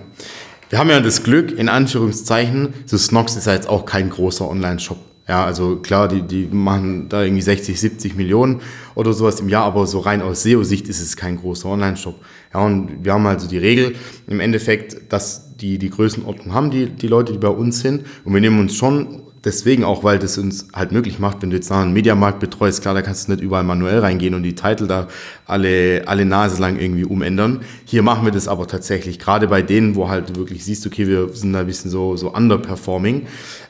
Wir 0.70 0.80
haben 0.80 0.90
ja 0.90 1.00
das 1.00 1.24
Glück, 1.24 1.58
in 1.58 1.70
Anführungszeichen, 1.70 2.74
so 2.86 2.98
Snox 2.98 3.38
ist 3.38 3.48
ja 3.48 3.54
jetzt 3.54 3.70
auch 3.70 3.86
kein 3.86 4.10
großer 4.10 4.50
Online-Shop. 4.50 4.98
Ja, 5.28 5.46
also 5.46 5.78
klar, 5.78 6.08
die, 6.08 6.22
die 6.22 6.48
machen 6.50 7.10
da 7.10 7.24
irgendwie 7.24 7.42
60, 7.42 7.80
70 7.80 8.16
Millionen 8.16 8.62
oder 8.96 9.12
sowas 9.12 9.40
im 9.42 9.50
Jahr, 9.50 9.66
aber 9.66 9.86
so 9.86 10.00
rein 10.00 10.22
aus 10.22 10.44
SEO-Sicht 10.44 10.88
ist 10.88 11.02
es 11.02 11.18
kein 11.18 11.38
großer 11.38 11.68
Online-Shop. 11.68 12.16
Ja, 12.54 12.62
und 12.62 13.04
wir 13.04 13.14
haben 13.14 13.26
also 13.26 13.48
die 13.48 13.58
Regel 13.58 13.96
im 14.28 14.40
Endeffekt, 14.40 15.12
dass 15.12 15.58
die 15.58 15.78
die 15.78 15.90
Größenordnung 15.90 16.54
haben, 16.54 16.72
die, 16.72 16.86
die 16.88 17.08
Leute, 17.08 17.34
die 17.34 17.40
bei 17.40 17.50
uns 17.50 17.80
sind. 17.80 18.06
Und 18.24 18.34
wir 18.34 18.42
nehmen 18.42 18.60
uns 18.60 18.76
schon 18.76 19.24
deswegen 19.48 19.84
auch, 19.84 20.04
weil 20.04 20.20
das 20.20 20.38
uns 20.38 20.68
halt 20.74 20.92
möglich 20.92 21.20
macht, 21.20 21.42
wenn 21.42 21.50
du 21.50 21.56
jetzt 21.56 21.72
einem 21.72 21.94
Mediamarkt 21.94 22.40
betreust, 22.40 22.82
klar, 22.82 22.94
da 22.94 23.02
kannst 23.02 23.28
du 23.28 23.32
nicht 23.32 23.42
überall 23.42 23.64
manuell 23.64 24.00
reingehen 24.00 24.36
und 24.36 24.44
die 24.44 24.54
Titel 24.54 24.88
da 24.88 25.08
alle, 25.46 26.04
alle 26.06 26.26
Nase 26.26 26.62
lang 26.62 26.78
irgendwie 26.78 27.06
umändern. 27.06 27.62
Hier 27.86 28.04
machen 28.04 28.26
wir 28.26 28.32
das 28.32 28.48
aber 28.48 28.68
tatsächlich, 28.68 29.18
gerade 29.18 29.48
bei 29.48 29.62
denen, 29.62 29.96
wo 29.96 30.10
halt 30.10 30.30
du 30.30 30.36
wirklich 30.36 30.66
siehst, 30.66 30.86
okay, 30.86 31.08
wir 31.08 31.30
sind 31.34 31.54
da 31.54 31.62
ein 31.62 31.66
bisschen 31.66 31.90
so, 31.90 32.18
so 32.18 32.32
underperforming. 32.34 33.26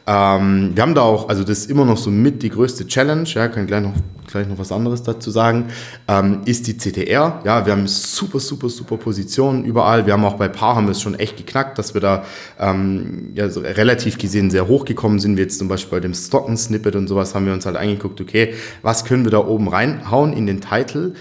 Ähm, 0.08 0.72
wir 0.74 0.84
haben 0.84 0.96
da 0.96 1.02
auch, 1.02 1.28
also 1.28 1.44
das 1.44 1.60
ist 1.60 1.70
immer 1.70 1.84
noch 1.84 1.98
so 1.98 2.10
mit 2.10 2.42
die 2.42 2.50
größte 2.50 2.88
Challenge, 2.88 3.28
ja, 3.28 3.50
kann 3.50 3.68
gleich 3.68 3.82
noch, 3.84 3.92
gleich 4.26 4.48
noch 4.48 4.58
was 4.58 4.72
anderes 4.72 5.04
dazu 5.04 5.32
sagen, 5.32 5.66
ähm, 6.08 6.42
ist 6.46 6.66
die 6.68 6.78
CTR. 6.78 7.42
Ja, 7.44 7.66
wir 7.66 7.74
haben 7.74 7.88
super, 7.88 8.40
super, 8.40 8.70
super 8.70 8.96
Positionen 8.96 9.66
überall. 9.66 10.06
Wir 10.06 10.14
haben 10.14 10.24
auch 10.24 10.36
bei 10.36 10.48
Paar 10.48 10.78
haben 10.78 10.86
wir 10.88 10.92
es 10.92 11.02
schon 11.02 11.16
echt 11.16 11.36
geknackt, 11.36 11.78
dass 11.78 11.94
wir 11.94 12.00
da 12.00 12.24
ähm, 12.58 13.32
ja, 13.36 13.50
so 13.50 13.60
relativ 13.60 14.18
gesehen 14.18 14.50
sehr 14.50 14.70
hoch 14.70 14.86
gekommen 14.86 15.20
sind. 15.20 15.36
Wir 15.36 15.44
jetzt 15.44 15.60
zum 15.60 15.68
Beispiel 15.68 15.98
bei 15.98 16.00
dem 16.02 16.14
Stocken-Snippet 16.14 16.96
und 16.96 17.08
sowas 17.10 17.36
haben 17.36 17.46
wir 17.46 17.52
uns 17.54 17.66
halt 17.66 17.76
angeguckt, 17.76 18.22
okay, 18.22 18.54
was 18.82 19.04
können 19.04 19.26
wir 19.26 19.32
da 19.32 19.40
oben 19.40 19.68
reinhauen 19.68 20.32
in 20.32 20.48
den 20.48 20.62
Titel? 20.62 21.16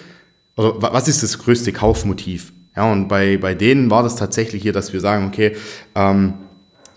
Oder 0.57 0.81
wa- 0.81 0.91
was 0.93 1.09
ist 1.09 1.25
das 1.25 1.39
größte 1.39 1.73
Kaufmotiv? 1.73 2.53
Ja, 2.77 2.93
und 2.93 3.09
bei, 3.09 3.37
bei 3.37 3.55
denen 3.55 3.91
war 3.91 4.05
das 4.05 4.15
tatsächlich 4.15 4.63
hier, 4.63 4.73
dass 4.73 4.93
wir 4.93 5.01
sagen, 5.01 5.27
okay, 5.27 5.57
ähm, 5.97 6.35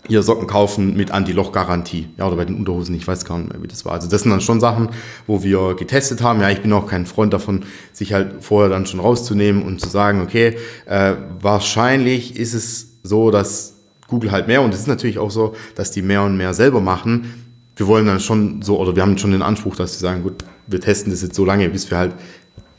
hier 0.06 0.22
Socken 0.22 0.46
kaufen 0.46 0.96
mit 0.96 1.10
Anti-Loch-Garantie. 1.10 2.08
Ja, 2.16 2.26
oder 2.26 2.36
bei 2.36 2.44
den 2.44 2.56
Unterhosen, 2.56 2.94
ich 2.94 3.06
weiß 3.06 3.24
gar 3.24 3.38
nicht 3.38 3.52
mehr, 3.52 3.62
wie 3.62 3.68
das 3.68 3.84
war. 3.84 3.92
Also 3.92 4.08
das 4.08 4.22
sind 4.22 4.30
dann 4.30 4.40
schon 4.40 4.60
Sachen, 4.60 4.88
wo 5.26 5.42
wir 5.42 5.74
getestet 5.74 6.22
haben. 6.22 6.40
Ja, 6.40 6.50
ich 6.50 6.62
bin 6.62 6.72
auch 6.72 6.86
kein 6.86 7.06
Freund 7.06 7.32
davon, 7.32 7.64
sich 7.92 8.12
halt 8.12 8.42
vorher 8.42 8.70
dann 8.70 8.86
schon 8.86 9.00
rauszunehmen 9.00 9.62
und 9.62 9.80
zu 9.80 9.88
sagen, 9.88 10.22
okay, 10.22 10.56
äh, 10.86 11.14
wahrscheinlich 11.40 12.36
ist 12.36 12.54
es 12.54 12.98
so, 13.02 13.30
dass 13.30 13.74
Google 14.08 14.32
halt 14.32 14.48
mehr, 14.48 14.62
und 14.62 14.74
es 14.74 14.80
ist 14.80 14.88
natürlich 14.88 15.18
auch 15.18 15.30
so, 15.30 15.54
dass 15.76 15.92
die 15.92 16.02
mehr 16.02 16.22
und 16.22 16.36
mehr 16.36 16.54
selber 16.54 16.80
machen. 16.80 17.46
Wir 17.76 17.86
wollen 17.86 18.06
dann 18.06 18.20
schon 18.20 18.62
so, 18.62 18.78
oder 18.78 18.96
wir 18.96 19.02
haben 19.02 19.16
schon 19.16 19.30
den 19.30 19.42
Anspruch, 19.42 19.76
dass 19.76 19.94
wir 19.94 20.08
sagen, 20.08 20.22
gut, 20.22 20.44
wir 20.66 20.80
testen 20.80 21.12
das 21.12 21.22
jetzt 21.22 21.34
so 21.34 21.44
lange, 21.44 21.68
bis 21.68 21.90
wir 21.90 21.98
halt 21.98 22.14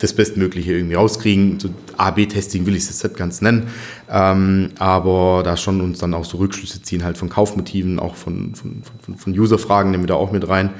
das 0.01 0.13
Bestmögliche 0.13 0.73
irgendwie 0.73 0.95
rauskriegen. 0.95 1.59
So 1.59 1.69
A-B-Testing 1.97 2.65
will 2.65 2.75
ich 2.75 2.83
es 2.83 2.89
jetzt 2.89 3.03
nicht 3.03 3.17
ganz 3.17 3.41
nennen, 3.41 3.67
ähm, 4.09 4.69
aber 4.79 5.41
da 5.43 5.57
schon 5.57 5.81
uns 5.81 5.99
dann 5.99 6.13
auch 6.13 6.25
so 6.25 6.37
Rückschlüsse 6.37 6.81
ziehen, 6.81 7.03
halt 7.03 7.17
von 7.17 7.29
Kaufmotiven, 7.29 7.99
auch 7.99 8.15
von, 8.15 8.55
von, 8.55 8.81
von, 9.05 9.17
von 9.17 9.39
User-Fragen 9.39 9.91
nehmen 9.91 10.03
wir 10.03 10.07
da 10.07 10.15
auch 10.15 10.31
mit 10.31 10.47
rein. 10.47 10.71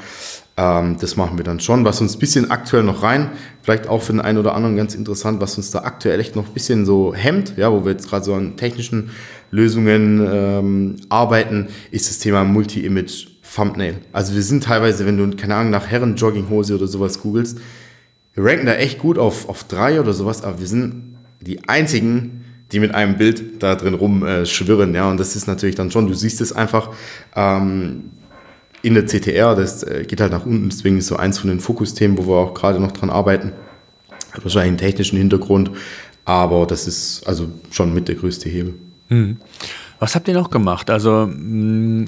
Ähm, 0.58 0.98
das 1.00 1.16
machen 1.16 1.38
wir 1.38 1.44
dann 1.44 1.60
schon. 1.60 1.86
Was 1.86 2.02
uns 2.02 2.16
ein 2.16 2.20
bisschen 2.20 2.52
aktuell 2.52 2.84
noch 2.84 3.04
rein, 3.04 3.30
vielleicht 3.62 3.88
auch 3.88 4.02
für 4.02 4.14
den 4.14 4.22
einen 4.22 4.38
oder 4.38 4.56
anderen 4.56 4.76
ganz 4.76 4.96
interessant, 4.96 5.40
was 5.40 5.58
uns 5.58 5.72
da 5.72 5.80
aktuell 5.80 6.20
echt 6.20 6.36
noch 6.36 6.48
ein 6.48 6.54
bisschen 6.54 6.86
so 6.86 7.14
hemmt, 7.14 7.54
ja, 7.58 7.72
wo 7.72 7.86
wir 7.86 7.92
jetzt 7.92 8.10
gerade 8.10 8.26
so 8.26 8.34
an 8.34 8.58
technischen 8.58 9.12
Lösungen 9.52 10.28
ähm, 10.32 10.96
arbeiten, 11.10 11.68
ist 11.92 12.10
das 12.10 12.20
Thema 12.20 12.44
Multi-Image 12.44 13.28
Thumbnail. 13.56 13.96
Also 14.14 14.34
wir 14.34 14.44
sind 14.44 14.64
teilweise, 14.64 15.06
wenn 15.06 15.18
du, 15.18 15.36
keine 15.36 15.56
Ahnung, 15.56 15.72
nach 15.72 15.88
Herren-Jogginghose 15.88 16.76
oder 16.76 16.88
sowas 16.88 17.20
googelst, 17.20 17.60
wir 18.34 18.46
ranken 18.46 18.66
da 18.66 18.76
echt 18.76 19.00
gut 19.00 19.18
auf, 19.18 19.50
auf 19.50 19.64
drei 19.66 20.00
oder 20.00 20.14
sowas, 20.14 20.44
aber 20.44 20.60
wir 20.60 20.68
sind 20.68 21.18
die 21.42 21.68
einzigen, 21.68 22.46
die 22.72 22.80
mit 22.80 22.96
einem 22.96 23.18
Bild 23.18 23.62
da 23.62 23.76
drin 23.76 23.94
rumschwirren. 23.94 24.94
Äh, 24.94 24.98
ja, 24.98 25.10
und 25.10 25.20
das 25.20 25.36
ist 25.36 25.48
natürlich 25.48 25.76
dann 25.76 25.92
schon, 25.92 26.08
du 26.08 26.14
siehst 26.14 26.40
es 26.40 26.54
einfach 26.54 26.90
ähm, 27.36 28.12
in 28.82 28.94
der 28.94 29.06
CTR, 29.06 29.56
das 29.56 29.84
äh, 29.84 30.06
geht 30.08 30.22
halt 30.22 30.32
nach 30.32 30.46
unten, 30.46 30.70
deswegen 30.70 30.98
ist 30.98 31.08
so 31.08 31.18
eins 31.18 31.40
von 31.40 31.50
den 31.50 31.60
Fokusthemen, 31.60 32.18
wo 32.18 32.28
wir 32.28 32.38
auch 32.38 32.54
gerade 32.54 32.80
noch 32.80 32.94
dran 32.94 33.10
arbeiten. 33.10 33.52
Hat 34.32 34.44
wahrscheinlich 34.44 34.70
einen 34.70 34.78
technischen 34.78 35.18
Hintergrund, 35.18 35.72
aber 36.24 36.66
das 36.66 36.88
ist 36.88 37.28
also 37.28 37.50
schon 37.70 37.94
mit 37.94 38.08
der 38.08 38.16
größte 38.16 38.50
Hebel. 38.50 38.76
Was 40.00 40.16
habt 40.16 40.28
ihr 40.30 40.34
noch 40.34 40.50
gemacht? 40.50 40.90
Also 40.90 41.30
mh, 41.30 42.06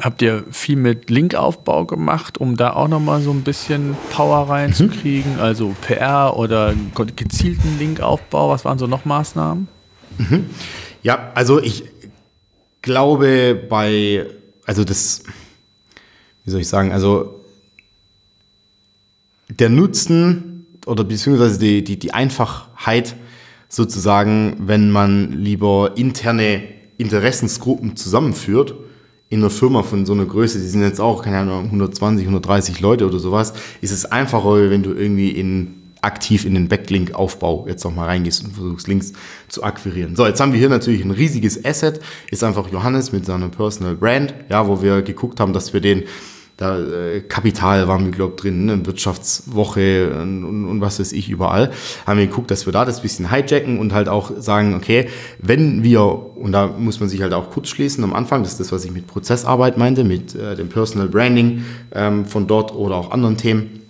habt 0.00 0.22
ihr 0.22 0.44
viel 0.50 0.76
mit 0.76 1.10
Linkaufbau 1.10 1.84
gemacht, 1.84 2.38
um 2.38 2.56
da 2.56 2.72
auch 2.72 2.88
nochmal 2.88 3.20
so 3.20 3.30
ein 3.30 3.42
bisschen 3.42 3.96
Power 4.10 4.48
reinzukriegen? 4.48 5.38
Also 5.40 5.74
PR 5.80 6.36
oder 6.36 6.74
gezielten 7.16 7.78
Linkaufbau? 7.78 8.50
Was 8.50 8.64
waren 8.64 8.78
so 8.78 8.86
noch 8.86 9.04
Maßnahmen? 9.04 9.68
Ja, 11.02 11.30
also 11.34 11.60
ich 11.62 11.84
glaube 12.82 13.54
bei, 13.68 14.26
also 14.66 14.84
das, 14.84 15.22
wie 16.44 16.50
soll 16.50 16.60
ich 16.60 16.68
sagen, 16.68 16.92
also 16.92 17.44
der 19.48 19.68
Nutzen 19.68 20.66
oder 20.86 21.04
beziehungsweise 21.04 21.58
die, 21.58 21.84
die, 21.84 21.98
die 21.98 22.12
Einfachheit 22.12 23.14
sozusagen, 23.68 24.56
wenn 24.60 24.90
man 24.90 25.32
lieber 25.32 25.92
interne 25.96 26.62
Interessensgruppen 26.96 27.96
zusammenführt, 27.96 28.74
in 29.30 29.40
einer 29.40 29.50
Firma 29.50 29.82
von 29.82 30.06
so 30.06 30.12
einer 30.12 30.24
Größe, 30.24 30.58
die 30.58 30.66
sind 30.66 30.82
jetzt 30.82 31.00
auch, 31.00 31.22
keine 31.22 31.38
Ahnung, 31.38 31.66
120, 31.66 32.26
130 32.26 32.80
Leute 32.80 33.06
oder 33.06 33.18
sowas, 33.18 33.52
ist 33.80 33.92
es 33.92 34.06
einfacher, 34.06 34.70
wenn 34.70 34.82
du 34.82 34.92
irgendwie 34.92 35.30
in 35.30 35.74
aktiv 36.00 36.44
in 36.44 36.54
den 36.54 36.68
Backlink-Aufbau 36.68 37.66
jetzt 37.68 37.84
nochmal 37.84 38.06
reingehst 38.06 38.44
und 38.44 38.54
versuchst, 38.54 38.86
Links 38.88 39.12
zu 39.48 39.64
akquirieren. 39.64 40.14
So, 40.16 40.26
jetzt 40.26 40.40
haben 40.40 40.52
wir 40.52 40.58
hier 40.58 40.68
natürlich 40.68 41.04
ein 41.04 41.10
riesiges 41.10 41.64
Asset, 41.64 42.00
ist 42.30 42.44
einfach 42.44 42.70
Johannes 42.70 43.12
mit 43.12 43.26
seiner 43.26 43.48
Personal 43.48 43.96
Brand, 43.96 44.34
ja, 44.48 44.66
wo 44.68 44.80
wir 44.80 45.02
geguckt 45.02 45.40
haben, 45.40 45.52
dass 45.52 45.72
wir 45.72 45.80
den 45.80 46.04
da 46.58 46.76
äh, 46.76 47.20
Kapital 47.20 47.86
waren 47.86 48.04
wir, 48.04 48.10
glaube 48.10 48.34
drin, 48.34 48.66
ne? 48.66 48.84
Wirtschaftswoche 48.84 50.10
und, 50.20 50.44
und, 50.44 50.64
und, 50.66 50.80
was 50.80 50.98
weiß 50.98 51.12
ich, 51.12 51.30
überall. 51.30 51.70
Haben 52.04 52.18
wir 52.18 52.26
geguckt, 52.26 52.50
dass 52.50 52.66
wir 52.66 52.72
da 52.72 52.84
das 52.84 53.00
bisschen 53.00 53.30
hijacken 53.30 53.78
und 53.78 53.94
halt 53.94 54.08
auch 54.08 54.32
sagen, 54.38 54.74
okay, 54.74 55.08
wenn 55.38 55.84
wir, 55.84 56.02
und 56.02 56.50
da 56.50 56.66
muss 56.66 56.98
man 56.98 57.08
sich 57.08 57.22
halt 57.22 57.32
auch 57.32 57.50
kurz 57.50 57.68
schließen 57.68 58.02
am 58.02 58.12
Anfang, 58.12 58.42
das 58.42 58.52
ist 58.52 58.60
das, 58.60 58.72
was 58.72 58.84
ich 58.84 58.90
mit 58.90 59.06
Prozessarbeit 59.06 59.78
meinte, 59.78 60.02
mit 60.02 60.34
äh, 60.34 60.56
dem 60.56 60.68
Personal 60.68 61.08
Branding 61.08 61.64
ähm, 61.92 62.26
von 62.26 62.48
dort 62.48 62.74
oder 62.74 62.96
auch 62.96 63.12
anderen 63.12 63.36
Themen, 63.36 63.87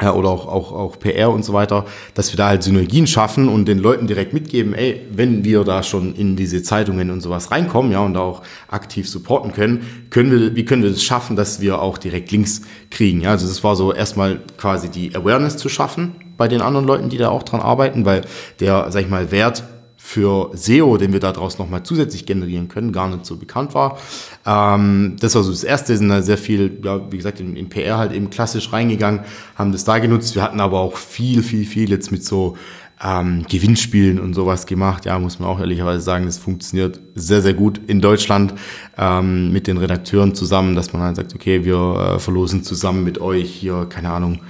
ja, 0.00 0.14
oder 0.14 0.28
auch, 0.28 0.46
auch, 0.46 0.72
auch 0.72 0.98
PR 0.98 1.30
und 1.30 1.44
so 1.44 1.52
weiter, 1.52 1.84
dass 2.14 2.32
wir 2.32 2.36
da 2.36 2.48
halt 2.48 2.62
Synergien 2.62 3.06
schaffen 3.06 3.48
und 3.48 3.66
den 3.66 3.78
Leuten 3.78 4.06
direkt 4.06 4.32
mitgeben, 4.32 4.74
ey, 4.74 5.00
wenn 5.12 5.44
wir 5.44 5.64
da 5.64 5.82
schon 5.82 6.14
in 6.14 6.36
diese 6.36 6.62
Zeitungen 6.62 7.10
und 7.10 7.20
sowas 7.20 7.50
reinkommen, 7.50 7.92
ja, 7.92 8.00
und 8.00 8.14
da 8.14 8.20
auch 8.20 8.42
aktiv 8.68 9.08
supporten 9.08 9.52
können, 9.52 10.06
können 10.10 10.30
wir, 10.30 10.56
wie 10.56 10.64
können 10.64 10.82
wir 10.82 10.90
das 10.90 11.02
schaffen, 11.02 11.36
dass 11.36 11.60
wir 11.60 11.80
auch 11.82 11.98
direkt 11.98 12.30
Links 12.30 12.62
kriegen, 12.90 13.20
ja, 13.20 13.30
also 13.30 13.46
das 13.46 13.62
war 13.62 13.76
so 13.76 13.92
erstmal 13.92 14.40
quasi 14.56 14.88
die 14.88 15.14
Awareness 15.14 15.56
zu 15.56 15.68
schaffen 15.68 16.16
bei 16.36 16.48
den 16.48 16.62
anderen 16.62 16.86
Leuten, 16.86 17.10
die 17.10 17.18
da 17.18 17.28
auch 17.28 17.42
dran 17.42 17.60
arbeiten, 17.60 18.06
weil 18.06 18.22
der, 18.60 18.90
sag 18.90 19.02
ich 19.02 19.10
mal, 19.10 19.30
Wert 19.30 19.62
für 20.10 20.50
SEO, 20.54 20.96
den 20.96 21.12
wir 21.12 21.20
daraus 21.20 21.60
nochmal 21.60 21.84
zusätzlich 21.84 22.26
generieren 22.26 22.66
können, 22.66 22.90
gar 22.90 23.08
nicht 23.08 23.24
so 23.24 23.36
bekannt 23.36 23.74
war. 23.74 23.96
Ähm, 24.44 25.14
das 25.20 25.36
war 25.36 25.44
so 25.44 25.52
das 25.52 25.62
Erste, 25.62 25.96
sind 25.96 26.08
da 26.08 26.20
sehr 26.20 26.36
viel, 26.36 26.80
ja, 26.82 27.12
wie 27.12 27.16
gesagt, 27.16 27.38
in, 27.38 27.54
in, 27.54 27.68
PR 27.68 27.96
halt 27.96 28.12
eben 28.12 28.28
klassisch 28.28 28.72
reingegangen, 28.72 29.20
haben 29.54 29.70
das 29.70 29.84
da 29.84 30.00
genutzt. 30.00 30.34
Wir 30.34 30.42
hatten 30.42 30.58
aber 30.58 30.80
auch 30.80 30.96
viel, 30.96 31.44
viel, 31.44 31.64
viel 31.64 31.90
jetzt 31.90 32.10
mit 32.10 32.24
so 32.24 32.56
ähm, 33.00 33.46
Gewinnspielen 33.48 34.18
und 34.18 34.34
sowas 34.34 34.66
gemacht. 34.66 35.06
Ja, 35.06 35.16
muss 35.20 35.38
man 35.38 35.48
auch 35.48 35.60
ehrlicherweise 35.60 36.00
sagen, 36.00 36.26
das 36.26 36.38
funktioniert 36.38 37.00
sehr, 37.14 37.40
sehr 37.40 37.54
gut 37.54 37.80
in 37.86 38.00
Deutschland 38.00 38.54
ähm, 38.98 39.52
mit 39.52 39.68
den 39.68 39.76
Redakteuren 39.76 40.34
zusammen, 40.34 40.74
dass 40.74 40.92
man 40.92 41.02
halt 41.02 41.16
sagt, 41.16 41.36
okay, 41.36 41.64
wir 41.64 41.76
äh, 42.16 42.18
verlosen 42.18 42.64
zusammen 42.64 43.04
mit 43.04 43.20
euch 43.20 43.48
hier, 43.48 43.86
keine 43.88 44.10
Ahnung, 44.10 44.40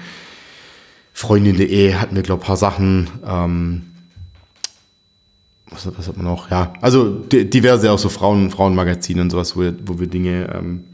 Freundin.de 1.12 1.96
hatten 1.96 2.16
wir, 2.16 2.22
glaube 2.22 2.40
ich, 2.40 2.44
ein 2.44 2.46
paar 2.46 2.56
Sachen. 2.56 3.10
Ähm, 3.26 3.89
was, 5.70 5.86
was, 5.96 6.08
hat 6.08 6.16
man 6.16 6.26
noch? 6.26 6.50
Ja, 6.50 6.72
also 6.80 7.22
diverse 7.30 7.90
auch 7.90 7.98
so 7.98 8.08
Frauen, 8.08 8.50
Frauenmagazine 8.50 9.22
und 9.22 9.30
sowas, 9.30 9.56
wo 9.56 9.60
wir, 9.60 9.74
wo 9.84 9.98
wir 9.98 10.06
Dinge 10.06 10.52
ähm, 10.54 10.84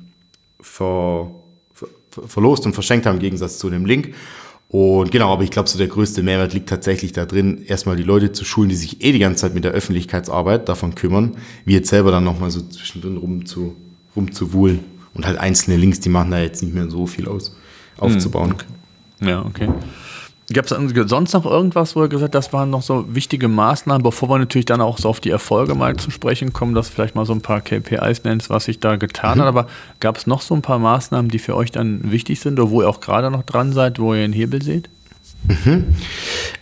ver, 0.60 1.30
ver, 1.72 1.88
verlost 2.26 2.66
und 2.66 2.74
verschenkt 2.74 3.06
haben, 3.06 3.16
im 3.16 3.20
Gegensatz 3.20 3.58
zu 3.58 3.70
dem 3.70 3.86
Link. 3.86 4.14
Und 4.68 5.12
genau, 5.12 5.32
aber 5.32 5.44
ich 5.44 5.50
glaube, 5.50 5.68
so 5.68 5.78
der 5.78 5.86
größte 5.86 6.22
Mehrwert 6.22 6.52
liegt 6.52 6.68
tatsächlich 6.68 7.12
da 7.12 7.24
drin, 7.24 7.62
erstmal 7.64 7.96
die 7.96 8.02
Leute 8.02 8.32
zu 8.32 8.44
schulen, 8.44 8.68
die 8.68 8.74
sich 8.74 9.02
eh 9.02 9.12
die 9.12 9.20
ganze 9.20 9.42
Zeit 9.42 9.54
mit 9.54 9.64
der 9.64 9.72
Öffentlichkeitsarbeit 9.72 10.68
davon 10.68 10.94
kümmern, 10.94 11.36
wie 11.64 11.74
jetzt 11.74 11.88
selber 11.88 12.10
dann 12.10 12.24
nochmal 12.24 12.50
so 12.50 12.60
zwischendrin 12.60 13.16
rum 13.16 13.46
zu, 13.46 13.76
rumzuwuhlen. 14.16 14.80
Und 15.14 15.26
halt 15.26 15.38
einzelne 15.38 15.76
Links, 15.76 16.00
die 16.00 16.10
machen 16.10 16.30
da 16.30 16.40
jetzt 16.40 16.62
nicht 16.62 16.74
mehr 16.74 16.90
so 16.90 17.06
viel 17.06 17.26
aus, 17.26 17.56
aufzubauen. 17.96 18.50
Hm, 18.50 18.56
okay. 18.56 19.30
Ja, 19.30 19.46
okay. 19.46 19.68
Gab 20.52 20.70
es 20.70 21.08
sonst 21.08 21.32
noch 21.32 21.44
irgendwas, 21.44 21.96
wo 21.96 22.02
ihr 22.02 22.08
gesagt 22.08 22.34
habt, 22.34 22.34
das 22.34 22.52
waren 22.52 22.70
noch 22.70 22.82
so 22.82 23.04
wichtige 23.08 23.48
Maßnahmen, 23.48 24.02
bevor 24.02 24.28
wir 24.28 24.38
natürlich 24.38 24.66
dann 24.66 24.80
auch 24.80 24.98
so 24.98 25.08
auf 25.08 25.18
die 25.18 25.30
Erfolge 25.30 25.74
mal 25.74 25.96
zu 25.96 26.10
sprechen 26.12 26.52
kommen, 26.52 26.74
dass 26.74 26.88
vielleicht 26.88 27.16
mal 27.16 27.26
so 27.26 27.32
ein 27.32 27.40
paar 27.40 27.60
KPIs 27.60 28.22
nennst, 28.22 28.48
was 28.48 28.66
sich 28.66 28.78
da 28.78 28.94
getan 28.96 29.38
mhm. 29.38 29.42
hat. 29.42 29.48
Aber 29.48 29.66
gab 29.98 30.16
es 30.16 30.26
noch 30.26 30.42
so 30.42 30.54
ein 30.54 30.62
paar 30.62 30.78
Maßnahmen, 30.78 31.30
die 31.30 31.40
für 31.40 31.56
euch 31.56 31.72
dann 31.72 32.12
wichtig 32.12 32.40
sind 32.40 32.60
oder 32.60 32.70
wo 32.70 32.82
ihr 32.82 32.88
auch 32.88 33.00
gerade 33.00 33.30
noch 33.30 33.42
dran 33.42 33.72
seid, 33.72 33.98
wo 33.98 34.14
ihr 34.14 34.22
einen 34.22 34.32
Hebel 34.32 34.62
seht? 34.62 34.88
Mhm. 35.48 35.86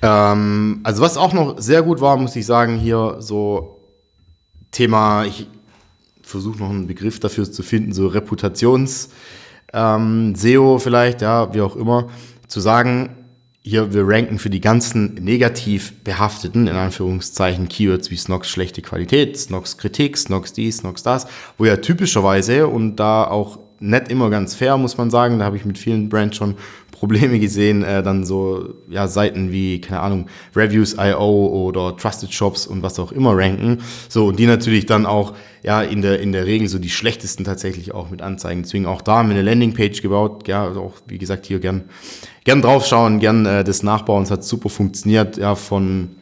Ähm, 0.01 0.80
also 0.82 1.03
was 1.03 1.16
auch 1.16 1.35
noch 1.35 1.59
sehr 1.59 1.82
gut 1.82 2.01
war, 2.01 2.16
muss 2.16 2.37
ich 2.37 2.47
sagen, 2.47 2.78
hier 2.78 3.16
so 3.18 3.80
Thema, 4.70 5.24
ich 5.24 5.47
versuche 6.22 6.59
noch 6.59 6.70
einen 6.70 6.87
Begriff 6.87 7.20
dafür 7.20 7.51
zu 7.51 7.62
finden, 7.62 7.93
so 7.93 8.09
Reputations- 8.09 9.11
ähm, 9.74 10.35
SEO 10.37 10.78
vielleicht, 10.78 11.20
ja, 11.20 11.53
wie 11.53 11.61
auch 11.61 11.76
immer, 11.76 12.09
zu 12.47 12.61
sagen, 12.61 13.11
hier, 13.66 13.94
wir 13.94 14.06
ranken 14.06 14.38
für 14.38 14.50
die 14.50 14.60
ganzen 14.60 15.14
negativ 15.14 15.94
behafteten, 16.04 16.66
in 16.66 16.76
Anführungszeichen, 16.76 17.68
Keywords 17.68 18.10
wie 18.10 18.16
Snox 18.16 18.50
schlechte 18.50 18.82
Qualität, 18.82 19.38
Snox 19.38 19.78
Kritik, 19.78 20.18
Snox 20.18 20.52
dies, 20.52 20.78
Snox 20.78 21.02
das, 21.02 21.26
wo 21.56 21.64
ja 21.64 21.78
typischerweise 21.78 22.68
und 22.68 22.96
da 22.96 23.24
auch 23.24 23.58
nicht 23.80 24.08
immer 24.08 24.28
ganz 24.28 24.54
fair, 24.54 24.76
muss 24.76 24.98
man 24.98 25.10
sagen, 25.10 25.38
da 25.38 25.46
habe 25.46 25.56
ich 25.56 25.64
mit 25.64 25.78
vielen 25.78 26.10
Brands 26.10 26.36
schon 26.36 26.56
Probleme 26.90 27.38
gesehen, 27.38 27.82
äh, 27.82 28.02
dann 28.02 28.24
so 28.24 28.74
ja, 28.88 29.08
Seiten 29.08 29.50
wie, 29.50 29.80
keine 29.80 30.00
Ahnung, 30.00 30.26
Reviews.io 30.54 31.46
oder 31.46 31.96
Trusted 31.96 32.32
Shops 32.32 32.66
und 32.66 32.82
was 32.82 32.98
auch 32.98 33.12
immer 33.12 33.36
ranken. 33.36 33.78
So, 34.08 34.26
und 34.26 34.38
die 34.38 34.46
natürlich 34.46 34.86
dann 34.86 35.06
auch 35.06 35.34
ja 35.64 35.82
in 35.82 36.02
der, 36.02 36.20
in 36.20 36.32
der 36.32 36.46
Regel 36.46 36.68
so 36.68 36.78
die 36.78 36.90
schlechtesten 36.90 37.42
tatsächlich 37.42 37.92
auch 37.92 38.10
mit 38.10 38.22
Anzeigen. 38.22 38.62
Deswegen 38.62 38.86
auch 38.86 39.02
da 39.02 39.16
haben 39.16 39.30
wir 39.30 39.36
eine 39.36 39.48
Landingpage 39.48 40.02
gebaut, 40.02 40.46
ja, 40.46 40.64
also 40.64 40.82
auch 40.82 40.92
wie 41.06 41.18
gesagt 41.18 41.46
hier 41.46 41.58
gern, 41.58 41.84
gern 42.44 42.62
draufschauen, 42.62 43.18
gern 43.18 43.46
äh, 43.46 43.64
das 43.64 43.82
nachbauen. 43.82 44.22
Es 44.24 44.30
hat 44.30 44.44
super 44.44 44.68
funktioniert, 44.68 45.38
ja, 45.38 45.54
von 45.54 46.16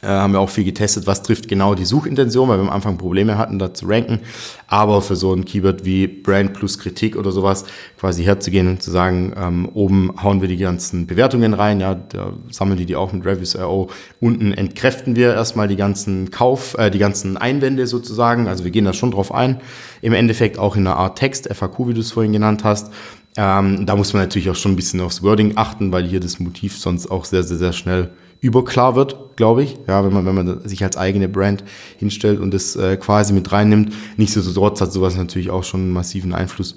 äh, 0.00 0.06
haben 0.06 0.32
wir 0.32 0.40
auch 0.40 0.50
viel 0.50 0.64
getestet, 0.64 1.06
was 1.06 1.22
trifft 1.22 1.48
genau 1.48 1.74
die 1.74 1.84
Suchintention, 1.84 2.48
weil 2.48 2.58
wir 2.58 2.62
am 2.62 2.70
Anfang 2.70 2.98
Probleme 2.98 3.36
hatten, 3.36 3.58
da 3.58 3.74
zu 3.74 3.86
ranken. 3.86 4.20
Aber 4.68 5.02
für 5.02 5.16
so 5.16 5.32
ein 5.32 5.44
Keyword 5.44 5.84
wie 5.84 6.06
Brand 6.06 6.54
plus 6.54 6.78
Kritik 6.78 7.16
oder 7.16 7.32
sowas 7.32 7.64
quasi 7.98 8.22
herzugehen 8.22 8.68
und 8.68 8.82
zu 8.82 8.92
sagen, 8.92 9.32
ähm, 9.36 9.68
oben 9.74 10.12
hauen 10.22 10.40
wir 10.40 10.48
die 10.48 10.56
ganzen 10.56 11.06
Bewertungen 11.06 11.52
rein, 11.52 11.80
ja, 11.80 11.94
da 11.94 12.34
sammeln 12.50 12.78
die 12.78 12.86
die 12.86 12.94
auch 12.94 13.12
mit 13.12 13.26
Reviews.io. 13.26 13.90
Unten 14.20 14.52
entkräften 14.52 15.16
wir 15.16 15.34
erstmal 15.34 15.66
die 15.66 15.76
ganzen 15.76 16.30
Kauf, 16.30 16.76
äh, 16.78 16.90
die 16.90 16.98
ganzen 16.98 17.36
Einwände 17.36 17.88
sozusagen. 17.88 18.46
Also 18.46 18.62
wir 18.62 18.70
gehen 18.70 18.84
da 18.84 18.92
schon 18.92 19.10
drauf 19.10 19.34
ein. 19.34 19.60
Im 20.00 20.12
Endeffekt 20.12 20.58
auch 20.58 20.76
in 20.76 20.86
einer 20.86 20.96
Art 20.96 21.18
Text, 21.18 21.48
FAQ, 21.52 21.88
wie 21.88 21.94
du 21.94 22.00
es 22.00 22.12
vorhin 22.12 22.32
genannt 22.32 22.62
hast. 22.62 22.92
Ähm, 23.36 23.84
da 23.84 23.96
muss 23.96 24.12
man 24.12 24.22
natürlich 24.22 24.48
auch 24.50 24.54
schon 24.54 24.72
ein 24.72 24.76
bisschen 24.76 25.00
aufs 25.00 25.22
Wording 25.22 25.52
achten, 25.56 25.90
weil 25.90 26.04
hier 26.04 26.20
das 26.20 26.38
Motiv 26.38 26.78
sonst 26.78 27.10
auch 27.10 27.24
sehr, 27.24 27.42
sehr, 27.42 27.56
sehr 27.56 27.72
schnell 27.72 28.10
überklar 28.40 28.94
wird, 28.96 29.36
glaube 29.36 29.62
ich. 29.62 29.78
Ja, 29.86 30.04
wenn 30.04 30.12
man, 30.12 30.26
wenn 30.26 30.34
man 30.34 30.68
sich 30.68 30.82
als 30.84 30.96
eigene 30.96 31.28
Brand 31.28 31.64
hinstellt 31.96 32.40
und 32.40 32.52
das 32.54 32.76
äh, 32.76 32.96
quasi 32.96 33.32
mit 33.32 33.50
reinnimmt. 33.50 33.92
Nichtsdestotrotz 34.16 34.80
hat 34.80 34.92
sowas 34.92 35.16
natürlich 35.16 35.50
auch 35.50 35.64
schon 35.64 35.80
einen 35.80 35.92
massiven 35.92 36.34
Einfluss 36.34 36.76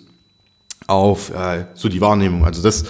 auf 0.88 1.32
äh, 1.34 1.66
so 1.74 1.90
die 1.90 2.02
Wahrnehmung. 2.02 2.46
Also 2.46 2.62
das, 2.62 2.86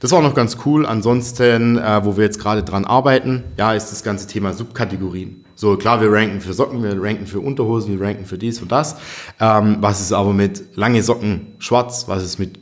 das 0.00 0.10
war 0.12 0.22
noch 0.22 0.34
ganz 0.34 0.58
cool. 0.64 0.86
Ansonsten, 0.86 1.78
äh, 1.78 2.04
wo 2.04 2.16
wir 2.16 2.24
jetzt 2.24 2.40
gerade 2.40 2.62
dran 2.62 2.84
arbeiten, 2.84 3.44
ja, 3.56 3.74
ist 3.74 3.90
das 3.90 4.02
ganze 4.02 4.26
Thema 4.26 4.52
Subkategorien. 4.52 5.44
So, 5.56 5.76
klar, 5.76 6.00
wir 6.00 6.10
ranken 6.10 6.40
für 6.40 6.52
Socken, 6.52 6.82
wir 6.82 7.00
ranken 7.00 7.26
für 7.26 7.40
Unterhosen, 7.40 7.98
wir 7.98 8.04
ranken 8.04 8.24
für 8.24 8.38
dies 8.38 8.60
und 8.60 8.72
das. 8.72 8.96
Ähm, 9.38 9.76
was 9.80 10.00
ist 10.00 10.12
aber 10.12 10.32
mit 10.32 10.76
lange 10.76 11.02
Socken 11.02 11.54
schwarz? 11.58 12.08
Was 12.08 12.24
ist 12.24 12.38
mit 12.38 12.58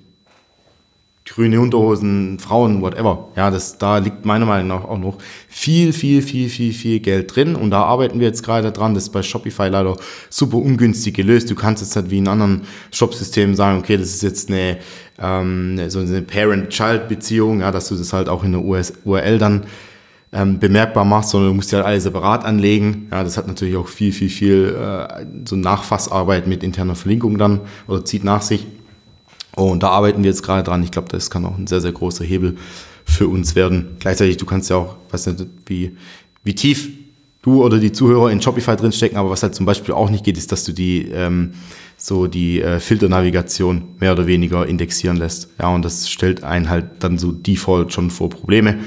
grüne 1.34 1.60
Unterhosen, 1.60 2.38
Frauen, 2.38 2.82
whatever. 2.82 3.28
Ja, 3.36 3.50
das, 3.50 3.78
da 3.78 3.98
liegt 3.98 4.24
meiner 4.24 4.44
Meinung 4.44 4.68
nach 4.68 4.84
auch 4.84 4.98
noch 4.98 5.18
viel, 5.48 5.92
viel, 5.92 6.20
viel, 6.20 6.48
viel, 6.48 6.72
viel 6.72 7.00
Geld 7.00 7.34
drin. 7.34 7.56
Und 7.56 7.70
da 7.70 7.84
arbeiten 7.84 8.20
wir 8.20 8.26
jetzt 8.26 8.42
gerade 8.42 8.70
dran. 8.70 8.94
Das 8.94 9.04
ist 9.04 9.10
bei 9.10 9.22
Shopify 9.22 9.68
leider 9.68 9.96
super 10.28 10.58
ungünstig 10.58 11.14
gelöst. 11.14 11.50
Du 11.50 11.54
kannst 11.54 11.82
jetzt 11.82 11.96
halt 11.96 12.10
wie 12.10 12.18
in 12.18 12.28
anderen 12.28 12.62
Shopsystemen 12.92 13.56
sagen, 13.56 13.78
okay, 13.78 13.96
das 13.96 14.08
ist 14.08 14.22
jetzt 14.22 14.50
eine, 14.50 14.78
ähm, 15.18 15.80
so 15.88 16.00
eine 16.00 16.22
Parent-Child-Beziehung, 16.22 17.60
ja, 17.60 17.70
dass 17.70 17.88
du 17.88 17.94
das 17.94 18.12
halt 18.12 18.28
auch 18.28 18.44
in 18.44 18.52
der 18.52 18.62
US 18.62 18.92
URL 19.04 19.38
dann 19.38 19.62
ähm, 20.32 20.58
bemerkbar 20.58 21.04
machst, 21.04 21.30
sondern 21.30 21.50
du 21.50 21.54
musst 21.54 21.72
ja 21.72 21.78
halt 21.78 21.86
alle 21.86 22.00
separat 22.00 22.44
anlegen. 22.44 23.08
Ja, 23.10 23.24
das 23.24 23.36
hat 23.36 23.46
natürlich 23.46 23.76
auch 23.76 23.88
viel, 23.88 24.12
viel, 24.12 24.30
viel 24.30 24.76
äh, 24.78 25.26
so 25.46 25.56
Nachfassarbeit 25.56 26.46
mit 26.46 26.62
interner 26.62 26.94
Verlinkung 26.94 27.38
dann 27.38 27.60
oder 27.86 28.04
zieht 28.04 28.24
nach 28.24 28.42
sich. 28.42 28.66
Und 29.56 29.82
da 29.82 29.88
arbeiten 29.90 30.22
wir 30.22 30.30
jetzt 30.30 30.42
gerade 30.42 30.62
dran. 30.62 30.82
Ich 30.82 30.90
glaube, 30.90 31.08
das 31.08 31.30
kann 31.30 31.44
auch 31.44 31.58
ein 31.58 31.66
sehr, 31.66 31.80
sehr 31.80 31.92
großer 31.92 32.24
Hebel 32.24 32.56
für 33.04 33.28
uns 33.28 33.54
werden. 33.54 33.96
Gleichzeitig, 33.98 34.36
du 34.36 34.46
kannst 34.46 34.70
ja 34.70 34.76
auch, 34.76 34.96
weiß 35.10 35.26
nicht, 35.26 35.46
wie, 35.66 35.96
wie 36.44 36.54
tief 36.54 36.88
du 37.42 37.64
oder 37.64 37.78
die 37.78 37.92
Zuhörer 37.92 38.30
in 38.30 38.40
Shopify 38.40 38.76
drinstecken, 38.76 39.18
aber 39.18 39.30
was 39.30 39.42
halt 39.42 39.54
zum 39.54 39.66
Beispiel 39.66 39.94
auch 39.94 40.10
nicht 40.10 40.24
geht, 40.24 40.38
ist, 40.38 40.52
dass 40.52 40.64
du 40.64 40.72
die 40.72 41.08
ähm, 41.08 41.52
so 41.96 42.26
die 42.26 42.60
äh, 42.60 42.80
Filternavigation 42.80 43.84
mehr 44.00 44.12
oder 44.12 44.26
weniger 44.26 44.66
indexieren 44.66 45.16
lässt. 45.16 45.50
Ja, 45.60 45.68
und 45.68 45.84
das 45.84 46.08
stellt 46.08 46.42
einen 46.42 46.68
halt 46.68 46.86
dann 47.00 47.18
so 47.18 47.30
default 47.30 47.92
schon 47.92 48.10
vor 48.10 48.28
Probleme. 48.28 48.80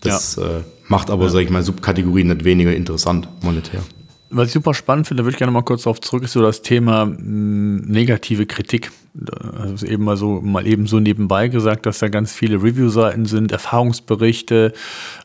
Das 0.00 0.36
ja. 0.36 0.44
äh, 0.44 0.60
macht 0.88 1.10
aber, 1.10 1.24
ja. 1.24 1.30
sag 1.30 1.40
ich 1.40 1.50
mal, 1.50 1.62
Subkategorien 1.62 2.28
nicht 2.28 2.44
weniger 2.44 2.74
interessant 2.74 3.28
monetär. 3.42 3.82
Was 4.30 4.48
ich 4.48 4.54
super 4.54 4.74
spannend 4.74 5.06
finde, 5.06 5.22
da 5.22 5.24
würde 5.26 5.34
ich 5.34 5.38
gerne 5.38 5.52
mal 5.52 5.62
kurz 5.62 5.82
darauf 5.82 6.00
zurück, 6.00 6.24
ist 6.24 6.32
so 6.32 6.42
das 6.42 6.62
Thema 6.62 7.02
hm, 7.02 7.82
negative 7.82 8.46
Kritik. 8.46 8.90
Das 9.14 9.70
ist 9.70 9.82
eben 9.84 10.04
mal 10.04 10.16
so, 10.16 10.40
mal 10.40 10.66
eben 10.66 10.86
so 10.88 10.98
nebenbei 10.98 11.46
gesagt, 11.48 11.86
dass 11.86 12.00
da 12.00 12.08
ganz 12.08 12.32
viele 12.32 12.56
Review-Seiten 12.56 13.26
sind, 13.26 13.52
Erfahrungsberichte, 13.52 14.72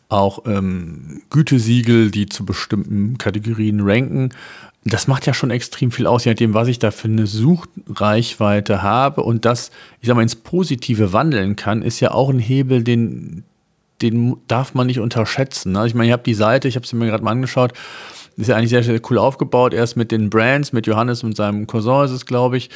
auch 0.09 0.45
ähm, 0.45 1.21
Gütesiegel, 1.31 2.11
die 2.11 2.27
zu 2.27 2.45
bestimmten 2.45 3.17
Kategorien 3.17 3.79
ranken. 3.81 4.29
Das 4.83 5.07
macht 5.07 5.25
ja 5.25 5.33
schon 5.33 5.49
extrem 5.49 5.91
viel 5.91 6.05
aus, 6.05 6.25
je 6.25 6.31
nachdem, 6.31 6.53
was 6.53 6.67
ich 6.67 6.79
da 6.79 6.91
für 6.91 7.07
eine 7.07 7.25
Suchreichweite 7.25 8.83
habe 8.83 9.23
und 9.23 9.43
das, 9.43 9.71
ich 10.01 10.07
sag 10.07 10.15
mal, 10.15 10.21
ins 10.21 10.35
Positive 10.35 11.11
wandeln 11.11 11.55
kann, 11.55 11.81
ist 11.81 11.99
ja 11.99 12.11
auch 12.11 12.29
ein 12.29 12.39
Hebel, 12.39 12.83
den, 12.83 13.43
den 14.01 14.37
darf 14.47 14.75
man 14.75 14.87
nicht 14.87 14.99
unterschätzen. 14.99 15.71
Ne? 15.71 15.85
Ich 15.87 15.95
meine, 15.95 16.07
ich 16.07 16.13
habe 16.13 16.23
die 16.23 16.33
Seite, 16.33 16.67
ich 16.67 16.75
habe 16.75 16.87
sie 16.87 16.95
mir 16.95 17.07
gerade 17.07 17.23
mal 17.23 17.31
angeschaut, 17.31 17.73
ist 18.39 18.47
ja 18.47 18.55
eigentlich 18.55 18.69
sehr, 18.69 18.83
sehr 18.83 19.01
cool 19.09 19.17
aufgebaut. 19.17 19.73
Erst 19.73 19.97
mit 19.97 20.11
den 20.11 20.29
Brands, 20.29 20.71
mit 20.71 20.87
Johannes 20.87 21.23
und 21.23 21.35
seinem 21.35 21.67
Cousin 21.67 22.05
ist 22.05 22.11
es, 22.11 22.25
glaube 22.25 22.55
ich. 22.55 22.69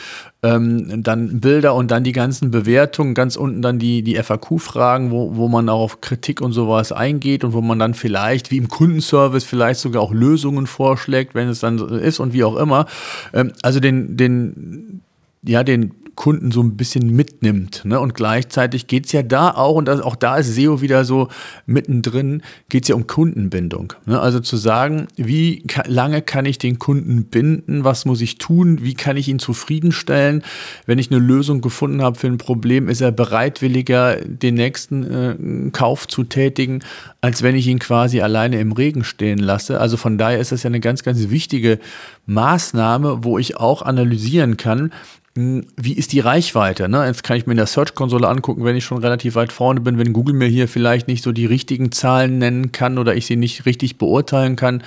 Ähm, 0.43 1.03
dann 1.03 1.39
Bilder 1.39 1.73
und 1.73 1.89
dann 1.89 2.03
die 2.03 2.11
ganzen 2.11 2.51
Bewertungen. 2.51 3.13
Ganz 3.13 3.37
unten 3.37 3.61
dann 3.61 3.79
die, 3.79 4.03
die 4.03 4.15
FAQ-Fragen, 4.15 5.11
wo, 5.11 5.37
wo 5.37 5.47
man 5.47 5.69
auch 5.69 5.79
auf 5.79 6.01
Kritik 6.01 6.41
und 6.41 6.51
sowas 6.51 6.91
eingeht 6.91 7.45
und 7.45 7.53
wo 7.53 7.61
man 7.61 7.79
dann 7.79 7.93
vielleicht, 7.93 8.51
wie 8.51 8.57
im 8.57 8.67
Kundenservice, 8.67 9.45
vielleicht 9.45 9.79
sogar 9.79 10.01
auch 10.01 10.13
Lösungen 10.13 10.67
vorschlägt, 10.67 11.33
wenn 11.33 11.47
es 11.47 11.61
dann 11.61 11.77
so 11.77 11.87
ist 11.87 12.19
und 12.19 12.33
wie 12.33 12.43
auch 12.43 12.57
immer. 12.57 12.85
Ähm, 13.33 13.53
also 13.61 13.79
den, 13.79 14.17
den, 14.17 15.01
ja, 15.43 15.63
den 15.63 15.93
Kunden 16.15 16.51
so 16.51 16.61
ein 16.61 16.77
bisschen 16.77 17.15
mitnimmt. 17.15 17.83
Ne? 17.85 17.99
Und 17.99 18.13
gleichzeitig 18.13 18.87
geht 18.87 19.07
es 19.07 19.11
ja 19.11 19.23
da 19.23 19.51
auch, 19.51 19.75
und 19.75 19.85
das, 19.85 19.99
auch 19.99 20.15
da 20.15 20.37
ist 20.37 20.53
SEO 20.53 20.81
wieder 20.81 21.05
so 21.05 21.29
mittendrin, 21.65 22.41
geht 22.69 22.83
es 22.83 22.89
ja 22.89 22.95
um 22.95 23.07
Kundenbindung. 23.07 23.93
Ne? 24.05 24.19
Also 24.19 24.39
zu 24.39 24.57
sagen, 24.57 25.07
wie 25.15 25.63
lange 25.85 26.21
kann 26.21 26.45
ich 26.45 26.57
den 26.57 26.77
Kunden 26.79 27.25
binden, 27.25 27.83
was 27.83 28.05
muss 28.05 28.21
ich 28.21 28.37
tun, 28.37 28.79
wie 28.83 28.93
kann 28.93 29.17
ich 29.17 29.27
ihn 29.27 29.39
zufriedenstellen. 29.39 30.43
Wenn 30.85 30.99
ich 30.99 31.09
eine 31.11 31.19
Lösung 31.19 31.61
gefunden 31.61 32.01
habe 32.01 32.17
für 32.17 32.27
ein 32.27 32.37
Problem, 32.37 32.89
ist 32.89 33.01
er 33.01 33.11
bereitwilliger, 33.11 34.17
den 34.17 34.55
nächsten 34.55 35.03
äh, 35.03 35.71
Kauf 35.71 36.07
zu 36.07 36.23
tätigen, 36.23 36.79
als 37.21 37.41
wenn 37.41 37.55
ich 37.55 37.67
ihn 37.67 37.79
quasi 37.79 38.21
alleine 38.21 38.59
im 38.59 38.71
Regen 38.71 39.03
stehen 39.03 39.39
lasse. 39.39 39.79
Also 39.79 39.97
von 39.97 40.17
daher 40.17 40.39
ist 40.39 40.51
das 40.51 40.63
ja 40.63 40.67
eine 40.67 40.79
ganz, 40.79 41.03
ganz 41.03 41.29
wichtige 41.29 41.79
Maßnahme, 42.25 43.23
wo 43.23 43.37
ich 43.37 43.57
auch 43.57 43.81
analysieren 43.81 44.57
kann, 44.57 44.91
wie 45.35 45.93
ist 45.93 46.11
die 46.11 46.19
Reichweite? 46.19 46.87
Ne? 46.87 47.05
Jetzt 47.07 47.23
kann 47.23 47.37
ich 47.37 47.47
mir 47.47 47.53
in 47.53 47.57
der 47.57 47.65
Search-Konsole 47.65 48.27
angucken, 48.27 48.63
wenn 48.65 48.75
ich 48.75 48.85
schon 48.85 48.99
relativ 48.99 49.33
weit 49.33 49.51
vorne 49.51 49.81
bin, 49.81 49.97
wenn 49.97 50.13
Google 50.13 50.35
mir 50.35 50.47
hier 50.47 50.67
vielleicht 50.67 51.07
nicht 51.07 51.23
so 51.23 51.31
die 51.31 51.47
richtigen 51.47 51.91
Zahlen 51.91 52.37
nennen 52.37 52.71
kann 52.71 52.99
oder 52.99 53.15
ich 53.15 53.25
sie 53.25 53.35
nicht 53.35 53.65
richtig 53.65 53.97
beurteilen 53.97 54.55
kann, 54.55 54.83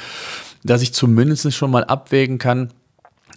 dass 0.62 0.82
ich 0.82 0.92
zumindest 0.92 1.53
schon 1.53 1.72
mal 1.72 1.84
abwägen 1.84 2.38
kann, 2.38 2.70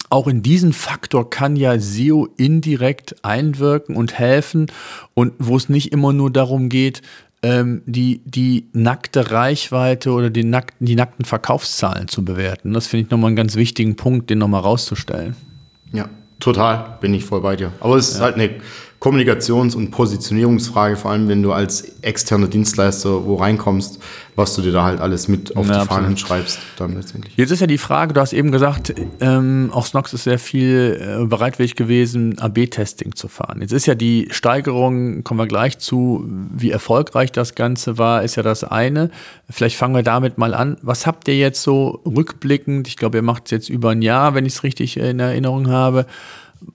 auch 0.08 0.26
in 0.26 0.42
diesen 0.42 0.72
Faktor 0.72 1.30
kann 1.30 1.56
ja 1.56 1.78
SEO 1.78 2.28
indirekt 2.36 3.24
einwirken 3.24 3.96
und 3.96 4.18
helfen 4.18 4.66
und 5.14 5.32
wo 5.38 5.56
es 5.56 5.68
nicht 5.68 5.92
immer 5.92 6.12
nur 6.12 6.30
darum 6.30 6.68
geht, 6.68 7.02
ähm, 7.42 7.82
die, 7.86 8.20
die 8.24 8.66
nackte 8.72 9.30
Reichweite 9.30 10.12
oder 10.12 10.30
die 10.30 10.44
nackten, 10.44 10.86
die 10.86 10.96
nackten 10.96 11.24
Verkaufszahlen 11.24 12.08
zu 12.08 12.24
bewerten. 12.24 12.72
Das 12.72 12.86
finde 12.86 13.04
ich 13.04 13.10
nochmal 13.10 13.28
einen 13.28 13.36
ganz 13.36 13.56
wichtigen 13.56 13.96
Punkt, 13.96 14.30
den 14.30 14.38
nochmal 14.38 14.60
rauszustellen. 14.60 15.36
Ja, 15.92 16.08
Total, 16.40 16.96
bin 17.00 17.14
ich 17.14 17.24
voll 17.24 17.42
bei 17.42 17.54
dir. 17.54 17.72
Aber 17.80 17.96
es 17.96 18.08
ist 18.08 18.18
ja. 18.18 18.24
halt 18.24 18.34
eine 18.36 18.60
Kommunikations- 19.00 19.74
und 19.74 19.90
Positionierungsfrage, 19.90 20.96
vor 20.96 21.10
allem 21.10 21.26
wenn 21.26 21.42
du 21.42 21.52
als 21.52 21.90
externer 22.02 22.48
Dienstleister 22.48 23.24
wo 23.24 23.36
reinkommst, 23.36 23.98
was 24.36 24.54
du 24.54 24.60
dir 24.60 24.72
da 24.72 24.84
halt 24.84 25.00
alles 25.00 25.26
mit 25.26 25.56
auf 25.56 25.66
ja, 25.68 25.80
die 25.80 25.88
Fahnen 25.88 26.18
schreibst, 26.18 26.58
dann 26.76 26.96
letztendlich. 26.96 27.34
Jetzt 27.34 27.50
ist 27.50 27.60
ja 27.60 27.66
die 27.66 27.78
Frage, 27.78 28.12
du 28.12 28.20
hast 28.20 28.34
eben 28.34 28.52
gesagt, 28.52 28.94
ähm, 29.20 29.70
auch 29.72 29.86
Snox 29.86 30.12
ist 30.12 30.24
sehr 30.24 30.38
viel 30.38 31.00
äh, 31.22 31.24
bereitwillig 31.24 31.76
gewesen, 31.76 32.38
AB-Testing 32.38 33.14
zu 33.14 33.28
fahren. 33.28 33.62
Jetzt 33.62 33.72
ist 33.72 33.86
ja 33.86 33.94
die 33.94 34.28
Steigerung, 34.30 35.24
kommen 35.24 35.40
wir 35.40 35.46
gleich 35.46 35.78
zu, 35.78 36.26
wie 36.54 36.70
erfolgreich 36.70 37.32
das 37.32 37.54
Ganze 37.54 37.96
war, 37.96 38.22
ist 38.22 38.36
ja 38.36 38.42
das 38.42 38.64
eine. 38.64 39.10
Vielleicht 39.48 39.76
fangen 39.76 39.94
wir 39.94 40.02
damit 40.02 40.36
mal 40.36 40.52
an. 40.52 40.76
Was 40.82 41.06
habt 41.06 41.26
ihr 41.26 41.38
jetzt 41.38 41.62
so 41.62 42.02
rückblickend, 42.04 42.86
ich 42.86 42.98
glaube, 42.98 43.16
ihr 43.16 43.22
macht 43.22 43.46
es 43.46 43.50
jetzt 43.50 43.70
über 43.70 43.90
ein 43.90 44.02
Jahr, 44.02 44.34
wenn 44.34 44.44
ich 44.44 44.52
es 44.54 44.62
richtig 44.62 44.98
in 44.98 45.20
Erinnerung 45.20 45.68
habe, 45.68 46.04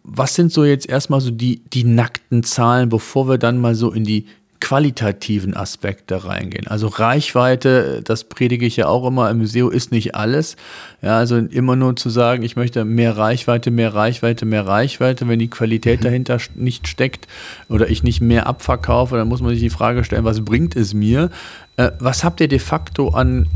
was 0.04 0.36
sind 0.36 0.52
so 0.52 0.66
jetzt 0.66 0.90
erstmal 0.90 1.22
so 1.22 1.32
die, 1.32 1.62
die 1.74 1.84
nackten 1.84 2.44
Zahlen, 2.44 2.90
bevor 2.90 3.28
wir 3.28 3.38
dann 3.38 3.60
mal 3.60 3.76
so 3.76 3.92
in 3.92 4.04
die 4.04 4.26
qualitativen 4.62 5.56
Aspekte 5.56 6.26
reingehen. 6.26 6.66
Also 6.68 6.88
Reichweite, 6.88 8.02
das 8.04 8.24
predige 8.24 8.66
ich 8.66 8.78
ja 8.78 8.88
auch 8.88 9.06
immer 9.06 9.30
im 9.30 9.38
Museum, 9.38 9.72
ist 9.72 9.92
nicht 9.92 10.16
alles. 10.16 10.56
Ja, 11.02 11.18
also 11.18 11.38
immer 11.38 11.76
nur 11.76 11.96
zu 11.96 12.10
sagen, 12.10 12.42
ich 12.42 12.56
möchte 12.56 12.84
mehr 12.84 13.16
Reichweite, 13.16 13.70
mehr 13.70 13.94
Reichweite, 13.94 14.46
mehr 14.46 14.66
Reichweite, 14.66 15.28
wenn 15.28 15.40
die 15.40 15.50
Qualität 15.50 16.00
mhm. 16.00 16.06
dahinter 16.06 16.40
nicht 16.56 16.88
steckt 16.88 17.28
oder 17.70 17.90
ich 17.90 18.02
nicht 18.02 18.22
mehr 18.22 18.48
abverkaufe, 18.48 19.18
dann 19.18 19.28
muss 19.28 19.42
man 19.42 19.52
sich 19.52 19.60
die 19.60 19.70
Frage 19.70 20.04
stellen, 20.04 20.24
was 20.24 20.44
bringt 20.44 20.76
es 20.76 20.94
mir? 20.94 21.30
Äh, 21.78 21.92
was 22.00 22.24
habt 22.24 22.42
ihr 22.42 22.48
de 22.48 22.60
facto 22.60 23.10
an 23.10 23.48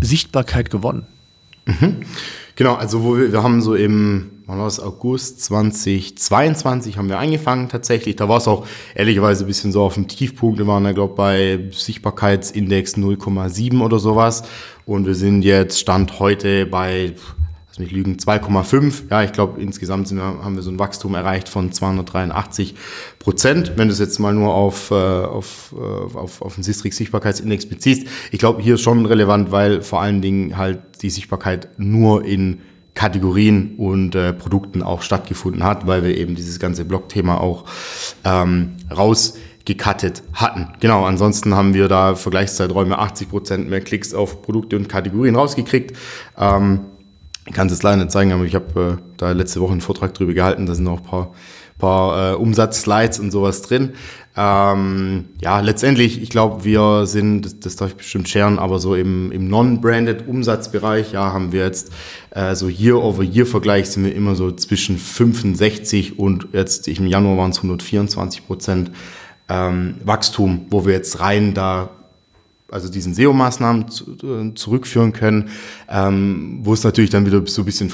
Sichtbarkeit 0.00 0.70
gewonnen? 0.70 1.06
Mhm. 1.66 1.98
Genau, 2.56 2.74
also 2.74 3.04
wo 3.04 3.16
wir, 3.16 3.32
wir 3.32 3.42
haben 3.42 3.62
so 3.62 3.74
im 3.74 4.30
war 4.58 4.64
das, 4.64 4.80
August 4.80 5.42
2022 5.44 6.98
haben 6.98 7.08
wir 7.08 7.18
angefangen 7.18 7.68
tatsächlich. 7.68 8.16
Da 8.16 8.28
war 8.28 8.38
es 8.38 8.48
auch 8.48 8.66
ehrlicherweise 8.94 9.44
ein 9.44 9.46
bisschen 9.46 9.72
so 9.72 9.82
auf 9.82 9.94
dem 9.94 10.08
Tiefpunkt. 10.08 10.58
Wir 10.58 10.66
waren 10.66 10.92
glaube 10.94 11.12
ich, 11.12 11.16
bei 11.16 11.70
Sichtbarkeitsindex 11.70 12.96
0,7 12.96 13.80
oder 13.80 13.98
sowas. 13.98 14.42
Und 14.86 15.06
wir 15.06 15.14
sind 15.14 15.42
jetzt 15.42 15.78
Stand 15.78 16.18
heute 16.18 16.66
bei, 16.66 17.14
lass 17.68 17.78
mich 17.78 17.92
lügen, 17.92 18.16
2,5. 18.16 19.04
Ja, 19.10 19.22
ich 19.22 19.32
glaube, 19.32 19.60
insgesamt 19.60 20.10
wir, 20.10 20.20
haben 20.20 20.56
wir 20.56 20.62
so 20.62 20.70
ein 20.70 20.78
Wachstum 20.78 21.14
erreicht 21.14 21.48
von 21.48 21.70
283 21.70 22.74
Prozent. 23.20 23.74
Wenn 23.76 23.86
du 23.86 23.92
es 23.92 24.00
jetzt 24.00 24.18
mal 24.18 24.34
nur 24.34 24.52
auf, 24.52 24.90
äh, 24.90 24.94
auf, 24.94 25.74
äh, 25.78 26.16
auf, 26.16 26.42
auf 26.42 26.54
den 26.54 26.64
Sistrix 26.64 26.96
Sichtbarkeitsindex 26.96 27.66
beziehst. 27.66 28.08
Ich 28.32 28.40
glaube, 28.40 28.62
hier 28.62 28.74
ist 28.74 28.80
schon 28.80 29.06
relevant, 29.06 29.52
weil 29.52 29.82
vor 29.82 30.00
allen 30.00 30.20
Dingen 30.22 30.56
halt 30.56 30.80
die 31.02 31.10
Sichtbarkeit 31.10 31.68
nur 31.78 32.24
in 32.24 32.62
Kategorien 33.00 33.76
und 33.78 34.14
äh, 34.14 34.34
Produkten 34.34 34.82
auch 34.82 35.00
stattgefunden 35.00 35.64
hat, 35.64 35.86
weil 35.86 36.02
wir 36.02 36.14
eben 36.18 36.34
dieses 36.34 36.58
ganze 36.58 36.84
Blog-Thema 36.84 37.40
auch 37.40 37.64
ähm, 38.24 38.76
rausgekattet 38.94 40.22
hatten. 40.34 40.68
Genau, 40.80 41.06
ansonsten 41.06 41.54
haben 41.54 41.72
wir 41.72 41.88
da 41.88 42.14
Vergleichszeiträume 42.14 42.98
80 42.98 43.30
Prozent 43.30 43.70
mehr 43.70 43.80
Klicks 43.80 44.12
auf 44.12 44.42
Produkte 44.42 44.76
und 44.76 44.90
Kategorien 44.90 45.34
rausgekriegt. 45.34 45.96
Ähm, 46.36 46.80
ich 47.46 47.54
kann 47.54 47.68
es 47.68 47.72
jetzt 47.72 47.84
leider 47.84 47.96
nicht 47.96 48.10
zeigen, 48.10 48.32
aber 48.32 48.44
ich 48.44 48.54
habe 48.54 48.98
äh, 48.98 49.02
da 49.16 49.32
letzte 49.32 49.62
Woche 49.62 49.72
einen 49.72 49.80
Vortrag 49.80 50.12
drüber 50.12 50.34
gehalten, 50.34 50.66
da 50.66 50.74
sind 50.74 50.84
noch 50.84 50.98
ein 50.98 51.06
paar, 51.06 51.32
paar 51.78 52.32
äh, 52.32 52.34
Umsatzslides 52.34 53.18
und 53.18 53.30
sowas 53.30 53.62
drin. 53.62 53.94
Ähm, 54.36 55.24
ja, 55.40 55.60
letztendlich, 55.60 56.22
ich 56.22 56.30
glaube, 56.30 56.64
wir 56.64 57.06
sind, 57.06 57.44
das, 57.44 57.60
das, 57.60 57.76
darf 57.76 57.90
ich 57.90 57.96
bestimmt 57.96 58.28
scheren, 58.28 58.58
aber 58.60 58.78
so 58.78 58.94
im, 58.94 59.32
im 59.32 59.48
Non-Branded 59.48 60.28
Umsatzbereich, 60.28 61.12
ja, 61.12 61.32
haben 61.32 61.50
wir 61.50 61.64
jetzt 61.64 61.92
äh, 62.30 62.54
so 62.54 62.68
Year-over-Year-Vergleich 62.68 63.90
sind 63.90 64.04
wir 64.04 64.14
immer 64.14 64.36
so 64.36 64.52
zwischen 64.52 64.98
65 64.98 66.18
und 66.18 66.48
jetzt 66.52 66.86
im 66.86 67.06
Januar 67.08 67.38
waren 67.38 67.50
es 67.50 67.58
124 67.58 68.46
Prozent 68.46 68.92
ähm, 69.48 69.96
Wachstum, 70.04 70.66
wo 70.70 70.86
wir 70.86 70.92
jetzt 70.92 71.18
rein 71.18 71.52
da 71.52 71.90
also 72.70 72.88
diesen 72.88 73.14
SEO-Maßnahmen 73.14 73.86
äh, 74.22 74.54
zurückführen 74.54 75.12
können, 75.12 75.50
ähm, 75.88 76.60
wo 76.62 76.72
es 76.72 76.84
natürlich 76.84 77.10
dann 77.10 77.26
wieder 77.26 77.44
so 77.46 77.62
ein 77.62 77.64
bisschen 77.64 77.90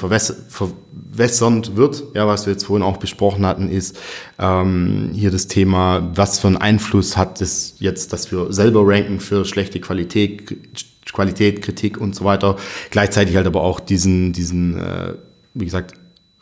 verwässernd 1.17 1.75
wird. 1.75 2.03
Ja, 2.13 2.27
was 2.27 2.45
wir 2.45 2.53
jetzt 2.53 2.65
vorhin 2.65 2.85
auch 2.85 2.97
besprochen 2.97 3.45
hatten, 3.45 3.69
ist 3.69 3.97
ähm, 4.39 5.11
hier 5.13 5.31
das 5.31 5.47
Thema, 5.47 6.11
was 6.13 6.39
für 6.39 6.47
einen 6.47 6.57
Einfluss 6.57 7.17
hat 7.17 7.41
es 7.41 7.75
jetzt, 7.79 8.13
dass 8.13 8.31
wir 8.31 8.53
selber 8.53 8.81
ranken 8.85 9.19
für 9.19 9.43
schlechte 9.43 9.79
Qualität, 9.79 10.55
Qualität, 11.11 11.61
Kritik 11.61 11.99
und 11.99 12.15
so 12.15 12.23
weiter. 12.23 12.57
Gleichzeitig 12.91 13.35
halt 13.35 13.47
aber 13.47 13.61
auch 13.61 13.79
diesen, 13.79 14.31
diesen, 14.31 14.77
äh, 14.79 15.13
wie 15.55 15.65
gesagt, 15.65 15.93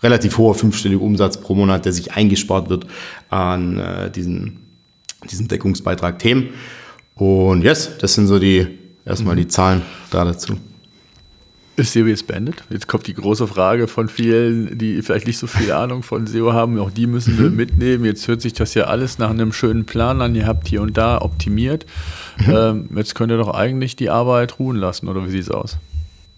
relativ 0.03 0.37
hoher 0.37 0.55
fünfstelliger 0.55 1.01
Umsatz 1.01 1.39
pro 1.39 1.55
Monat, 1.55 1.85
der 1.85 1.93
sich 1.93 2.13
eingespart 2.13 2.69
wird 2.69 2.85
an 3.29 3.79
äh, 3.79 4.11
diesen, 4.11 4.59
diesen 5.31 5.47
Deckungsbeitrag 5.47 6.19
Themen. 6.19 6.49
Und 7.15 7.63
yes, 7.63 7.91
das 7.99 8.13
sind 8.13 8.27
so 8.27 8.39
die 8.39 8.67
erstmal 9.05 9.35
mhm. 9.35 9.39
die 9.39 9.47
Zahlen 9.47 9.81
da 10.11 10.25
dazu. 10.25 10.57
Ist 11.77 11.91
SEO 11.91 12.05
jetzt 12.05 12.25
beendet? 12.27 12.63
Jetzt 12.69 12.87
kommt 12.87 13.05
die 13.05 13.13
große 13.13 13.47
Frage 13.47 13.87
von 13.89 14.07
vielen, 14.07 14.77
die 14.77 15.01
vielleicht 15.01 15.27
nicht 15.27 15.37
so 15.37 15.45
viel 15.45 15.73
Ahnung 15.73 16.03
von 16.03 16.25
SEO 16.25 16.53
haben. 16.53 16.79
Auch 16.79 16.89
die 16.89 17.05
müssen 17.05 17.37
wir 17.37 17.49
mhm. 17.49 17.55
mitnehmen. 17.57 18.05
Jetzt 18.05 18.27
hört 18.29 18.41
sich 18.41 18.53
das 18.53 18.73
ja 18.75 18.85
alles 18.85 19.17
nach 19.19 19.29
einem 19.29 19.51
schönen 19.51 19.85
Plan 19.85 20.21
an. 20.21 20.35
Ihr 20.35 20.47
habt 20.47 20.69
hier 20.69 20.81
und 20.81 20.97
da 20.97 21.21
optimiert. 21.21 21.85
Mhm. 22.37 22.55
Ähm, 22.55 22.89
jetzt 22.95 23.13
könnt 23.15 23.31
ihr 23.31 23.37
doch 23.37 23.53
eigentlich 23.53 23.97
die 23.97 24.09
Arbeit 24.09 24.57
ruhen 24.57 24.77
lassen, 24.77 25.09
oder 25.09 25.25
wie 25.25 25.31
sieht 25.31 25.41
es 25.41 25.51
aus? 25.51 25.77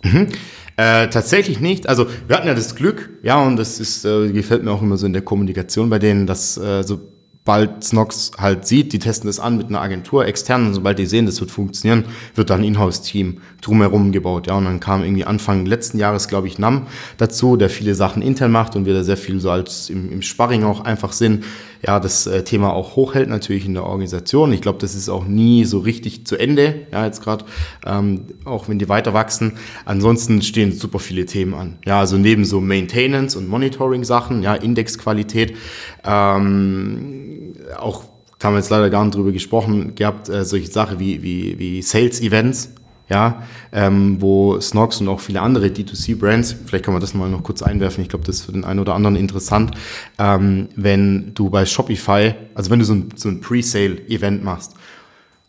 Mhm. 0.03 0.27
Äh, 0.75 1.07
tatsächlich 1.09 1.59
nicht. 1.59 1.87
Also 1.87 2.07
wir 2.27 2.35
hatten 2.35 2.47
ja 2.47 2.55
das 2.55 2.75
Glück, 2.75 3.09
ja, 3.21 3.39
und 3.39 3.57
das 3.57 3.79
ist, 3.79 4.05
äh, 4.05 4.31
gefällt 4.31 4.63
mir 4.63 4.71
auch 4.71 4.81
immer 4.81 4.97
so 4.97 5.05
in 5.05 5.13
der 5.13 5.21
Kommunikation 5.21 5.89
bei 5.89 5.99
denen, 5.99 6.25
dass 6.25 6.57
äh, 6.57 6.83
so 6.83 6.99
sobald 7.47 7.81
Snox 7.81 8.31
halt 8.37 8.67
sieht, 8.67 8.91
die 8.91 8.99
testen 8.99 9.29
das 9.29 9.39
an 9.39 9.55
mit 9.55 9.69
einer 9.69 9.79
Agentur 9.79 10.25
extern 10.25 10.67
und 10.67 10.73
sobald 10.73 10.99
die 10.99 11.05
sehen, 11.05 11.25
das 11.25 11.39
wird 11.39 11.49
funktionieren, 11.49 12.03
wird 12.35 12.49
da 12.49 12.55
ein 12.55 12.63
Inhouse-Team 12.65 13.37
drumherum 13.61 14.11
gebaut. 14.11 14.47
Ja, 14.47 14.55
und 14.55 14.65
dann 14.65 14.81
kam 14.81 15.01
irgendwie 15.01 15.23
Anfang 15.23 15.65
letzten 15.65 15.97
Jahres, 15.97 16.27
glaube 16.27 16.47
ich, 16.47 16.59
NAM 16.59 16.87
dazu, 17.17 17.55
der 17.55 17.69
viele 17.69 17.95
Sachen 17.95 18.21
intern 18.21 18.51
macht 18.51 18.75
und 18.75 18.85
wir 18.85 18.93
da 18.93 19.05
sehr 19.05 19.15
viel 19.15 19.39
so 19.39 19.49
als 19.49 19.89
im, 19.89 20.11
im 20.11 20.21
Sparring 20.23 20.65
auch 20.65 20.81
einfach 20.81 21.13
sind, 21.13 21.45
ja, 21.85 21.99
das 21.99 22.27
äh, 22.27 22.43
Thema 22.43 22.73
auch 22.73 22.95
hochhält 22.95 23.29
natürlich 23.29 23.65
in 23.65 23.73
der 23.73 23.83
Organisation. 23.83 24.51
Ich 24.51 24.61
glaube, 24.61 24.79
das 24.79 24.95
ist 24.95 25.09
auch 25.09 25.25
nie 25.25 25.63
so 25.63 25.79
richtig 25.79 26.25
zu 26.25 26.35
Ende, 26.37 26.87
ja, 26.91 27.05
jetzt 27.05 27.23
gerade, 27.23 27.45
ähm, 27.85 28.25
auch 28.45 28.67
wenn 28.67 28.79
die 28.79 28.89
weiter 28.89 29.13
wachsen. 29.13 29.53
Ansonsten 29.85 30.41
stehen 30.41 30.71
super 30.71 30.99
viele 30.99 31.25
Themen 31.25 31.53
an. 31.53 31.77
Ja, 31.85 31.99
also 31.99 32.17
neben 32.17 32.45
so 32.45 32.59
Maintenance 32.61 33.35
und 33.35 33.47
Monitoring-Sachen, 33.47 34.43
ja, 34.43 34.55
Indexqualität, 34.55 35.55
ähm, 36.03 37.36
auch 37.77 38.03
haben 38.43 38.53
wir 38.53 38.59
jetzt 38.59 38.69
leider 38.69 38.89
gar 38.89 39.03
nicht 39.03 39.15
drüber 39.15 39.31
gesprochen, 39.31 39.95
gehabt, 39.95 40.29
äh, 40.29 40.45
solche 40.45 40.71
Sachen 40.71 40.99
wie, 40.99 41.23
wie, 41.23 41.57
wie 41.57 41.81
Sales-Events, 41.81 42.69
ja, 43.09 43.41
ähm, 43.71 44.17
wo 44.19 44.59
Snox 44.59 45.01
und 45.01 45.07
auch 45.07 45.19
viele 45.19 45.41
andere 45.41 45.67
D2C-Brands, 45.67 46.55
vielleicht 46.65 46.85
kann 46.85 46.93
man 46.93 47.01
das 47.01 47.13
mal 47.13 47.29
noch 47.29 47.43
kurz 47.43 47.63
einwerfen, 47.63 48.03
ich 48.03 48.09
glaube, 48.09 48.25
das 48.25 48.37
ist 48.37 48.45
für 48.45 48.51
den 48.51 48.63
einen 48.63 48.79
oder 48.79 48.93
anderen 48.93 49.15
interessant, 49.15 49.71
ähm, 50.19 50.69
wenn 50.75 51.33
du 51.33 51.49
bei 51.49 51.65
Shopify, 51.65 52.35
also 52.53 52.69
wenn 52.69 52.79
du 52.79 52.85
so 52.85 52.93
ein, 52.93 53.09
so 53.15 53.29
ein 53.29 53.41
Pre-Sale-Event 53.41 54.43
machst 54.43 54.75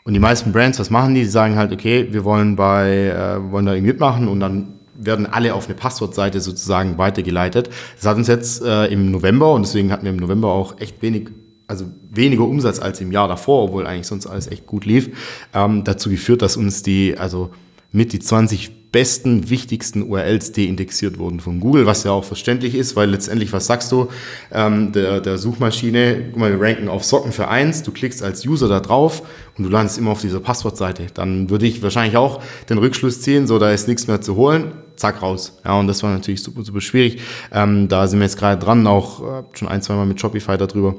und 0.05 0.15
die 0.15 0.21
meisten 0.21 0.53
Brands, 0.53 0.79
was 0.79 0.89
machen 0.89 1.15
die? 1.15 1.21
Die 1.21 1.27
sagen 1.27 1.57
halt, 1.57 1.71
okay, 1.71 2.09
wir 2.11 2.25
wollen 2.25 2.57
bei, 2.57 3.09
äh, 3.09 3.53
wollen 3.53 3.67
da 3.67 3.75
irgendwie 3.75 3.93
mitmachen 3.93 4.29
und 4.29 4.41
dann 4.41 4.79
werden 4.95 5.27
alle 5.27 5.55
auf 5.55 5.67
eine 5.67 5.75
Passwortseite 5.75 6.41
sozusagen 6.41 6.97
weitergeleitet. 6.97 7.69
Das 7.97 8.07
hat 8.07 8.17
uns 8.17 8.27
jetzt 8.27 8.63
äh, 8.63 8.87
im 8.87 9.11
November 9.11 9.53
und 9.53 9.67
deswegen 9.67 9.93
hatten 9.93 10.05
wir 10.05 10.13
im 10.13 10.17
November 10.17 10.49
auch 10.49 10.81
echt 10.81 11.03
wenig 11.03 11.29
also 11.69 11.87
weniger 12.11 12.45
Umsatz 12.45 12.81
als 12.81 13.01
im 13.01 13.13
Jahr 13.13 13.29
davor, 13.29 13.65
obwohl 13.65 13.87
eigentlich 13.87 14.07
sonst 14.07 14.27
alles 14.27 14.49
echt 14.49 14.67
gut 14.67 14.85
lief, 14.85 15.11
ähm, 15.55 15.85
dazu 15.85 16.11
geführt, 16.11 16.43
dass 16.43 16.57
uns 16.57 16.83
die, 16.83 17.17
also 17.17 17.51
mit 17.93 18.13
die 18.13 18.19
20 18.19 18.91
besten, 18.91 19.51
wichtigsten 19.51 20.03
URLs 20.03 20.53
deindexiert 20.53 21.19
wurden 21.19 21.41
von 21.41 21.61
Google, 21.61 21.85
was 21.85 22.05
ja 22.05 22.13
auch 22.13 22.25
verständlich 22.25 22.75
ist, 22.75 22.97
weil 22.97 23.11
letztendlich, 23.11 23.53
was 23.53 23.67
sagst 23.67 23.93
du, 23.93 24.09
ähm, 24.51 24.93
der, 24.93 25.21
der 25.21 25.37
Suchmaschine, 25.37 26.31
guck 26.31 26.41
mal, 26.41 26.51
wir 26.51 26.67
ranken 26.67 26.89
auf 26.89 27.05
Socken 27.05 27.33
für 27.33 27.49
eins, 27.49 27.83
du 27.83 27.93
klickst 27.93 28.23
als 28.23 28.47
User 28.47 28.69
da 28.69 28.81
drauf 28.81 29.23
und 29.57 29.65
du 29.65 29.71
landest 29.71 29.99
immer 29.99 30.13
auf 30.13 30.23
dieser 30.23 30.41
Passwortseite. 30.41 31.07
Dann 31.13 31.51
würde 31.51 31.67
ich 31.67 31.83
wahrscheinlich 31.83 32.17
auch 32.17 32.43
den 32.71 32.79
Rückschluss 32.79 33.21
ziehen, 33.21 33.47
so 33.47 33.59
da 33.59 33.71
ist 33.71 33.89
nichts 33.89 34.07
mehr 34.07 34.23
zu 34.23 34.37
holen, 34.37 34.73
zack, 34.97 35.21
raus. 35.21 35.59
Ja, 35.65 35.79
und 35.79 35.87
das 35.87 36.03
war 36.03 36.11
natürlich 36.11 36.43
super, 36.43 36.65
super 36.65 36.81
schwierig. 36.81 37.21
Ähm, 37.53 37.89
da 37.89 38.07
sind 38.07 38.21
wir 38.21 38.25
jetzt 38.25 38.39
gerade 38.39 38.63
dran, 38.63 38.87
auch 38.87 39.21
äh, 39.21 39.43
schon 39.53 39.69
ein, 39.69 39.83
zwei 39.83 39.95
Mal 39.97 40.07
mit 40.07 40.19
Shopify 40.19 40.57
darüber 40.57 40.95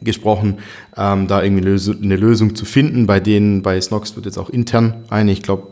gesprochen, 0.00 0.58
ähm, 0.96 1.28
da 1.28 1.42
irgendwie 1.42 1.64
eine 2.02 2.16
Lösung 2.16 2.54
zu 2.54 2.64
finden. 2.64 3.06
Bei 3.06 3.20
denen, 3.20 3.62
bei 3.62 3.80
Snox 3.80 4.16
wird 4.16 4.26
jetzt 4.26 4.38
auch 4.38 4.50
intern 4.50 5.04
eine, 5.08 5.32
ich 5.32 5.42
glaube, 5.42 5.68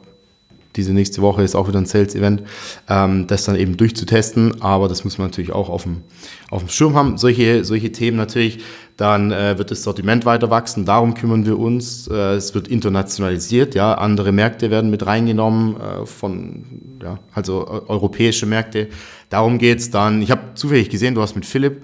diese 0.76 0.92
nächste 0.92 1.20
Woche 1.20 1.42
ist 1.42 1.54
auch 1.54 1.68
wieder 1.68 1.78
ein 1.78 1.86
Sales-Event, 1.86 2.42
ähm, 2.88 3.26
das 3.26 3.44
dann 3.44 3.56
eben 3.56 3.76
durchzutesten, 3.76 4.62
aber 4.62 4.88
das 4.88 5.04
muss 5.04 5.18
man 5.18 5.28
natürlich 5.28 5.52
auch 5.52 5.68
auf 5.68 5.82
dem, 5.82 6.02
auf 6.50 6.62
dem 6.62 6.68
Schirm 6.68 6.94
haben. 6.94 7.18
Solche, 7.18 7.64
solche 7.64 7.92
Themen 7.92 8.16
natürlich, 8.16 8.60
dann 8.96 9.32
äh, 9.32 9.58
wird 9.58 9.70
das 9.70 9.82
Sortiment 9.82 10.24
weiter 10.24 10.50
wachsen, 10.50 10.84
darum 10.84 11.14
kümmern 11.14 11.44
wir 11.44 11.58
uns. 11.58 12.08
Äh, 12.08 12.34
es 12.34 12.54
wird 12.54 12.68
internationalisiert, 12.68 13.74
ja, 13.74 13.94
andere 13.94 14.32
Märkte 14.32 14.70
werden 14.70 14.90
mit 14.90 15.04
reingenommen, 15.04 15.76
äh, 15.78 16.06
von, 16.06 16.64
ja, 17.02 17.18
also 17.34 17.66
europäische 17.88 18.46
Märkte. 18.46 18.88
Darum 19.28 19.58
geht's 19.58 19.90
dann. 19.90 20.22
Ich 20.22 20.30
habe 20.30 20.54
zufällig 20.54 20.88
gesehen, 20.88 21.14
du 21.14 21.20
hast 21.20 21.34
mit 21.34 21.44
Philipp 21.44 21.82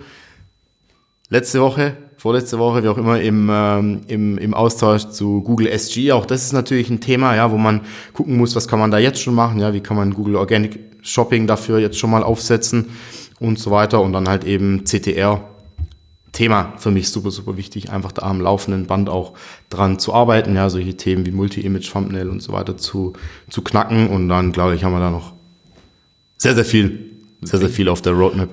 letzte 1.29 1.61
Woche 1.61 1.97
vorletzte 2.19 2.59
Woche, 2.59 2.83
wie 2.83 2.89
auch 2.89 2.99
immer, 2.99 3.21
im, 3.21 3.49
ähm, 3.51 4.01
im, 4.09 4.37
im 4.37 4.53
Austausch 4.53 5.09
zu 5.09 5.41
Google 5.41 5.69
SG. 5.69 6.13
Auch 6.13 6.27
das 6.27 6.45
ist 6.45 6.53
natürlich 6.53 6.91
ein 6.91 7.01
Thema, 7.01 7.35
ja, 7.35 7.51
wo 7.51 7.57
man 7.57 7.83
gucken 8.13 8.37
muss, 8.37 8.55
was 8.55 8.69
kann 8.69 8.81
man 8.81 8.91
da 8.91 8.99
jetzt 8.99 9.23
schon 9.23 9.35
machen, 9.35 9.61
ja, 9.61 9.73
wie 9.73 9.81
kann 9.81 9.97
man 9.97 10.13
Google 10.13 10.37
Organic 10.37 10.79
Shopping 11.01 11.47
dafür 11.47 11.79
jetzt 11.79 11.99
schon 11.99 12.11
mal 12.11 12.23
aufsetzen 12.23 12.91
und 13.41 13.59
so 13.59 13.71
weiter. 13.71 14.03
Und 14.03 14.13
dann 14.13 14.29
halt 14.29 14.45
eben 14.45 14.85
CTR. 14.85 15.43
Thema 16.33 16.75
für 16.77 16.91
mich 16.91 17.09
super, 17.09 17.31
super 17.31 17.57
wichtig, 17.57 17.91
einfach 17.91 18.13
da 18.13 18.23
am 18.23 18.41
laufenden 18.41 18.87
Band 18.87 19.09
auch 19.09 19.33
dran 19.71 19.99
zu 19.99 20.13
arbeiten, 20.13 20.55
ja, 20.55 20.69
solche 20.69 20.95
Themen 20.95 21.25
wie 21.25 21.31
Multi-Image, 21.31 21.91
Thumbnail 21.91 22.29
und 22.29 22.43
so 22.43 22.53
weiter 22.53 22.77
zu, 22.77 23.15
zu 23.49 23.63
knacken. 23.63 24.09
Und 24.09 24.29
dann, 24.29 24.53
glaube 24.53 24.75
ich, 24.75 24.85
haben 24.85 24.93
wir 24.93 25.01
da 25.01 25.11
noch 25.11 25.33
sehr, 26.37 26.55
sehr 26.55 26.67
viel, 26.67 27.11
sehr, 27.41 27.59
sehr 27.61 27.71
viel 27.71 27.89
auf 27.89 28.03
der 28.03 28.13
Roadmap. 28.13 28.51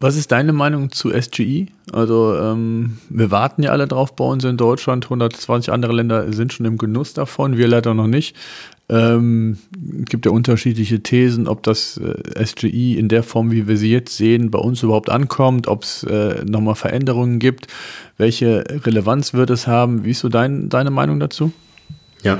Was 0.00 0.16
ist 0.16 0.30
deine 0.30 0.52
Meinung 0.52 0.92
zu 0.92 1.10
SGE? 1.10 1.66
Also 1.92 2.36
ähm, 2.36 2.98
wir 3.08 3.32
warten 3.32 3.64
ja 3.64 3.72
alle 3.72 3.88
drauf 3.88 4.14
bei 4.14 4.24
uns 4.24 4.44
in 4.44 4.56
Deutschland. 4.56 5.06
120 5.06 5.72
andere 5.72 5.92
Länder 5.92 6.32
sind 6.32 6.52
schon 6.52 6.66
im 6.66 6.78
Genuss 6.78 7.14
davon, 7.14 7.56
wir 7.56 7.66
leider 7.66 7.94
noch 7.94 8.06
nicht. 8.06 8.36
Ähm, 8.90 9.58
gibt 10.08 10.24
ja 10.24 10.32
unterschiedliche 10.32 11.02
Thesen, 11.02 11.48
ob 11.48 11.64
das 11.64 11.98
äh, 11.98 12.46
SGE 12.46 12.96
in 12.96 13.08
der 13.08 13.24
Form, 13.24 13.50
wie 13.50 13.66
wir 13.66 13.76
sie 13.76 13.90
jetzt 13.90 14.16
sehen, 14.16 14.50
bei 14.50 14.60
uns 14.60 14.82
überhaupt 14.82 15.10
ankommt, 15.10 15.66
ob 15.66 15.82
es 15.82 16.04
äh, 16.04 16.44
nochmal 16.46 16.76
Veränderungen 16.76 17.40
gibt. 17.40 17.66
Welche 18.16 18.64
Relevanz 18.86 19.34
wird 19.34 19.50
es 19.50 19.66
haben? 19.66 20.04
Wie 20.04 20.12
ist 20.12 20.20
so 20.20 20.28
dein, 20.28 20.68
deine 20.68 20.90
Meinung 20.90 21.18
dazu? 21.18 21.52
Ja, 22.22 22.38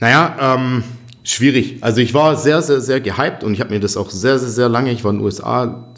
naja, 0.00 0.56
ähm, 0.56 0.84
schwierig. 1.24 1.78
Also 1.80 2.00
ich 2.00 2.14
war 2.14 2.36
sehr, 2.36 2.62
sehr, 2.62 2.80
sehr 2.80 3.00
gehypt 3.00 3.44
und 3.44 3.54
ich 3.54 3.60
habe 3.60 3.70
mir 3.70 3.80
das 3.80 3.96
auch 3.96 4.10
sehr, 4.10 4.38
sehr, 4.38 4.48
sehr 4.48 4.68
lange, 4.68 4.92
ich 4.92 5.04
war 5.04 5.10
in 5.10 5.18
den 5.18 5.24
USA 5.24 5.93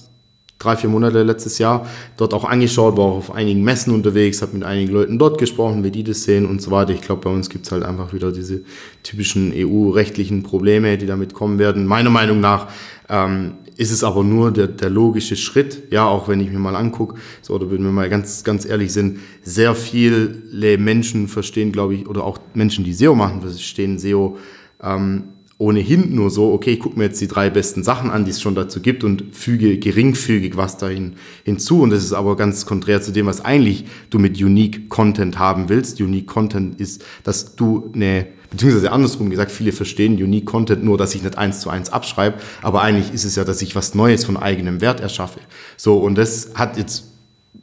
drei, 0.59 0.77
vier 0.77 0.91
Monate 0.91 1.23
letztes 1.23 1.59
Jahr 1.59 1.87
dort 2.17 2.33
auch 2.33 2.45
angeschaut, 2.45 2.97
war 2.97 3.05
auch 3.05 3.17
auf 3.17 3.35
einigen 3.35 3.63
Messen 3.63 3.93
unterwegs, 3.93 4.43
habe 4.43 4.55
mit 4.55 4.65
einigen 4.65 4.93
Leuten 4.93 5.19
dort 5.19 5.39
gesprochen, 5.39 5.85
wie 5.85 5.91
die 5.91 6.05
das 6.05 6.25
sehen 6.25 6.47
und 6.47 6.63
so 6.63 6.71
weiter. 6.71 6.93
Ich 6.93 7.03
glaube, 7.03 7.23
bei 7.23 7.31
uns 7.31 7.51
gibt 7.51 7.67
es 7.67 7.73
halt 7.73 7.83
einfach 7.83 8.13
wieder 8.13 8.33
diese 8.33 8.63
typischen 9.03 9.53
EU-rechtlichen 9.55 10.43
Probleme, 10.43 10.97
die 10.99 11.07
damit 11.07 11.35
kommen 11.35 11.59
werden. 11.59 11.87
Meiner 11.87 12.11
Meinung 12.11 12.41
nach 12.41 12.69
ähm, 13.09 13.55
ist 13.77 13.91
es 13.91 14.03
aber 14.03 14.25
nur 14.25 14.51
der, 14.51 14.69
der 14.69 14.89
logische 14.89 15.37
Schritt, 15.37 15.83
ja, 15.91 16.07
auch 16.07 16.29
wenn 16.29 16.41
ich 16.41 16.51
mir 16.51 16.59
mal 16.59 16.77
angucke, 16.77 17.17
so, 17.43 17.55
oder 17.55 17.71
wenn 17.71 17.83
wir 17.83 17.93
mal 17.93 18.09
ganz, 18.09 18.43
ganz 18.43 18.65
ehrlich 18.65 18.93
sind, 18.93 19.19
sehr 19.43 19.75
viele 19.75 20.79
Menschen 20.79 21.29
verstehen, 21.29 21.73
glaube 21.73 21.95
ich, 21.95 22.09
oder 22.09 22.25
auch 22.25 22.39
Menschen, 22.55 22.85
die 22.85 22.95
SEO 22.95 23.15
machen, 23.15 23.43
verstehen 23.43 23.99
SEO 23.99 24.39
ähm, 24.83 25.25
ohnehin 25.59 26.15
nur 26.15 26.31
so, 26.31 26.53
okay, 26.53 26.73
ich 26.73 26.81
gucke 26.81 26.99
mir 26.99 27.05
jetzt 27.05 27.21
die 27.21 27.29
drei 27.29 27.49
besten 27.49 27.83
Sachen 27.83 28.11
an, 28.11 28.25
die 28.27 28.31
es 28.31 28.43
schon 28.43 28.55
dazu 28.55 28.81
gibt 28.81 29.05
und 29.05 29.35
füge 29.35 29.79
geringfügig 29.79 30.57
was 30.57 30.77
dahin 30.77 31.15
hinzu. 31.45 31.81
Und 31.81 31.91
das 31.91 32.05
ist 32.05 32.13
aber 32.13 32.37
ganz 32.37 32.67
konträr 32.67 33.01
zu 33.01 33.11
dem, 33.11 33.27
was 33.27 33.43
eigentlich 33.43 33.87
du 34.11 34.19
mit 34.19 34.41
Unique 34.41 34.91
Content 34.91 35.39
haben 35.39 35.71
willst. 35.71 36.01
Unique 36.01 36.27
Content 36.27 36.79
ist, 36.79 37.05
dass 37.25 37.57
du 37.57 37.91
eine, 37.95 38.27
beziehungsweise 38.51 38.93
andersrum 38.93 39.31
gesagt, 39.31 39.51
viele 39.51 39.73
verstehen 39.73 40.23
Unique 40.23 40.45
Content 40.45 40.85
nur, 40.85 40.99
dass 40.99 41.15
ich 41.15 41.23
nicht 41.23 41.39
eins 41.39 41.61
zu 41.61 41.71
eins 41.71 41.89
abschreibe, 41.89 42.37
aber 42.61 42.83
eigentlich 42.83 43.15
ist 43.15 43.25
es 43.25 43.37
ja, 43.37 43.45
dass 43.45 43.63
ich 43.63 43.75
was 43.75 43.95
Neues 43.95 44.27
von 44.27 44.37
eigenem 44.37 44.83
Wert 44.83 45.01
erschaffe. 45.01 45.41
So, 45.79 45.97
und 45.97 46.19
das 46.19 46.51
hat 46.55 46.77
jetzt 46.77 47.16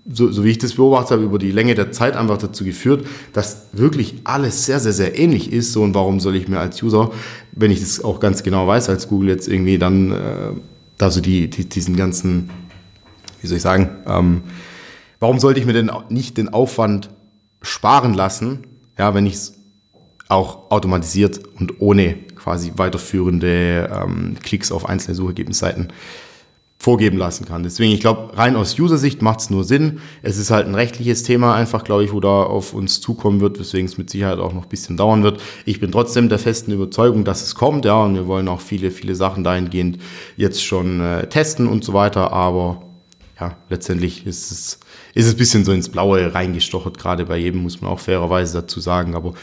so, 0.05 0.31
so 0.31 0.43
wie 0.43 0.51
ich 0.51 0.57
das 0.57 0.73
beobachtet 0.73 1.11
habe, 1.11 1.23
über 1.23 1.39
die 1.39 1.51
Länge 1.51 1.75
der 1.75 1.91
Zeit 1.91 2.15
einfach 2.15 2.37
dazu 2.37 2.63
geführt, 2.63 3.05
dass 3.31 3.67
wirklich 3.71 4.15
alles 4.23 4.65
sehr, 4.65 4.79
sehr, 4.79 4.93
sehr 4.93 5.17
ähnlich 5.17 5.51
ist. 5.51 5.73
So, 5.73 5.81
und 5.81 5.93
warum 5.93 6.19
soll 6.19 6.35
ich 6.35 6.47
mir 6.47 6.59
als 6.59 6.81
User, 6.83 7.11
wenn 7.51 7.71
ich 7.71 7.79
das 7.79 8.03
auch 8.03 8.19
ganz 8.19 8.43
genau 8.43 8.67
weiß, 8.67 8.89
als 8.89 9.07
Google 9.07 9.29
jetzt 9.29 9.47
irgendwie 9.47 9.77
dann 9.77 10.11
äh, 10.11 10.51
da 10.97 11.09
so 11.09 11.21
die, 11.21 11.49
die, 11.49 11.67
diesen 11.67 11.95
ganzen, 11.95 12.49
wie 13.41 13.47
soll 13.47 13.57
ich 13.57 13.63
sagen, 13.63 13.89
ähm, 14.05 14.41
warum 15.19 15.39
sollte 15.39 15.59
ich 15.59 15.65
mir 15.65 15.73
denn 15.73 15.91
nicht 16.09 16.37
den 16.37 16.49
Aufwand 16.49 17.09
sparen 17.61 18.13
lassen, 18.13 18.59
ja, 18.97 19.13
wenn 19.13 19.25
ich 19.25 19.35
es 19.35 19.53
auch 20.29 20.71
automatisiert 20.71 21.41
und 21.59 21.81
ohne 21.81 22.15
quasi 22.35 22.73
weiterführende 22.75 23.89
ähm, 23.93 24.35
Klicks 24.41 24.71
auf 24.71 24.87
einzelne 24.87 25.15
Suchergebnisseiten 25.15 25.93
vorgeben 26.83 27.17
lassen 27.17 27.45
kann. 27.45 27.63
Deswegen, 27.63 27.93
ich 27.93 28.01
glaube, 28.01 28.37
rein 28.37 28.57
aus 28.57 28.77
User-Sicht 28.77 29.21
macht 29.21 29.39
es 29.39 29.49
nur 29.49 29.63
Sinn. 29.63 30.01
Es 30.21 30.37
ist 30.37 30.51
halt 30.51 30.67
ein 30.67 30.75
rechtliches 30.75 31.23
Thema 31.23 31.55
einfach, 31.55 31.85
glaube 31.85 32.03
ich, 32.03 32.11
wo 32.11 32.19
da 32.19 32.43
auf 32.43 32.73
uns 32.73 32.99
zukommen 32.99 33.39
wird, 33.39 33.57
weswegen 33.57 33.85
es 33.85 33.97
mit 33.97 34.09
Sicherheit 34.09 34.37
auch 34.39 34.51
noch 34.51 34.63
ein 34.63 34.69
bisschen 34.69 34.97
dauern 34.97 35.23
wird. 35.23 35.39
Ich 35.63 35.79
bin 35.79 35.93
trotzdem 35.93 36.27
der 36.27 36.39
festen 36.39 36.73
Überzeugung, 36.73 37.23
dass 37.23 37.41
es 37.41 37.55
kommt, 37.55 37.85
ja, 37.85 38.03
und 38.03 38.15
wir 38.15 38.27
wollen 38.27 38.49
auch 38.49 38.59
viele, 38.59 38.91
viele 38.91 39.15
Sachen 39.15 39.45
dahingehend 39.45 39.99
jetzt 40.35 40.61
schon 40.61 40.99
äh, 40.99 41.29
testen 41.29 41.67
und 41.67 41.85
so 41.85 41.93
weiter, 41.93 42.33
aber 42.33 42.83
ja, 43.39 43.55
letztendlich 43.69 44.27
ist 44.27 44.51
es, 44.51 44.79
ist 45.13 45.27
es 45.27 45.35
ein 45.35 45.37
bisschen 45.37 45.63
so 45.63 45.71
ins 45.71 45.87
Blaue 45.87 46.35
reingestochert, 46.35 46.97
gerade 46.97 47.23
bei 47.23 47.37
jedem, 47.37 47.63
muss 47.63 47.79
man 47.79 47.91
auch 47.91 47.99
fairerweise 48.01 48.59
dazu 48.59 48.81
sagen, 48.81 49.15
aber 49.15 49.35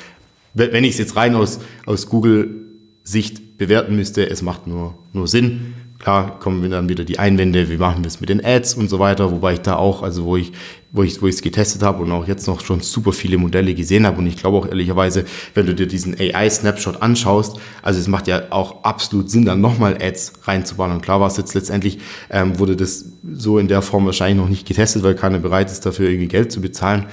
wenn 0.53 0.85
ich 0.85 0.93
es 0.93 0.99
jetzt 0.99 1.17
rein 1.17 1.35
aus, 1.35 1.61
aus 1.87 2.07
Google-Sicht 2.11 3.57
bewerten 3.57 3.97
müsste, 3.97 4.29
es 4.29 4.43
macht 4.43 4.67
nur, 4.67 4.99
nur 5.15 5.27
Sinn 5.27 5.75
Klar 6.01 6.39
kommen 6.39 6.71
dann 6.71 6.89
wieder 6.89 7.05
die 7.05 7.19
Einwände, 7.19 7.69
wie 7.69 7.77
machen 7.77 8.03
wir 8.03 8.09
es 8.09 8.21
mit 8.21 8.31
den 8.31 8.43
Ads 8.43 8.73
und 8.73 8.89
so 8.89 8.99
weiter, 8.99 9.31
wobei 9.31 9.53
ich 9.53 9.61
da 9.61 9.77
auch, 9.77 10.03
also 10.03 10.25
wo 10.25 10.35
ich, 10.39 10.51
wo 10.93 11.03
ich, 11.03 11.21
wo 11.21 11.27
ich 11.27 11.35
es 11.35 11.43
getestet 11.43 11.83
habe 11.83 12.03
und 12.03 12.11
auch 12.11 12.27
jetzt 12.27 12.47
noch 12.47 12.65
schon 12.65 12.81
super 12.81 13.13
viele 13.13 13.37
Modelle 13.37 13.75
gesehen 13.75 14.07
habe 14.07 14.17
und 14.17 14.27
ich 14.27 14.39
glaube 14.39 14.57
auch 14.57 14.67
ehrlicherweise, 14.67 15.27
wenn 15.53 15.67
du 15.67 15.75
dir 15.75 15.87
diesen 15.87 16.19
AI-Snapshot 16.19 17.03
anschaust, 17.03 17.59
also 17.83 18.01
es 18.01 18.09
macht 18.09 18.29
ja 18.29 18.45
auch 18.49 18.83
absolut 18.83 19.31
Sinn, 19.31 19.45
dann 19.45 19.61
nochmal 19.61 19.99
Ads 20.01 20.33
reinzubauen 20.45 20.93
und 20.93 21.03
klar 21.03 21.21
war 21.21 21.29
es 21.29 21.37
jetzt 21.37 21.53
letztendlich, 21.53 21.99
ähm, 22.31 22.59
wurde 22.59 22.77
das 22.77 23.05
so 23.35 23.59
in 23.59 23.69
der 23.69 23.83
Form 23.83 24.07
wahrscheinlich 24.07 24.39
noch 24.43 24.49
nicht 24.49 24.67
getestet, 24.67 25.03
weil 25.03 25.15
keiner 25.15 25.39
bereit 25.39 25.71
ist, 25.71 25.85
dafür 25.85 26.09
irgendwie 26.09 26.29
Geld 26.29 26.51
zu 26.51 26.63
bezahlen. 26.63 27.09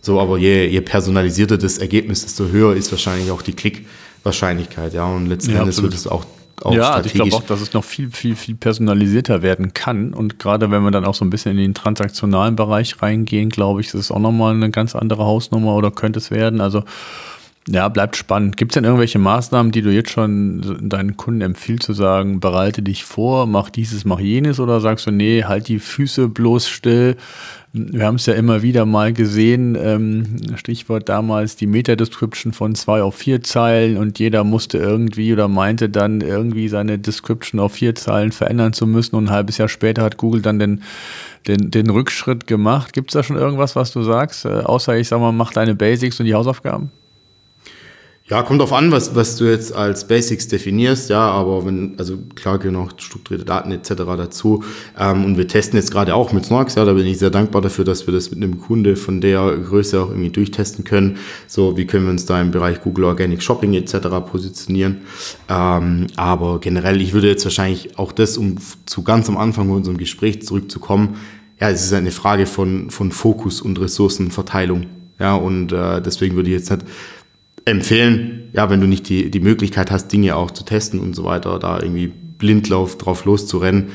So, 0.00 0.18
aber 0.18 0.38
je, 0.38 0.66
je 0.68 0.80
personalisierter 0.80 1.58
das 1.58 1.76
Ergebnis, 1.76 2.22
desto 2.22 2.48
höher 2.48 2.74
ist 2.74 2.90
wahrscheinlich 2.90 3.30
auch 3.30 3.42
die 3.42 3.52
Klickwahrscheinlichkeit, 3.52 4.94
ja, 4.94 5.04
und 5.04 5.26
letzten 5.26 5.52
ja, 5.52 5.60
Endes 5.60 5.82
wird 5.82 5.92
es 5.92 6.06
auch 6.06 6.24
auch 6.64 6.74
ja, 6.74 6.90
also 6.90 7.06
ich 7.06 7.14
glaube 7.14 7.34
auch, 7.34 7.42
dass 7.42 7.60
es 7.60 7.72
noch 7.72 7.84
viel, 7.84 8.10
viel, 8.10 8.36
viel 8.36 8.54
personalisierter 8.54 9.42
werden 9.42 9.74
kann. 9.74 10.14
Und 10.14 10.38
gerade 10.38 10.70
wenn 10.70 10.82
wir 10.82 10.90
dann 10.90 11.04
auch 11.04 11.14
so 11.14 11.24
ein 11.24 11.30
bisschen 11.30 11.52
in 11.52 11.58
den 11.58 11.74
transaktionalen 11.74 12.56
Bereich 12.56 13.00
reingehen, 13.02 13.48
glaube 13.48 13.80
ich, 13.80 13.88
ist 13.88 13.94
es 13.94 14.10
auch 14.10 14.18
nochmal 14.18 14.54
eine 14.54 14.70
ganz 14.70 14.94
andere 14.94 15.24
Hausnummer 15.24 15.74
oder 15.74 15.90
könnte 15.90 16.18
es 16.18 16.30
werden. 16.30 16.60
Also 16.60 16.84
Ja, 17.68 17.88
bleibt 17.88 18.16
spannend. 18.16 18.56
Gibt 18.56 18.72
es 18.72 18.74
denn 18.74 18.82
irgendwelche 18.84 19.20
Maßnahmen, 19.20 19.70
die 19.70 19.82
du 19.82 19.92
jetzt 19.92 20.10
schon 20.10 20.88
deinen 20.88 21.16
Kunden 21.16 21.42
empfiehlst, 21.42 21.84
zu 21.84 21.92
sagen, 21.92 22.40
bereite 22.40 22.82
dich 22.82 23.04
vor, 23.04 23.46
mach 23.46 23.70
dieses, 23.70 24.04
mach 24.04 24.18
jenes 24.18 24.58
oder 24.58 24.80
sagst 24.80 25.06
du, 25.06 25.12
nee, 25.12 25.44
halt 25.44 25.68
die 25.68 25.78
Füße 25.78 26.26
bloß 26.26 26.68
still? 26.68 27.16
Wir 27.72 28.04
haben 28.04 28.16
es 28.16 28.26
ja 28.26 28.34
immer 28.34 28.62
wieder 28.62 28.84
mal 28.84 29.12
gesehen, 29.12 29.78
ähm, 29.80 30.56
Stichwort 30.56 31.08
damals 31.08 31.54
die 31.54 31.68
Meta-Description 31.68 32.52
von 32.52 32.74
zwei 32.74 33.00
auf 33.00 33.14
vier 33.14 33.42
Zeilen 33.42 33.96
und 33.96 34.18
jeder 34.18 34.42
musste 34.42 34.78
irgendwie 34.78 35.32
oder 35.32 35.46
meinte 35.46 35.88
dann 35.88 36.20
irgendwie 36.20 36.68
seine 36.68 36.98
Description 36.98 37.60
auf 37.60 37.74
vier 37.74 37.94
Zeilen 37.94 38.32
verändern 38.32 38.72
zu 38.72 38.88
müssen 38.88 39.14
und 39.14 39.26
ein 39.26 39.30
halbes 39.30 39.56
Jahr 39.56 39.68
später 39.68 40.02
hat 40.02 40.16
Google 40.16 40.42
dann 40.42 40.58
den, 40.58 40.82
den, 41.46 41.70
den 41.70 41.88
Rückschritt 41.90 42.48
gemacht. 42.48 42.92
Gibt 42.92 43.10
es 43.10 43.14
da 43.14 43.22
schon 43.22 43.36
irgendwas, 43.36 43.76
was 43.76 43.92
du 43.92 44.02
sagst, 44.02 44.44
äh, 44.44 44.48
außer 44.48 44.96
ich 44.96 45.08
sag 45.08 45.20
mal, 45.20 45.32
mach 45.32 45.52
deine 45.52 45.76
Basics 45.76 46.18
und 46.18 46.26
die 46.26 46.34
Hausaufgaben? 46.34 46.90
Ja, 48.28 48.42
kommt 48.44 48.60
drauf 48.60 48.72
an, 48.72 48.92
was, 48.92 49.16
was 49.16 49.34
du 49.36 49.46
jetzt 49.46 49.74
als 49.74 50.06
Basics 50.06 50.46
definierst, 50.46 51.10
ja, 51.10 51.20
aber 51.20 51.66
wenn, 51.66 51.98
also 51.98 52.18
klar 52.36 52.58
gehören 52.58 52.76
auch 52.76 52.92
strukturierte 52.96 53.44
Daten 53.44 53.72
etc. 53.72 53.90
dazu. 54.16 54.62
Ähm, 54.96 55.24
und 55.24 55.36
wir 55.36 55.48
testen 55.48 55.76
jetzt 55.76 55.90
gerade 55.90 56.14
auch 56.14 56.32
mit 56.32 56.46
Snorks, 56.46 56.76
ja, 56.76 56.84
da 56.84 56.92
bin 56.92 57.04
ich 57.04 57.18
sehr 57.18 57.30
dankbar 57.30 57.62
dafür, 57.62 57.84
dass 57.84 58.06
wir 58.06 58.14
das 58.14 58.30
mit 58.30 58.40
einem 58.40 58.60
Kunde 58.60 58.94
von 58.94 59.20
der 59.20 59.56
Größe 59.56 60.00
auch 60.00 60.08
irgendwie 60.08 60.30
durchtesten 60.30 60.84
können. 60.84 61.18
So, 61.48 61.76
wie 61.76 61.84
können 61.84 62.04
wir 62.04 62.12
uns 62.12 62.24
da 62.24 62.40
im 62.40 62.52
Bereich 62.52 62.80
Google 62.80 63.06
Organic 63.06 63.42
Shopping 63.42 63.74
etc. 63.74 63.96
positionieren. 64.24 65.02
Ähm, 65.48 66.06
aber 66.14 66.60
generell, 66.60 67.00
ich 67.00 67.14
würde 67.14 67.28
jetzt 67.28 67.44
wahrscheinlich 67.44 67.98
auch 67.98 68.12
das, 68.12 68.38
um 68.38 68.56
zu 68.86 69.02
ganz 69.02 69.28
am 69.28 69.36
Anfang 69.36 69.68
unserem 69.68 69.98
Gespräch 69.98 70.42
zurückzukommen, 70.42 71.16
ja, 71.60 71.70
es 71.70 71.84
ist 71.84 71.92
eine 71.92 72.12
Frage 72.12 72.46
von, 72.46 72.90
von 72.90 73.10
Fokus 73.10 73.60
und 73.60 73.80
Ressourcenverteilung. 73.80 74.86
Ja, 75.18 75.34
und 75.34 75.72
äh, 75.72 76.00
deswegen 76.00 76.34
würde 76.34 76.50
ich 76.50 76.56
jetzt 76.56 76.70
nicht 76.70 76.84
empfehlen, 77.64 78.50
ja, 78.52 78.70
wenn 78.70 78.80
du 78.80 78.86
nicht 78.86 79.08
die, 79.08 79.30
die 79.30 79.40
Möglichkeit 79.40 79.90
hast, 79.90 80.08
Dinge 80.12 80.36
auch 80.36 80.50
zu 80.50 80.64
testen 80.64 81.00
und 81.00 81.14
so 81.14 81.24
weiter, 81.24 81.58
da 81.58 81.80
irgendwie 81.80 82.08
blindlauf 82.08 82.98
drauf 82.98 83.24
loszurennen, 83.24 83.90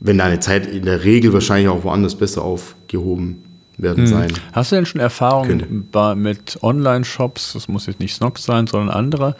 wenn 0.00 0.18
deine 0.18 0.40
Zeit 0.40 0.66
in 0.66 0.84
der 0.84 1.04
Regel 1.04 1.32
wahrscheinlich 1.32 1.68
auch 1.68 1.84
woanders 1.84 2.14
besser 2.14 2.42
aufgehoben 2.42 3.42
werden 3.78 4.04
hm. 4.04 4.06
sein. 4.06 4.32
Hast 4.52 4.72
du 4.72 4.76
denn 4.76 4.86
schon 4.86 5.00
Erfahrungen 5.00 5.88
mit 6.16 6.58
Online-Shops, 6.62 7.54
das 7.54 7.68
muss 7.68 7.86
jetzt 7.86 8.00
nicht 8.00 8.14
Snox 8.14 8.44
sein, 8.44 8.66
sondern 8.66 8.90
andere 8.90 9.36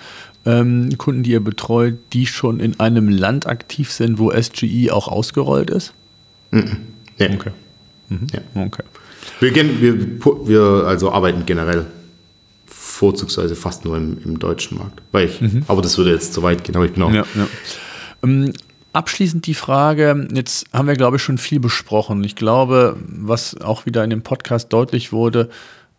ähm, 0.47 0.89
Kunden, 0.97 1.23
die 1.23 1.33
ihr 1.33 1.45
betreut, 1.45 1.99
die 2.13 2.27
schon 2.27 2.61
in 2.61 2.81
einem 2.81 3.09
Land 3.09 3.47
aktiv 3.47 3.93
sind, 3.93 4.19
wo 4.19 4.31
SGE 4.31 4.93
auch 4.93 5.09
ausgerollt 5.09 5.71
ist? 5.71 5.93
Mhm. 6.51 6.79
Nee. 7.19 7.35
Okay. 7.35 7.51
Mhm. 8.09 8.27
Ja. 8.33 8.63
okay. 8.63 8.85
Wir, 9.41 9.55
wir, 9.55 9.99
wir 10.47 10.85
also 10.87 11.13
arbeiten 11.13 11.45
generell 11.45 11.87
vorzugsweise 12.99 13.55
fast 13.55 13.85
nur 13.85 13.97
im, 13.97 14.19
im 14.25 14.39
deutschen 14.39 14.79
Markt. 14.79 15.03
Weil 15.13 15.29
ich, 15.29 15.41
mhm. 15.41 15.63
Aber 15.69 15.83
das 15.83 15.97
würde 15.99 16.11
jetzt 16.11 16.35
zu 16.35 16.43
weit 16.43 16.65
gehen, 16.65 16.75
aber 16.75 16.85
ich 16.85 16.93
bin 16.93 17.03
auch. 17.05 17.13
Ja, 17.13 17.25
ja. 17.35 17.47
Ähm, 18.25 18.53
abschließend 18.93 19.47
die 19.47 19.55
Frage, 19.55 20.27
jetzt 20.33 20.67
haben 20.73 20.89
wir, 20.89 20.97
glaube 20.97 21.17
ich, 21.17 21.23
schon 21.23 21.39
viel 21.39 21.61
besprochen. 21.61 22.25
Ich 22.25 22.35
glaube, 22.35 22.97
was 23.07 23.61
auch 23.61 23.87
wieder 23.87 24.03
in 24.03 24.11
dem 24.11 24.23
Podcast 24.23 24.73
deutlich 24.73 25.13
wurde, 25.13 25.49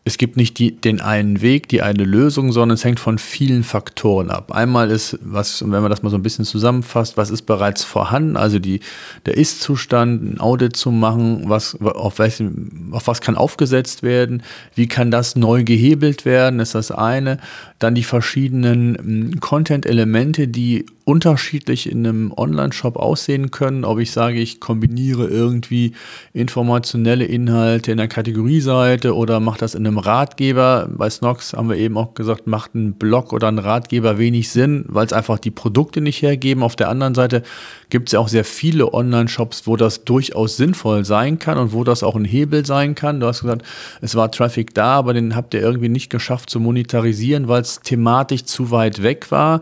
es 0.06 0.18
gibt 0.18 0.38
nicht 0.38 0.58
die, 0.58 0.76
den 0.76 1.02
einen 1.02 1.42
Weg, 1.42 1.68
die 1.68 1.82
eine 1.82 2.04
Lösung, 2.04 2.52
sondern 2.52 2.76
es 2.76 2.84
hängt 2.84 3.00
von 3.00 3.18
vielen 3.18 3.64
Faktoren 3.64 4.32
ab. 4.32 4.52
Einmal 4.52 4.90
ist, 4.90 5.20
was, 5.22 5.62
wenn 5.62 5.82
man 5.82 5.90
das 5.90 6.02
mal 6.02 6.10
so 6.10 6.18
ein 6.18 6.24
bisschen 6.24 6.46
zusammenfasst, 6.46 7.18
was 7.18 7.30
ist 7.30 7.44
bereits 7.44 7.84
vorhanden, 7.84 8.38
also 8.38 8.60
die, 8.60 8.80
der 9.26 9.38
Ist-Zustand, 9.38 10.24
ein 10.24 10.40
Audit 10.40 10.76
zu 10.76 10.92
machen, 10.92 11.44
was, 11.46 11.80
auf, 11.82 12.18
welchen, 12.18 12.90
auf 12.92 13.08
was 13.08 13.22
kann 13.22 13.36
aufgesetzt 13.36 14.02
werden, 14.02 14.42
wie 14.74 14.88
kann 14.88 15.12
das 15.12 15.36
neu 15.36 15.64
gehebelt 15.64 16.26
werden, 16.26 16.60
ist 16.60 16.76
das 16.76 16.92
eine. 16.92 17.38
Dann 17.78 17.94
die 17.94 18.04
verschiedenen 18.04 19.40
Content-Elemente, 19.40 20.48
die 20.48 20.86
unterschiedlich 21.10 21.90
in 21.90 22.06
einem 22.06 22.32
Online-Shop 22.32 22.96
aussehen 22.96 23.50
können. 23.50 23.84
Ob 23.84 23.98
ich 23.98 24.12
sage, 24.12 24.40
ich 24.40 24.60
kombiniere 24.60 25.26
irgendwie 25.26 25.94
informationelle 26.34 27.26
Inhalte 27.26 27.92
in 27.92 27.98
der 27.98 28.08
Kategorieseite 28.08 29.16
oder 29.16 29.40
mache 29.40 29.58
das 29.58 29.74
in 29.74 29.88
einem 29.88 29.98
Ratgeber. 29.98 30.88
Bei 30.96 31.10
Snox 31.10 31.54
haben 31.54 31.68
wir 31.68 31.78
eben 31.78 31.98
auch 31.98 32.14
gesagt, 32.14 32.46
macht 32.46 32.76
ein 32.76 32.94
Blog 32.94 33.34
oder 33.34 33.48
ein 33.48 33.58
Ratgeber 33.58 34.20
wenig 34.20 34.50
Sinn, 34.50 34.86
weil 34.88 35.08
es 35.08 35.12
einfach 35.12 35.40
die 35.40 35.50
Produkte 35.50 36.00
nicht 36.00 36.22
hergeben. 36.22 36.62
Auf 36.62 36.76
der 36.76 36.90
anderen 36.90 37.16
Seite 37.16 37.42
gibt 37.90 38.10
es 38.10 38.14
ja 38.14 38.20
auch 38.20 38.28
sehr 38.28 38.46
viele 38.46 38.94
Online-Shops, 38.94 39.66
wo 39.66 39.76
das 39.76 40.06
durchaus 40.06 40.58
sinnvoll 40.58 41.06
sein 41.06 41.40
kann 41.40 41.58
und 41.58 41.74
wo 41.74 41.84
das 41.84 42.04
auch 42.04 42.16
ein 42.16 42.26
Hebel 42.26 42.66
sein 42.66 42.96
kann. 42.96 43.20
Du 43.20 43.28
hast 43.28 43.42
gesagt, 43.42 43.64
es 44.02 44.16
war 44.16 44.32
Traffic 44.32 44.74
da, 44.74 44.94
aber 44.94 45.14
den 45.14 45.36
habt 45.36 45.54
ihr 45.54 45.62
irgendwie 45.62 45.90
nicht 45.90 46.10
geschafft 46.10 46.50
zu 46.50 46.60
monetarisieren, 46.60 47.48
weil 47.48 47.62
es 47.62 47.80
thematisch 47.82 48.46
zu 48.46 48.72
weit 48.72 49.04
weg 49.04 49.32
war. 49.32 49.62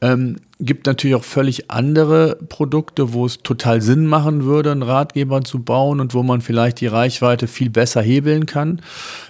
Ähm, 0.00 0.36
gibt 0.60 0.86
natürlich 0.86 1.16
auch 1.16 1.24
völlig 1.24 1.70
andere 1.70 2.36
Produkte, 2.48 3.12
wo 3.12 3.26
es 3.26 3.38
total 3.42 3.80
Sinn 3.80 4.06
machen 4.06 4.44
würde, 4.44 4.70
einen 4.70 4.82
Ratgeber 4.82 5.42
zu 5.42 5.62
bauen 5.62 6.00
und 6.00 6.14
wo 6.14 6.22
man 6.22 6.40
vielleicht 6.40 6.80
die 6.80 6.86
Reichweite 6.86 7.48
viel 7.48 7.70
besser 7.70 8.00
hebeln 8.00 8.46
kann. 8.46 8.80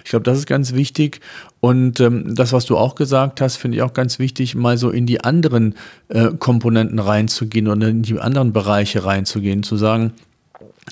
Ich 0.03 0.11
glaube, 0.11 0.23
das 0.23 0.37
ist 0.37 0.45
ganz 0.45 0.73
wichtig. 0.73 1.21
Und 1.61 1.99
ähm, 1.99 2.35
das, 2.35 2.53
was 2.53 2.65
du 2.65 2.77
auch 2.77 2.93
gesagt 2.93 3.41
hast, 3.41 3.57
finde 3.57 3.77
ich 3.77 3.83
auch 3.83 3.93
ganz 3.93 4.19
wichtig, 4.19 4.53
mal 4.53 4.77
so 4.77 4.91
in 4.91 5.07
die 5.07 5.21
anderen 5.21 5.73
äh, 6.09 6.27
Komponenten 6.37 6.99
reinzugehen 6.99 7.67
oder 7.67 7.87
in 7.87 8.03
die 8.03 8.19
anderen 8.19 8.34
Bereiche 8.43 9.05
reinzugehen, 9.05 9.63
zu 9.63 9.77
sagen, 9.77 10.13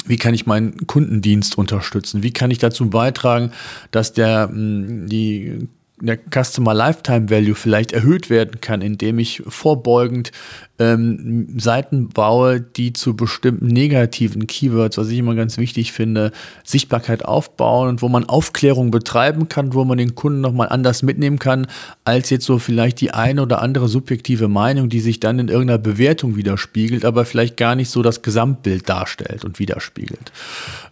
wie 0.06 0.18
kann 0.18 0.34
ich 0.34 0.46
meinen 0.46 0.88
Kundendienst 0.88 1.58
unterstützen? 1.58 2.24
Wie 2.24 2.34
kann 2.34 2.52
ich 2.52 2.58
dazu 2.58 2.89
beitragen, 2.89 3.52
dass 3.91 4.14
der, 4.14 4.50
die 4.52 5.68
der 6.08 6.18
Customer 6.18 6.74
Lifetime 6.74 7.30
Value 7.30 7.56
vielleicht 7.56 7.91
erhöht 7.91 8.30
werden 8.30 8.62
kann, 8.62 8.82
indem 8.82 9.20
ich 9.20 9.41
vorbeugend 9.47 10.32
ähm, 10.80 11.60
Seiten 11.60 12.10
baue, 12.10 12.60
die 12.60 12.93
zu 12.93 13.16
bestimmten 13.16 13.68
negativen 13.68 14.47
Keywords, 14.47 14.97
was 14.97 15.10
ich 15.10 15.20
immer 15.20 15.36
ganz 15.36 15.58
wichtig 15.58 15.91
finde, 15.91 16.32
Sichtbarkeit 16.64 17.24
aufbauen 17.24 17.89
und 17.89 18.01
wo 18.01 18.10
man 18.10 18.26
Aufklärung 18.26 18.89
betreiben 18.91 19.47
kann, 19.49 19.74
wo 19.74 19.86
man 19.86 19.97
den 19.97 20.16
Kunden 20.16 20.41
nochmal 20.41 20.70
anders 20.70 21.04
mitnehmen 21.04 21.39
kann, 21.39 21.68
als 22.06 22.32
jetzt 22.32 22.45
so 22.45 22.58
vielleicht 22.58 23.01
die 23.01 23.14
eine 23.14 23.43
oder 23.43 23.62
andere 23.62 23.88
subjektive 23.88 24.47
Meinung, 24.47 24.89
die 24.89 24.99
sich 24.99 25.20
dann 25.20 25.39
in 25.39 25.47
irgendeiner 25.47 25.78
Bewertung 25.78 26.36
widerspiegelt, 26.36 27.06
aber 27.06 27.26
vielleicht 27.26 27.56
gar 27.56 27.76
nicht 27.76 27.89
so 27.89 28.01
das 28.01 28.24
Gesamtbild 28.24 28.89
darstellt 28.89 29.45
und 29.45 29.60
widerspiegelt. 29.60 30.32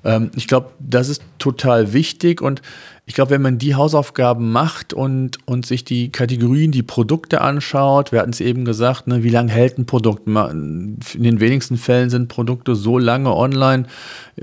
Ähm, 0.04 0.32
ich 0.36 0.48
glaube, 0.48 0.70
das 0.80 1.10
ist 1.10 1.24
total 1.40 1.94
wichtig 1.94 2.42
und 2.42 2.62
ich 3.08 3.16
glaube, 3.16 3.32
wenn 3.32 3.42
man 3.42 3.58
die 3.58 3.74
Hausaufgaben 3.76 4.52
macht 4.52 4.94
und, 4.94 5.40
und 5.48 5.66
sich 5.66 5.84
die 5.84 6.12
Kategorien, 6.12 6.72
die 6.72 6.84
Produkte 6.84 7.42
anschaut, 7.42 8.12
wir 8.12 8.20
hatten 8.20 8.30
es 8.30 8.40
eben 8.40 8.64
gesagt, 8.64 9.08
ne, 9.08 9.24
wie 9.24 9.30
lange 9.30 9.52
hält 9.52 9.80
ein 9.80 9.88
Produkt? 9.88 10.28
In 10.28 10.98
den 11.16 11.40
wenigsten 11.40 11.78
Fällen 11.78 12.12
sind 12.12 12.28
Produkte 12.28 12.76
so 12.76 13.00
lange 13.00 13.36
online, 13.36 13.86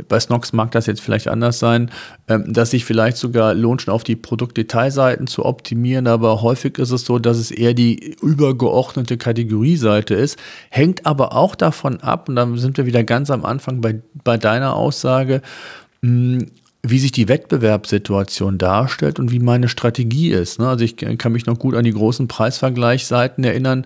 bei 0.08 0.18
Snox 0.18 0.52
mag 0.52 0.72
das 0.72 0.86
jetzt 0.86 1.00
vielleicht 1.00 1.28
anders 1.28 1.60
sein, 1.60 1.90
ähm, 2.26 2.52
dass 2.52 2.72
sich 2.72 2.84
vielleicht 2.84 3.16
sogar 3.16 3.54
lohnt, 3.54 3.82
schon 3.82 3.94
auf 3.94 4.04
die 4.04 4.16
Produktdetailseiten 4.16 5.28
zu 5.28 5.44
optimieren, 5.44 6.08
aber 6.08 6.42
häufig 6.42 6.78
ist 6.78 6.90
es 6.90 7.04
so, 7.04 7.20
dass 7.20 7.38
es 7.38 7.52
eher 7.52 7.74
die 7.74 8.16
übergeordnete 8.20 9.16
Kategorieseite 9.16 10.14
ist, 10.14 10.36
hängt 10.68 11.06
aber 11.06 11.32
auch 11.32 11.54
davon 11.54 12.00
ab, 12.00 12.28
und 12.28 12.34
dann 12.34 12.58
sind 12.58 12.76
wir 12.76 12.86
wieder 12.86 13.04
ganz 13.04 13.30
am 13.30 13.44
Anfang 13.44 13.80
bei, 13.80 14.02
bei 14.24 14.36
deiner 14.36 14.74
Aussage, 14.74 15.42
hm, 16.02 16.46
wie 16.84 17.00
sich 17.00 17.10
die 17.10 17.26
Wettbewerbssituation 17.28 18.56
darstellt 18.56 19.18
und 19.18 19.32
wie 19.32 19.40
meine 19.40 19.68
Strategie 19.68 20.30
ist. 20.30 20.60
Ne? 20.60 20.68
Also 20.68 20.84
ich 20.84 20.96
kann 20.96 21.32
mich 21.32 21.44
noch 21.44 21.58
gut 21.58 21.74
an 21.74 21.82
die 21.82 21.92
großen 21.92 22.28
Preisvergleichsseiten 22.28 23.42
erinnern. 23.42 23.84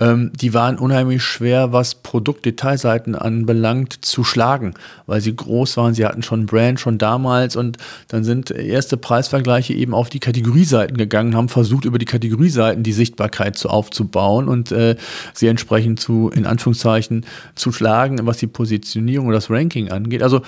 Ähm, 0.00 0.32
die 0.34 0.52
waren 0.52 0.76
unheimlich 0.76 1.22
schwer, 1.22 1.72
was 1.72 1.94
Produktdetailseiten 1.94 3.14
anbelangt, 3.14 4.04
zu 4.04 4.24
schlagen, 4.24 4.74
weil 5.06 5.20
sie 5.20 5.36
groß 5.36 5.76
waren. 5.76 5.94
Sie 5.94 6.04
hatten 6.04 6.24
schon 6.24 6.46
Brand 6.46 6.80
schon 6.80 6.98
damals 6.98 7.54
und 7.54 7.78
dann 8.08 8.24
sind 8.24 8.50
erste 8.50 8.96
Preisvergleiche 8.96 9.72
eben 9.72 9.94
auf 9.94 10.10
die 10.10 10.20
Kategorieseiten 10.20 10.96
gegangen, 10.96 11.36
haben 11.36 11.48
versucht, 11.48 11.84
über 11.84 11.98
die 11.98 12.06
Kategorieseiten 12.06 12.82
die 12.82 12.92
Sichtbarkeit 12.92 13.56
zu 13.56 13.68
aufzubauen 13.68 14.48
und 14.48 14.72
äh, 14.72 14.96
sie 15.32 15.46
entsprechend 15.46 16.00
zu, 16.00 16.28
in 16.34 16.46
Anführungszeichen, 16.46 17.24
zu 17.54 17.70
schlagen, 17.70 18.18
was 18.24 18.38
die 18.38 18.48
Positionierung 18.48 19.28
und 19.28 19.32
das 19.32 19.48
Ranking 19.48 19.92
angeht. 19.92 20.24
Also 20.24 20.42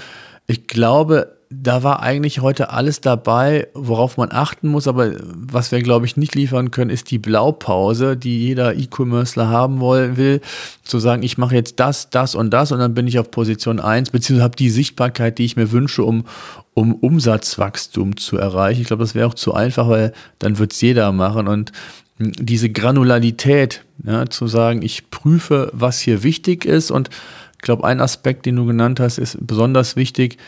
ich 0.49 0.67
glaube, 0.67 1.37
da 1.63 1.83
war 1.83 2.01
eigentlich 2.01 2.41
heute 2.41 2.71
alles 2.71 3.01
dabei, 3.01 3.69
worauf 3.75 4.17
man 4.17 4.31
achten 4.33 4.69
muss, 4.69 4.89
aber 4.89 5.13
was 5.35 5.73
wir, 5.73 5.83
glaube 5.83 6.07
ich, 6.07 6.17
nicht 6.17 6.35
liefern 6.35 6.71
können, 6.71 6.91
ist 6.91 7.11
die 7.11 7.19
Blaupause, 7.19 8.17
die 8.17 8.39
jeder 8.39 8.75
E-Commercer 8.75 9.49
haben 9.49 9.81
will, 9.81 10.41
zu 10.83 10.99
sagen, 10.99 11.23
ich 11.23 11.39
mache 11.39 11.55
jetzt 11.55 11.81
das, 11.81 12.11
das 12.11 12.35
und 12.35 12.51
das 12.51 12.73
und 12.73 12.79
dann 12.79 12.95
bin 12.95 13.07
ich 13.07 13.19
auf 13.19 13.31
Position 13.31 13.81
1, 13.81 14.11
beziehungsweise 14.11 14.45
habe 14.45 14.57
die 14.57 14.71
Sichtbarkeit, 14.71 15.39
die 15.39 15.45
ich 15.45 15.57
mir 15.57 15.71
wünsche, 15.71 16.05
um, 16.05 16.25
um 16.73 16.95
Umsatzwachstum 16.95 18.17
zu 18.17 18.37
erreichen. 18.37 18.81
Ich 18.81 18.87
glaube, 18.87 19.03
das 19.03 19.15
wäre 19.15 19.29
auch 19.29 19.35
zu 19.35 19.55
einfach, 19.55 19.89
weil 19.89 20.13
dann 20.39 20.59
wird 20.59 20.73
es 20.73 20.81
jeder 20.81 21.13
machen 21.13 21.49
und 21.49 21.73
diese 22.19 22.71
Granularität, 22.71 23.85
ja, 24.05 24.27
zu 24.27 24.47
sagen, 24.47 24.83
ich 24.83 25.11
prüfe, 25.11 25.71
was 25.73 26.01
hier 26.01 26.23
wichtig 26.23 26.65
ist 26.65 26.91
und 26.91 27.11
ich 27.55 27.63
glaube, 27.63 27.85
ein 27.85 28.01
Aspekt, 28.01 28.47
den 28.47 28.57
du 28.57 28.67
genannt 28.67 29.01
hast, 29.01 29.19
ist 29.19 29.39
besonders 29.41 29.97
wichtig, 29.97 30.39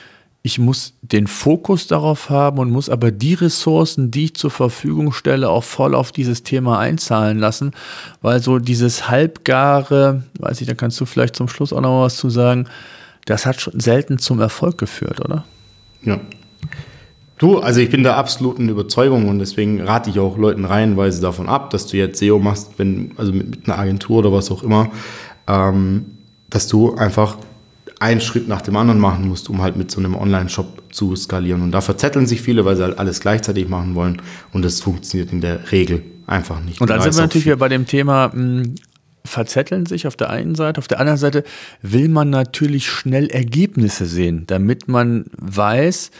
ich 0.47 0.61
muss 0.61 0.94
den 1.03 1.26
Fokus 1.26 1.88
darauf 1.88 2.30
haben 2.30 2.59
und 2.61 2.70
muss 2.70 2.88
aber 2.88 3.11
die 3.11 3.34
Ressourcen, 3.34 4.12
die 4.12 4.26
ich 4.26 4.34
zur 4.34 4.53
Verfügung 4.53 5.11
stelle, 5.11 5.51
auch 5.51 5.64
voll 5.64 5.92
auf 5.92 6.12
dieses 6.12 6.44
Thema 6.44 6.78
einzahlen 6.78 7.40
lassen, 7.40 7.72
weil 8.22 8.40
so 8.40 8.61
dieses 8.61 9.11
halbgare, 9.11 10.22
weiß 10.38 10.61
ich, 10.61 10.68
da 10.68 10.74
kannst 10.74 11.01
du 11.01 11.05
vielleicht 11.05 11.34
zum 11.34 11.49
Schluss 11.49 11.72
auch 11.72 11.80
noch 11.80 12.03
was 12.03 12.16
zu 12.16 12.30
sagen, 12.30 12.68
das 13.24 13.44
hat 13.44 13.61
schon 13.61 13.80
selten 13.80 14.18
zum 14.18 14.38
Erfolg 14.38 14.78
geführt, 14.78 15.18
oder? 15.18 15.44
Ja. 16.03 16.20
Du, 17.38 17.59
also 17.59 17.80
ich 17.80 17.90
bin 17.90 18.05
der 18.05 18.16
absoluten 18.16 18.68
Überzeugung 18.68 19.28
und 19.28 19.40
deswegen 19.40 19.80
rate 19.80 20.11
ich 20.11 20.20
auch 20.20 20.38
Leuten 20.38 20.64
reihenweise 20.64 21.20
davon 21.20 21.49
ab, 21.49 21.70
dass 21.70 21.88
du 21.88 21.97
jetzt 21.97 22.20
SEO 22.20 22.38
machst, 22.38 22.74
wenn, 22.76 23.11
also 23.16 23.32
mit, 23.32 23.51
mit 23.51 23.68
einer 23.68 23.80
Agentur 23.80 24.18
oder 24.20 24.32
was 24.32 24.53
auch 24.53 24.62
immer, 24.62 24.92
ähm, 25.49 26.07
dass 26.51 26.68
du 26.68 26.94
einfach 26.94 27.36
einen 27.99 28.20
Schritt 28.20 28.49
nach 28.49 28.61
dem 28.61 28.76
anderen 28.76 29.01
machen 29.01 29.28
musst, 29.28 29.49
um 29.49 29.62
halt 29.62 29.76
mit 29.76 29.90
so 29.90 30.01
einem 30.01 30.14
Online-Shop 30.14 30.82
zu 30.92 31.16
skalieren. 31.16 31.62
Und 31.62 31.72
da 31.72 31.80
verzetteln 31.80 32.26
sich 32.26 32.42
viele, 32.42 32.64
weil 32.64 32.76
sie 32.76 32.82
halt 32.82 32.99
alles 32.99 33.20
gleichzeitig 33.20 33.68
machen 33.68 33.94
wollen 33.94 34.20
und 34.53 34.64
das 34.64 34.80
funktioniert 34.80 35.32
in 35.32 35.40
der 35.40 35.72
Regel 35.72 36.03
einfach 36.26 36.61
nicht. 36.61 36.80
Und 36.80 36.90
dann 36.90 37.01
sind 37.01 37.14
wir 37.14 37.22
natürlich 37.22 37.47
wieder 37.47 37.57
bei 37.57 37.68
dem 37.68 37.86
Thema, 37.86 38.28
mh, 38.28 38.32
hm, 38.34 38.74
verzetteln 39.24 39.86
sich 39.86 40.07
auf 40.07 40.16
der 40.16 40.30
einen 40.30 40.55
Seite, 40.55 40.78
auf 40.78 40.88
der 40.88 41.01
anderen 41.01 41.18
Seite 41.18 41.42
will 41.82 42.09
man 42.09 42.30
natürlich 42.30 42.88
schnell 42.88 43.26
Ergebnisse 43.28 44.07
sehen, 44.07 44.44
damit 44.47 44.88
man 44.88 45.24
weiß, 45.38 46.11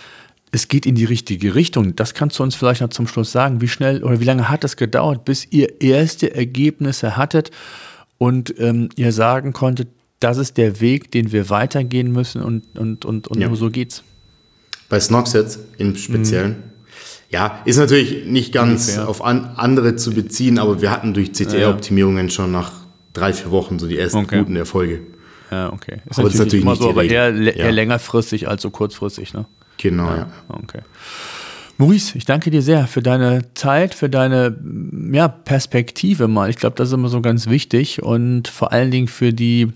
es 0.53 0.69
geht 0.69 0.87
in 0.87 0.95
die 0.95 1.05
richtige 1.05 1.55
Richtung. 1.55 1.97
Das 1.97 2.15
kannst 2.15 2.39
du 2.39 2.43
uns 2.43 2.55
vielleicht 2.55 2.81
noch 2.81 2.89
zum 2.89 3.07
Schluss 3.07 3.31
sagen. 3.33 3.61
Wie 3.61 3.69
schnell 3.69 4.03
oder 4.03 4.21
wie 4.21 4.25
lange 4.25 4.49
hat 4.49 4.65
es 4.65 4.77
gedauert, 4.77 5.25
bis 5.25 5.47
ihr 5.51 5.81
erste 5.81 6.35
Ergebnisse 6.35 7.17
hattet 7.17 7.51
und 8.19 8.59
ähm, 8.59 8.89
ihr 8.97 9.13
sagen 9.13 9.53
konntet, 9.53 9.89
das 10.21 10.39
ist 10.39 10.57
der 10.57 10.81
Weg, 10.81 11.11
den 11.11 11.33
wir 11.33 11.51
weitergehen 11.51 12.13
müssen 12.13 12.43
und, 12.43 12.79
und, 12.79 13.05
und, 13.05 13.29
und 13.29 13.41
ja. 13.41 13.49
nur 13.49 13.57
so 13.57 13.71
geht's. 13.71 14.03
Bei 14.89 15.01
Snoxet 15.01 15.59
im 15.79 15.97
Speziellen. 15.97 16.51
Mhm. 16.51 16.63
Ja, 17.29 17.61
ist 17.65 17.77
natürlich 17.77 18.25
nicht 18.27 18.53
ganz 18.53 18.89
Ungefähr. 18.89 19.09
auf 19.09 19.25
an, 19.25 19.51
andere 19.57 19.97
zu 19.97 20.13
beziehen, 20.13 20.59
aber 20.59 20.81
wir 20.81 20.91
hatten 20.91 21.13
durch 21.13 21.33
CTR-Optimierungen 21.33 22.31
schon 22.31 22.53
nach 22.53 22.73
drei, 23.13 23.33
vier 23.33 23.51
Wochen 23.51 23.79
so 23.79 23.89
die 23.89 23.99
ersten 23.99 24.19
okay. 24.19 24.39
guten 24.39 24.57
Erfolge. 24.57 25.01
Ja, 25.51 25.73
okay. 25.73 26.01
Ist 26.09 26.19
aber 26.19 26.29
natürlich, 26.29 26.35
ist 26.35 26.39
natürlich 26.39 26.63
immer 26.63 26.77
so, 26.77 26.91
aber 26.91 27.05
eher, 27.05 27.35
eher 27.35 27.73
längerfristig 27.73 28.49
als 28.49 28.63
so 28.63 28.71
kurzfristig, 28.71 29.35
ne? 29.35 29.47
Genau, 29.79 30.07
ja. 30.07 30.17
ja. 30.17 30.29
Okay. 30.49 30.81
Maurice, 31.79 32.17
ich 32.17 32.25
danke 32.25 32.51
dir 32.51 32.63
sehr 32.63 32.87
für 32.87 33.03
deine 33.03 33.53
Zeit, 33.55 33.95
für 33.95 34.09
deine 34.09 34.57
ja, 35.13 35.29
Perspektive 35.29 36.27
mal. 36.27 36.49
Ich 36.49 36.57
glaube, 36.57 36.77
das 36.77 36.89
ist 36.89 36.95
immer 36.95 37.09
so 37.09 37.21
ganz 37.21 37.49
wichtig 37.49 38.03
und 38.03 38.49
vor 38.49 38.73
allen 38.73 38.91
Dingen 38.91 39.09
für 39.09 39.33
die 39.35 39.73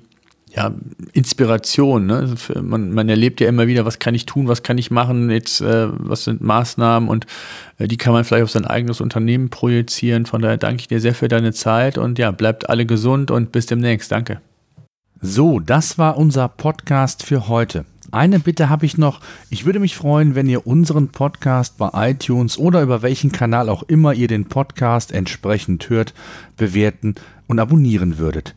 ja, 0.55 0.72
Inspiration. 1.12 2.07
Ne? 2.07 2.16
Also 2.16 2.61
man, 2.62 2.92
man, 2.92 3.09
erlebt 3.09 3.40
ja 3.40 3.48
immer 3.48 3.66
wieder, 3.66 3.84
was 3.84 3.98
kann 3.98 4.14
ich 4.14 4.26
tun, 4.26 4.48
was 4.48 4.62
kann 4.62 4.78
ich 4.78 4.90
machen, 4.90 5.30
jetzt, 5.30 5.61
äh, 5.61 5.88
was 5.90 6.24
sind 6.24 6.40
Maßnahmen 6.40 7.09
und 7.09 7.26
äh, 7.78 7.86
die 7.86 7.96
kann 7.96 8.12
man 8.12 8.24
vielleicht 8.24 8.44
auf 8.44 8.51
sein 8.51 8.66
eigenes 8.66 9.01
Unternehmen 9.01 9.51
projizieren. 9.51 10.26
Von 10.26 10.42
daher 10.42 10.57
danke 10.57 10.80
ich 10.80 10.88
dir 10.88 11.01
sehr 11.01 11.14
für 11.14 11.28
deine 11.28 11.53
Zeit 11.53 11.98
und 11.98 12.18
ja, 12.18 12.30
bleibt 12.30 12.68
alle 12.68 12.86
gesund 12.86 13.30
und 13.30 13.53
bis 13.53 13.66
demnächst. 13.66 14.11
Danke. 14.11 14.40
So, 15.20 15.61
das 15.61 15.98
war 15.98 16.16
unser 16.16 16.48
Podcast 16.48 17.24
für 17.24 17.48
heute. 17.48 17.84
Eine 18.12 18.40
Bitte 18.40 18.68
habe 18.68 18.86
ich 18.86 18.98
noch. 18.98 19.20
Ich 19.51 19.66
würde 19.66 19.78
mich 19.78 19.94
freuen, 19.94 20.34
wenn 20.34 20.48
ihr 20.48 20.66
unseren 20.66 21.11
Podcast 21.11 21.78
bei 21.78 21.90
iTunes 22.11 22.59
oder 22.59 22.82
über 22.82 23.03
welchen 23.03 23.30
Kanal 23.30 23.68
auch 23.68 23.84
immer 23.84 24.14
ihr 24.14 24.26
den 24.26 24.46
Podcast 24.46 25.12
entsprechend 25.12 25.88
hört, 25.90 26.12
bewerten 26.57 27.14
und 27.46 27.61
abonnieren 27.61 28.18
würdet. 28.18 28.57